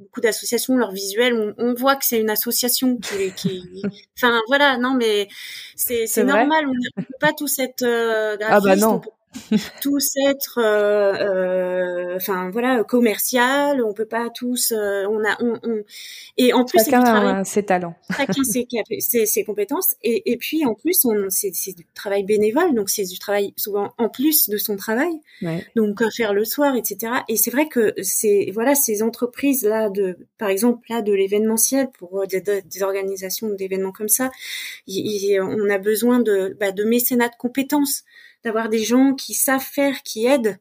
beaucoup 0.00 0.20
d'associations, 0.20 0.76
leur 0.76 0.92
visuel, 0.92 1.34
on, 1.34 1.54
on 1.58 1.74
voit 1.74 1.96
que 1.96 2.04
c'est 2.04 2.18
une 2.18 2.30
association 2.30 2.96
qui, 2.96 3.32
qui... 3.34 3.82
enfin 4.16 4.40
voilà, 4.48 4.78
non 4.78 4.94
mais 4.94 5.28
c'est 5.76 6.24
normal, 6.24 6.66
on 6.66 6.72
ne 6.72 7.04
peut 7.04 7.14
pas 7.20 7.32
tous 7.32 7.58
être 7.58 7.82
euh, 7.82 8.36
ah 8.40 8.60
bah 8.60 8.76
non 8.76 9.00
tous 9.80 10.14
être 10.28 10.58
euh, 10.58 11.14
euh, 11.14 12.16
enfin 12.16 12.50
voilà 12.50 12.82
commercial 12.82 13.80
on 13.84 13.92
peut 13.92 14.06
pas 14.06 14.28
tous 14.28 14.72
euh, 14.72 15.04
on 15.08 15.24
a 15.24 15.36
on, 15.40 15.56
on, 15.62 15.84
et 16.36 16.52
en 16.52 16.64
plus 16.64 16.82
chacun 16.84 17.04
a 17.04 17.44
ses 17.44 17.64
talents. 17.64 17.94
Chacun 18.16 18.42
ses, 18.42 18.66
ses, 18.98 19.26
ses 19.26 19.44
compétences 19.44 19.94
et, 20.02 20.32
et 20.32 20.36
puis 20.36 20.64
en 20.66 20.74
plus 20.74 21.04
on 21.04 21.30
c'est 21.30 21.52
du 21.76 21.86
travail 21.94 22.24
bénévole 22.24 22.74
donc 22.74 22.90
c'est 22.90 23.04
du 23.04 23.20
travail 23.20 23.54
souvent 23.56 23.92
en 23.98 24.08
plus 24.08 24.48
de 24.48 24.56
son 24.56 24.76
travail. 24.76 25.12
Ouais. 25.42 25.64
donc 25.76 26.02
faire 26.10 26.34
le 26.34 26.44
soir 26.44 26.74
etc 26.74 27.12
et 27.28 27.36
c'est 27.36 27.52
vrai 27.52 27.68
que 27.68 27.94
c'est 28.02 28.50
voilà 28.52 28.74
ces 28.74 29.00
entreprises 29.00 29.62
là 29.62 29.90
de 29.90 30.18
par 30.38 30.48
exemple 30.48 30.80
là 30.90 31.02
de 31.02 31.12
l'événementiel 31.12 31.88
pour 31.96 32.26
des, 32.26 32.40
des 32.40 32.82
organisations 32.82 33.50
d'événements 33.50 33.92
comme 33.92 34.08
ça 34.08 34.30
on 34.88 35.70
a 35.70 35.78
besoin 35.78 36.18
de 36.18 36.56
bah, 36.58 36.72
de 36.72 36.82
mécénat 36.82 37.28
de 37.28 37.36
compétences 37.38 38.04
d'avoir 38.44 38.68
des 38.68 38.82
gens 38.82 39.14
qui 39.14 39.34
savent 39.34 39.60
faire, 39.64 40.02
qui 40.02 40.26
aident 40.26 40.58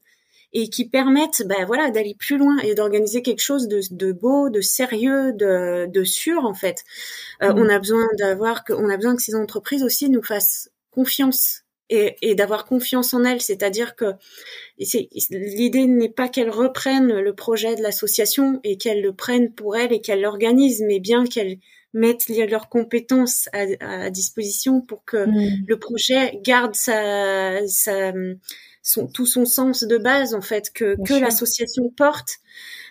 et 0.51 0.69
qui 0.69 0.89
permettent, 0.89 1.43
ben 1.45 1.65
voilà, 1.65 1.91
d'aller 1.91 2.15
plus 2.17 2.37
loin 2.37 2.57
et 2.59 2.73
d'organiser 2.73 3.21
quelque 3.21 3.41
chose 3.41 3.67
de, 3.67 3.81
de, 3.91 4.11
beau, 4.11 4.49
de 4.49 4.61
sérieux, 4.61 5.31
de, 5.33 5.87
de 5.87 6.03
sûr 6.03 6.45
en 6.45 6.55
fait. 6.55 6.83
Euh, 7.43 7.53
mmh. 7.53 7.57
On 7.57 7.69
a 7.69 7.79
besoin 7.79 8.07
d'avoir, 8.17 8.63
on 8.69 8.89
a 8.89 8.95
besoin 8.95 9.15
que 9.15 9.21
ces 9.21 9.35
entreprises 9.35 9.83
aussi 9.83 10.09
nous 10.09 10.23
fassent 10.23 10.69
confiance 10.91 11.63
et, 11.89 12.15
et 12.21 12.35
d'avoir 12.35 12.65
confiance 12.65 13.13
en 13.13 13.23
elles, 13.23 13.41
c'est-à-dire 13.41 13.95
que 13.95 14.13
l'idée 14.77 15.85
n'est 15.85 16.09
pas 16.09 16.29
qu'elles 16.29 16.49
reprennent 16.49 17.19
le 17.19 17.33
projet 17.33 17.75
de 17.75 17.81
l'association 17.81 18.59
et 18.63 18.77
qu'elles 18.77 19.01
le 19.01 19.13
prennent 19.13 19.53
pour 19.53 19.75
elles 19.75 19.93
et 19.93 20.01
qu'elles 20.01 20.21
l'organisent, 20.21 20.83
mais 20.85 20.99
bien 20.99 21.25
qu'elles 21.25 21.57
mettent 21.93 22.29
leurs 22.29 22.69
compétences 22.69 23.49
à, 23.53 23.65
à, 23.79 24.09
disposition 24.09 24.81
pour 24.81 25.03
que 25.05 25.25
mm. 25.25 25.65
le 25.67 25.79
projet 25.79 26.39
garde 26.43 26.75
sa, 26.75 27.67
sa 27.67 28.13
son, 28.81 29.07
tout 29.07 29.25
son 29.25 29.45
sens 29.45 29.83
de 29.83 29.97
base 29.97 30.33
en 30.33 30.41
fait 30.41 30.71
que, 30.71 30.95
que 31.03 31.13
l'association 31.13 31.89
porte 31.95 32.39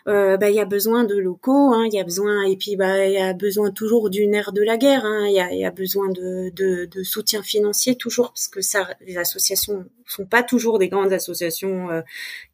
euh, 0.08 0.38
bah 0.38 0.48
il 0.48 0.56
y 0.56 0.60
a 0.60 0.64
besoin 0.64 1.04
de 1.04 1.16
locaux, 1.16 1.74
hein, 1.74 1.84
il 1.86 1.94
y 1.94 2.00
a 2.00 2.04
besoin 2.04 2.42
et 2.44 2.56
puis 2.56 2.76
bah 2.76 3.06
il 3.06 3.12
y 3.12 3.18
a 3.18 3.34
besoin 3.34 3.70
toujours 3.70 4.08
du 4.08 4.26
nerf 4.26 4.52
de 4.52 4.62
la 4.62 4.78
guerre, 4.78 5.04
hein, 5.04 5.26
il 5.26 5.34
y, 5.34 5.40
a, 5.40 5.52
y 5.52 5.66
a 5.66 5.70
besoin 5.70 6.08
de, 6.08 6.50
de, 6.54 6.86
de, 6.86 7.02
soutien 7.02 7.42
financier 7.42 7.94
toujours 7.94 8.30
parce 8.30 8.48
que 8.48 8.62
ça 8.62 8.88
les 9.06 9.18
associations 9.18 9.84
sont 10.06 10.24
pas 10.24 10.42
toujours 10.42 10.78
des 10.78 10.88
grandes 10.88 11.12
associations 11.12 11.90
euh, 11.90 12.00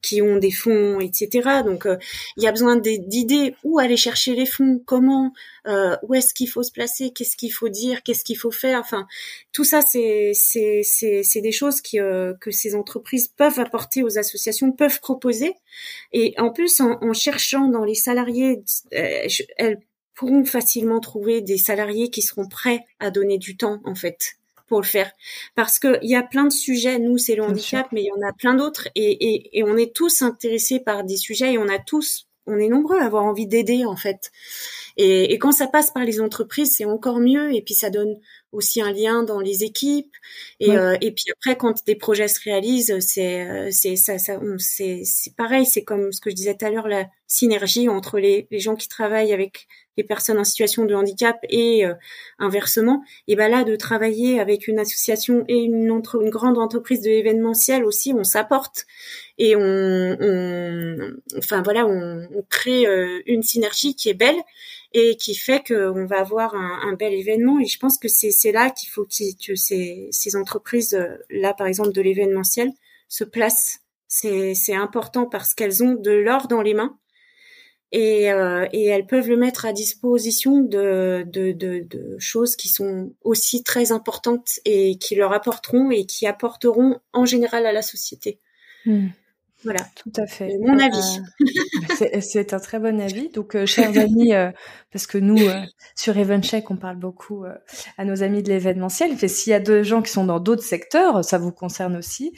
qui 0.02 0.20
ont 0.20 0.36
des 0.36 0.50
fonds 0.50 0.98
etc. 0.98 1.62
Donc 1.64 1.86
euh, 1.86 1.96
il 2.36 2.42
y 2.42 2.48
a 2.48 2.50
besoin 2.50 2.76
d'idées 2.76 3.54
où 3.62 3.78
aller 3.78 3.96
chercher 3.96 4.34
les 4.34 4.46
fonds, 4.46 4.82
comment, 4.84 5.32
euh, 5.68 5.96
où 6.02 6.14
est-ce 6.14 6.34
qu'il 6.34 6.48
faut 6.48 6.64
se 6.64 6.72
placer, 6.72 7.12
qu'est-ce 7.12 7.36
qu'il 7.36 7.52
faut 7.52 7.68
dire, 7.68 8.02
qu'est-ce 8.02 8.24
qu'il 8.24 8.38
faut 8.38 8.50
faire, 8.50 8.80
enfin 8.80 9.06
tout 9.52 9.64
ça 9.64 9.80
c'est 9.80 10.32
c'est 10.34 10.82
c'est 10.82 11.40
des 11.40 11.52
choses 11.52 11.80
qui 11.80 11.98
que 12.40 12.50
ces 12.50 12.74
entreprises 12.74 13.28
peuvent 13.28 13.60
apporter 13.60 14.02
aux 14.02 14.18
associations, 14.18 14.72
peuvent 14.72 14.98
proposer 14.98 15.54
et 16.12 16.34
en 16.38 16.50
plus 16.50 16.80
en, 16.80 16.98
en 17.02 17.12
cherchant 17.12 17.68
dans 17.68 17.84
les 17.84 17.94
salariés, 17.94 18.62
euh, 18.94 19.28
elles 19.56 19.78
pourront 20.14 20.44
facilement 20.44 21.00
trouver 21.00 21.40
des 21.40 21.58
salariés 21.58 22.10
qui 22.10 22.22
seront 22.22 22.48
prêts 22.48 22.84
à 23.00 23.10
donner 23.10 23.38
du 23.38 23.56
temps 23.56 23.80
en 23.84 23.94
fait 23.94 24.36
pour 24.66 24.80
le 24.80 24.86
faire. 24.86 25.10
Parce 25.54 25.78
que 25.78 25.98
il 26.02 26.10
y 26.10 26.14
a 26.14 26.22
plein 26.22 26.44
de 26.44 26.52
sujets 26.52 26.98
nous 26.98 27.18
c'est 27.18 27.34
le 27.34 27.42
handicap 27.42 27.88
mais 27.92 28.02
il 28.02 28.06
y 28.06 28.12
en 28.12 28.28
a 28.28 28.32
plein 28.32 28.54
d'autres. 28.54 28.88
Et, 28.94 29.58
et, 29.58 29.62
on 29.64 29.76
est 29.76 29.94
tous 29.94 30.22
intéressés 30.22 30.80
par 30.80 31.04
des 31.04 31.16
sujets 31.16 31.54
et 31.54 31.58
on 31.58 31.68
a 31.68 31.78
tous 31.78 32.28
on 32.46 32.58
est 32.58 32.68
nombreux 32.68 32.98
à 33.00 33.06
avoir 33.06 33.24
envie 33.24 33.46
d'aider 33.46 33.84
en 33.86 33.96
fait. 33.96 34.30
Et, 34.96 35.32
et, 35.32 35.38
quand 35.38 35.52
ça 35.52 35.66
passe 35.66 35.90
par 35.90 36.04
les 36.04 36.20
entreprises 36.20 36.76
c'est 36.76 36.84
encore 36.84 37.18
mieux. 37.18 37.52
Et 37.52 37.62
puis 37.62 37.74
ça 37.74 37.90
donne 37.90 38.16
aussi 38.54 38.80
un 38.80 38.92
lien 38.92 39.22
dans 39.22 39.40
les 39.40 39.64
équipes. 39.64 40.14
Et, 40.60 40.76
euh, 40.76 40.96
et 41.00 41.12
puis 41.12 41.24
après, 41.32 41.56
quand 41.56 41.84
des 41.86 41.96
projets 41.96 42.28
se 42.28 42.40
réalisent, 42.42 42.98
c'est 43.00 43.46
euh, 43.46 43.68
c'est 43.70 43.96
ça, 43.96 44.18
ça 44.18 44.40
c'est 44.58 45.02
c'est 45.04 45.34
pareil. 45.36 45.66
C'est 45.66 45.84
comme 45.84 46.12
ce 46.12 46.20
que 46.20 46.30
je 46.30 46.34
disais 46.34 46.54
tout 46.56 46.64
à 46.64 46.70
l'heure, 46.70 46.88
la 46.88 47.06
synergie 47.26 47.88
entre 47.88 48.18
les, 48.18 48.46
les 48.50 48.60
gens 48.60 48.76
qui 48.76 48.88
travaillent 48.88 49.32
avec 49.32 49.66
les 49.96 50.04
personnes 50.04 50.38
en 50.38 50.44
situation 50.44 50.84
de 50.84 50.94
handicap 50.94 51.36
et 51.48 51.86
euh, 51.86 51.94
inversement. 52.38 53.02
Et 53.28 53.36
ben 53.36 53.48
là, 53.48 53.64
de 53.64 53.76
travailler 53.76 54.40
avec 54.40 54.66
une 54.68 54.78
association 54.78 55.44
et 55.48 55.58
une, 55.58 55.90
entre, 55.90 56.20
une 56.20 56.30
grande 56.30 56.58
entreprise 56.58 57.00
de 57.00 57.10
l'événementiel 57.10 57.84
aussi, 57.84 58.12
on 58.12 58.24
s'apporte 58.24 58.86
et 59.38 59.54
on, 59.56 59.60
on, 60.20 61.12
enfin 61.38 61.62
voilà, 61.62 61.86
on, 61.86 62.28
on 62.34 62.42
crée 62.48 62.86
une 63.26 63.42
synergie 63.42 63.94
qui 63.94 64.08
est 64.08 64.14
belle 64.14 64.40
et 64.94 65.16
qui 65.16 65.34
fait 65.34 65.62
qu'on 65.66 66.06
va 66.06 66.20
avoir 66.20 66.54
un, 66.54 66.94
bel 66.94 67.12
événement. 67.12 67.58
Et 67.58 67.66
je 67.66 67.78
pense 67.78 67.98
que 67.98 68.08
c'est 68.08 68.52
là 68.52 68.70
qu'il 68.70 68.88
faut 68.88 69.04
que 69.04 69.56
ces, 69.56 70.08
ces 70.10 70.36
entreprises, 70.36 70.94
euh, 70.94 71.16
là 71.28 71.52
par 71.52 71.66
exemple 71.66 71.92
de 71.92 72.00
l'événementiel, 72.00 72.70
se 73.08 73.24
placent. 73.24 73.80
C'est 74.06 74.74
important 74.74 75.26
parce 75.26 75.54
qu'elles 75.54 75.82
ont 75.82 75.94
de 75.94 76.12
l'or 76.12 76.46
dans 76.46 76.62
les 76.62 76.74
mains 76.74 76.96
et, 77.90 78.30
euh, 78.32 78.66
et, 78.72 78.86
elles 78.86 79.06
peuvent 79.06 79.28
le 79.28 79.36
mettre 79.36 79.66
à 79.66 79.72
disposition 79.72 80.60
de, 80.60 81.24
de, 81.26 81.50
de, 81.52 81.80
de, 81.80 82.16
choses 82.18 82.54
qui 82.54 82.68
sont 82.68 83.12
aussi 83.22 83.64
très 83.64 83.90
importantes 83.90 84.60
et 84.64 84.98
qui 84.98 85.16
leur 85.16 85.32
apporteront 85.32 85.90
et 85.90 86.06
qui 86.06 86.26
apporteront 86.26 87.00
en 87.12 87.24
général 87.24 87.66
à 87.66 87.72
la 87.72 87.82
société. 87.82 88.40
Hmm. 88.86 89.08
Voilà. 89.64 89.80
Tout 89.96 90.12
à 90.20 90.26
fait. 90.26 90.56
Mon 90.60 90.78
avis. 90.78 91.20
Euh, 92.00 92.20
c'est 92.20 92.52
un 92.52 92.58
très 92.58 92.78
bon 92.78 93.00
avis. 93.00 93.28
Donc, 93.28 93.54
euh, 93.54 93.66
chers 93.66 93.96
amis, 93.98 94.34
euh, 94.34 94.50
parce 94.90 95.06
que 95.06 95.18
nous, 95.18 95.38
sur 95.94 96.16
Evencheck, 96.16 96.70
on 96.70 96.76
parle 96.76 96.96
beaucoup 96.96 97.44
à 97.98 98.04
nos 98.04 98.22
amis 98.22 98.42
de 98.42 98.48
l'événementiel. 98.48 99.16
S'il 99.28 99.50
y 99.50 99.54
a 99.54 99.60
deux 99.60 99.82
gens 99.82 100.02
qui 100.02 100.10
sont 100.10 100.24
dans 100.24 100.40
d'autres 100.40 100.62
secteurs, 100.62 101.24
ça 101.24 101.38
vous 101.38 101.52
concerne 101.52 101.96
aussi. 101.96 102.32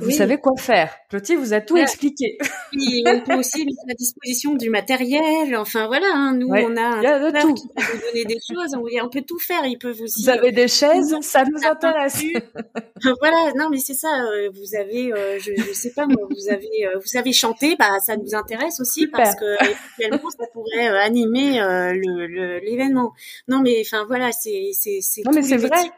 vous 0.00 0.10
savez 0.10 0.38
quoi 0.38 0.52
faire. 0.56 0.94
Clotilde 1.08 1.40
vous 1.40 1.52
a 1.52 1.60
tout 1.60 1.76
expliqué. 1.76 2.38
Oui, 2.74 3.02
on 3.06 3.20
peut 3.20 3.34
aussi 3.34 3.64
mettre 3.64 3.78
à 3.90 3.94
disposition 3.94 4.54
du 4.54 4.70
matériel. 4.70 5.56
Enfin, 5.56 5.86
voilà. 5.86 6.06
Hein, 6.14 6.34
nous, 6.34 6.48
on 6.48 6.76
a 6.76 6.82
un 6.82 7.00
il 7.00 7.06
a 7.06 7.18
de 7.18 7.40
tout. 7.40 7.54
qui 7.54 7.68
peut 7.68 7.82
nous 7.94 8.00
donner 8.00 8.24
des 8.24 8.38
choses. 8.46 8.74
On, 8.74 9.08
peut 9.08 9.22
tout 9.26 9.38
faire. 9.38 9.64
Ils 9.64 9.78
peuvent 9.78 10.00
aussi. 10.00 10.22
Vous 10.22 10.28
avez 10.28 10.52
des 10.52 10.68
chaises, 10.68 11.14
ça 11.22 11.44
nous 11.44 11.66
intéresse. 11.66 12.22
voilà. 13.20 13.52
Non, 13.56 13.68
mais 13.70 13.78
c'est 13.78 13.94
ça. 13.94 14.08
Vous 14.52 14.78
avez, 14.78 15.12
je, 15.38 15.52
je 15.56 15.72
sais 15.72 15.92
pas 15.92 16.06
moi, 16.06 16.26
vous 16.30 16.52
avez 16.52 16.67
euh, 16.84 16.98
vous 16.98 17.06
savez 17.06 17.32
chanter, 17.32 17.76
bah 17.76 17.98
ça 18.04 18.16
nous 18.16 18.34
intéresse 18.34 18.80
aussi 18.80 19.06
parce 19.06 19.34
que 19.34 19.44
éventuellement 19.64 20.30
ça 20.30 20.46
pourrait 20.52 20.88
euh, 20.88 21.00
animer 21.00 21.60
euh, 21.60 21.92
l'événement. 22.62 23.12
Non 23.48 23.60
mais 23.60 23.82
enfin 23.84 24.04
voilà, 24.06 24.32
c'est 24.32 24.70
c'est 24.72 25.00
c'est 25.00 25.22
Non 25.24 25.32
mais 25.32 25.42
c'est 25.42 25.56
vrai. 25.56 25.90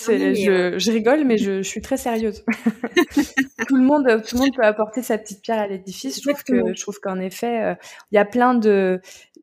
je, 0.00 0.78
je, 0.78 0.92
rigole, 0.92 1.24
mais 1.24 1.36
je, 1.36 1.62
je, 1.62 1.68
suis 1.68 1.82
très 1.82 1.96
sérieuse. 1.96 2.44
tout 3.68 3.76
le 3.76 3.82
monde, 3.82 4.22
tout 4.26 4.36
le 4.36 4.40
monde 4.40 4.54
peut 4.56 4.64
apporter 4.64 5.02
sa 5.02 5.18
petite 5.18 5.42
pierre 5.42 5.58
à 5.58 5.66
l'édifice. 5.66 6.16
Je 6.16 6.28
trouve 6.28 6.42
que, 6.42 6.74
je 6.74 6.80
trouve 6.80 6.98
qu'en 7.00 7.20
effet, 7.20 7.76
il 8.10 8.14
y 8.14 8.18
a 8.18 8.24
plein 8.24 8.54
de, 8.54 9.00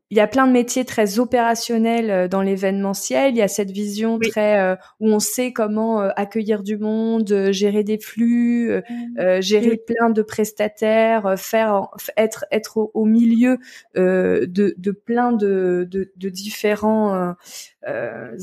il 0.09 0.15
y 0.15 0.21
a 0.21 0.27
plein 0.27 0.47
de 0.47 0.53
métiers 0.53 0.85
très 0.85 1.19
opérationnels 1.19 2.09
euh, 2.09 2.27
dans 2.29 2.41
l'événementiel. 2.41 3.31
Il 3.31 3.37
y 3.37 3.41
a 3.41 3.49
cette 3.49 3.71
vision 3.71 4.19
très 4.19 4.59
euh, 4.59 4.75
où 5.01 5.09
on 5.09 5.19
sait 5.19 5.51
comment 5.51 6.01
euh, 6.01 6.09
accueillir 6.15 6.63
du 6.63 6.77
monde, 6.77 7.49
gérer 7.51 7.83
des 7.83 7.99
flux, 7.99 8.71
mmh. 8.89 9.41
gérer 9.41 9.77
plein 9.77 10.09
de 10.09 10.21
prestataires, 10.21 11.35
faire 11.37 11.89
être 12.15 12.45
être 12.51 12.77
au, 12.93 13.05
milieu 13.05 13.57
de, 13.95 14.47
de 14.47 14.91
plein 14.91 15.31
de, 15.31 15.87
de, 15.89 16.11
de 16.15 16.29
différents 16.29 17.35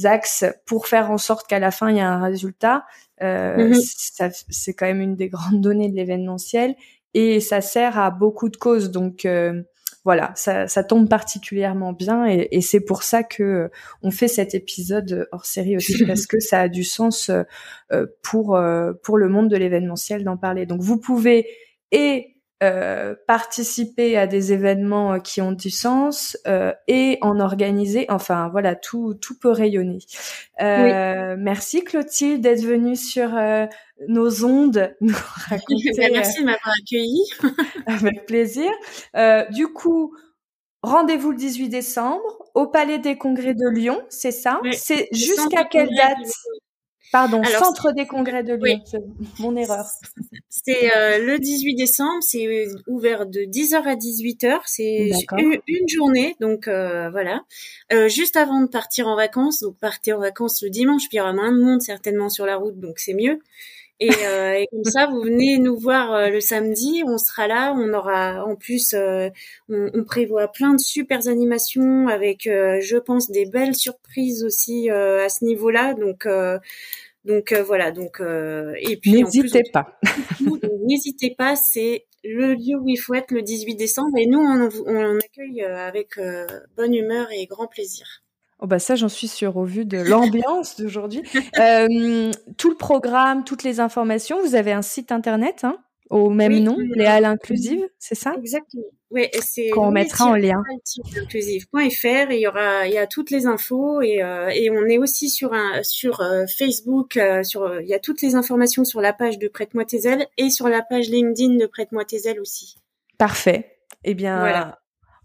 axes 0.05 0.45
pour 0.67 0.87
faire 0.87 1.11
en 1.11 1.19
sorte 1.19 1.47
qu'à 1.47 1.59
la 1.59 1.71
fin 1.71 1.91
il 1.91 1.97
y 1.97 2.01
a 2.01 2.11
un 2.11 2.23
résultat. 2.23 2.85
Mmh 3.21 3.73
c'est 4.51 4.75
quand 4.75 4.87
même 4.87 5.01
une 5.01 5.17
des 5.17 5.29
grandes 5.29 5.61
données 5.61 5.89
de 5.89 5.97
l'événementiel 5.97 6.75
et 7.15 7.41
ça 7.41 7.61
sert 7.61 7.99
à 7.99 8.11
beaucoup 8.11 8.49
de 8.49 8.57
causes. 8.57 8.91
Donc 8.91 9.27
voilà, 10.05 10.33
ça, 10.37 10.69
ça, 10.69 10.85
tombe 10.85 11.09
particulièrement 11.09 11.95
bien 11.95 12.27
et, 12.27 12.49
et 12.51 12.61
c'est 12.61 12.81
pour 12.81 13.03
ça 13.03 13.23
que 13.23 13.43
euh, 13.43 13.69
on 14.03 14.11
fait 14.11 14.29
cet 14.29 14.55
épisode 14.55 15.29
hors 15.33 15.47
série 15.47 15.77
aussi 15.77 16.05
parce 16.07 16.27
que 16.27 16.41
ça 16.41 16.61
a 16.61 16.69
du 16.69 16.85
sens 16.85 17.31
euh, 17.31 18.07
pour 18.23 18.57
euh, 18.57 18.93
pour 19.03 19.17
le 19.17 19.29
monde 19.29 19.49
de 19.49 19.57
l'événementiel 19.57 20.23
d'en 20.25 20.37
parler. 20.37 20.67
Donc 20.67 20.83
vous 20.83 20.99
pouvez 20.99 21.47
et 21.91 22.34
euh, 22.65 23.15
participer 23.27 24.17
à 24.17 24.27
des 24.27 24.53
événements 24.53 25.21
qui 25.21 25.43
ont 25.43 25.53
du 25.53 25.71
sens 25.71 26.37
euh, 26.47 26.73
et 26.89 27.19
en 27.21 27.39
organiser. 27.39 28.07
Enfin, 28.09 28.49
voilà, 28.49 28.75
tout 28.75 29.15
tout 29.15 29.39
peut 29.39 29.51
rayonner. 29.51 29.99
Euh, 30.63 31.37
Merci 31.39 31.85
Clotilde 31.85 32.41
d'être 32.41 32.65
venue 32.65 32.97
sur 32.97 33.31
nos 34.09 34.45
ondes 34.45 34.95
nous 35.01 35.15
raconter. 35.49 36.11
Merci 36.13 36.41
de 36.41 36.47
m'avoir 36.47 36.75
accueilli. 36.83 37.23
avec 37.87 38.27
plaisir. 38.27 38.71
du 39.51 39.69
coup, 39.69 40.15
rendez-vous 40.83 41.33
le 41.33 41.37
18 41.37 41.69
décembre 41.69 42.51
au 42.55 42.67
Palais 42.67 42.99
des 42.99 43.19
Congrès 43.19 43.55
de 43.55 43.69
Lyon, 43.69 44.01
c'est 44.09 44.33
ça? 44.33 44.61
C'est 44.73 45.09
jusqu'à 45.13 45.65
quelle 45.65 45.91
date? 45.95 46.33
Pardon, 47.15 47.45
Centre 47.45 47.93
des 47.93 48.07
Congrès 48.07 48.43
de 48.43 48.55
Lyon, 48.55 48.83
mon 49.39 49.55
erreur. 49.55 49.87
C'est 50.51 50.97
euh, 50.97 51.25
le 51.25 51.39
18 51.39 51.77
décembre, 51.77 52.21
c'est 52.23 52.67
ouvert 52.89 53.27
de 53.27 53.43
10h 53.43 53.85
à 53.85 53.95
18h, 53.95 54.63
c'est 54.67 55.13
une, 55.39 55.89
journée, 55.89 56.35
donc 56.41 56.67
euh, 56.67 57.11
voilà. 57.11 57.43
Euh, 57.93 58.09
juste 58.09 58.35
avant 58.35 58.63
de 58.63 58.67
partir 58.67 59.07
en 59.07 59.15
vacances, 59.15 59.61
donc 59.61 59.79
partez 59.79 60.13
en 60.13 60.19
vacances 60.19 60.61
le 60.65 60.71
dimanche, 60.71 61.03
puis 61.03 61.11
il 61.13 61.19
y 61.19 61.21
aura 61.21 61.33
moins 61.33 61.53
de 61.53 61.61
monde 61.63 61.83
certainement 61.83 62.31
sur 62.31 62.47
la 62.47 62.57
route, 62.57 62.81
donc 62.81 62.99
c'est 62.99 63.15
mieux. 63.15 63.39
Et, 64.01 64.09
et, 64.09 64.67
comme 64.73 64.85
ça, 64.85 65.07
vous 65.07 65.23
venez 65.23 65.59
nous 65.59 65.79
voir 65.79 66.29
le 66.29 66.41
samedi, 66.41 67.05
on 67.07 67.17
sera 67.17 67.47
là, 67.47 67.73
on 67.77 67.95
aura 67.95 68.45
en 68.45 68.57
plus, 68.57 68.93
on, 68.93 69.31
on, 69.95 70.03
prévoit 70.03 70.49
plein 70.49 70.75
de 70.75 70.81
super 70.81 71.29
animations 71.29 72.09
avec, 72.09 72.43
je 72.43 72.99
pense, 72.99 73.31
des 73.31 73.47
belles 73.47 73.77
surprises 73.77 74.43
aussi 74.43 74.91
à 74.91 75.29
ce 75.29 75.45
niveau-là, 75.45 75.95
donc 75.95 76.27
donc 77.25 77.53
euh, 77.53 77.63
voilà, 77.63 77.91
donc 77.91 78.21
euh, 78.21 78.75
et 78.79 78.97
puis 78.97 79.13
n'hésitez 79.13 79.63
pas. 79.73 79.99
n'hésitez 80.87 81.35
pas, 81.37 81.57
c'est 81.57 82.07
le 82.23 82.55
lieu 82.55 82.79
où 82.79 82.89
il 82.89 82.97
faut 82.97 83.15
être 83.15 83.31
le 83.31 83.43
18 83.43 83.77
décembre 83.77 84.17
et 84.19 84.27
nous 84.27 84.39
on, 84.39 84.69
on 84.87 85.19
accueille 85.19 85.63
euh, 85.63 85.89
avec 85.89 86.19
bonne 86.77 86.95
humeur 86.95 87.29
et 87.33 87.47
grand 87.47 87.67
plaisir. 87.67 88.07
Oh 88.61 88.67
bah 88.67 88.79
ça 88.79 88.95
j'en 88.95 89.09
suis 89.09 89.29
sûre 89.29 89.57
au 89.57 89.65
vu 89.65 89.85
de 89.85 89.99
l'ambiance 89.99 90.77
d'aujourd'hui. 90.81 91.23
tout 92.57 92.71
le 92.71 92.77
programme, 92.77 93.45
toutes 93.45 93.63
les 93.63 93.81
informations, 93.81 94.41
vous 94.43 94.55
avez 94.55 94.73
un 94.73 94.83
site 94.83 95.11
internet 95.11 95.65
hein? 95.65 95.79
Au 96.11 96.31
même 96.31 96.59
nom, 96.59 96.77
les 96.79 97.07
Halles 97.07 97.25
Inclusives, 97.25 97.89
c'est 97.99 98.15
ça? 98.15 98.35
Exactement. 98.37 98.85
Oui, 99.11 99.29
c'est 99.41 99.71
qu'on 99.71 99.91
mettra 99.93 100.27
en 100.27 100.35
lien. 100.35 100.63
Inclusive.fr 101.17 102.31
et 102.31 102.37
il 102.37 102.41
y 102.41 102.47
aura, 102.47 102.87
il 102.87 102.93
y 102.93 102.99
a 102.99 103.07
toutes 103.07 103.31
les 103.31 103.47
infos 103.47 104.03
et, 104.03 104.23
euh, 104.23 104.49
et 104.49 104.71
on 104.71 104.87
est 104.87 104.99
aussi 104.99 105.31
sur 105.31 105.53
un 105.53 105.83
sur 105.83 106.21
euh, 106.21 106.47
Facebook, 106.47 107.17
euh, 107.17 107.43
sur 107.45 107.81
il 107.81 107.87
y 107.87 107.95
a 107.95 108.01
toutes 108.01 108.23
les 108.23 108.35
informations 108.35 108.85
sur 108.85 109.01
la 109.01 109.13
page 109.13 109.39
de 109.39 109.47
Prête-moi 109.47 109.85
tes 109.85 110.07
ailes 110.09 110.27
et 110.37 110.51
sur 110.51 110.69
la 110.69 110.83
page 110.83 111.09
LinkedIn 111.09 111.57
de 111.57 111.67
Prête-moi 111.67 112.05
tes 112.05 112.29
ailes 112.29 112.41
aussi. 112.41 112.77
Parfait. 113.17 113.79
Eh 114.03 114.15
bien, 114.15 114.41
voilà. 114.41 114.81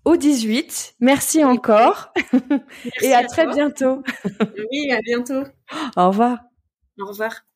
au 0.06 0.16
18. 0.16 0.96
Merci 1.00 1.44
encore 1.44 2.14
et 3.02 3.14
à, 3.14 3.20
à 3.20 3.24
très 3.26 3.48
bientôt. 3.48 4.04
oui, 4.72 4.92
à 4.92 5.00
bientôt. 5.02 5.44
Au 5.98 6.10
revoir. 6.10 6.40
Au 7.00 7.08
revoir. 7.08 7.49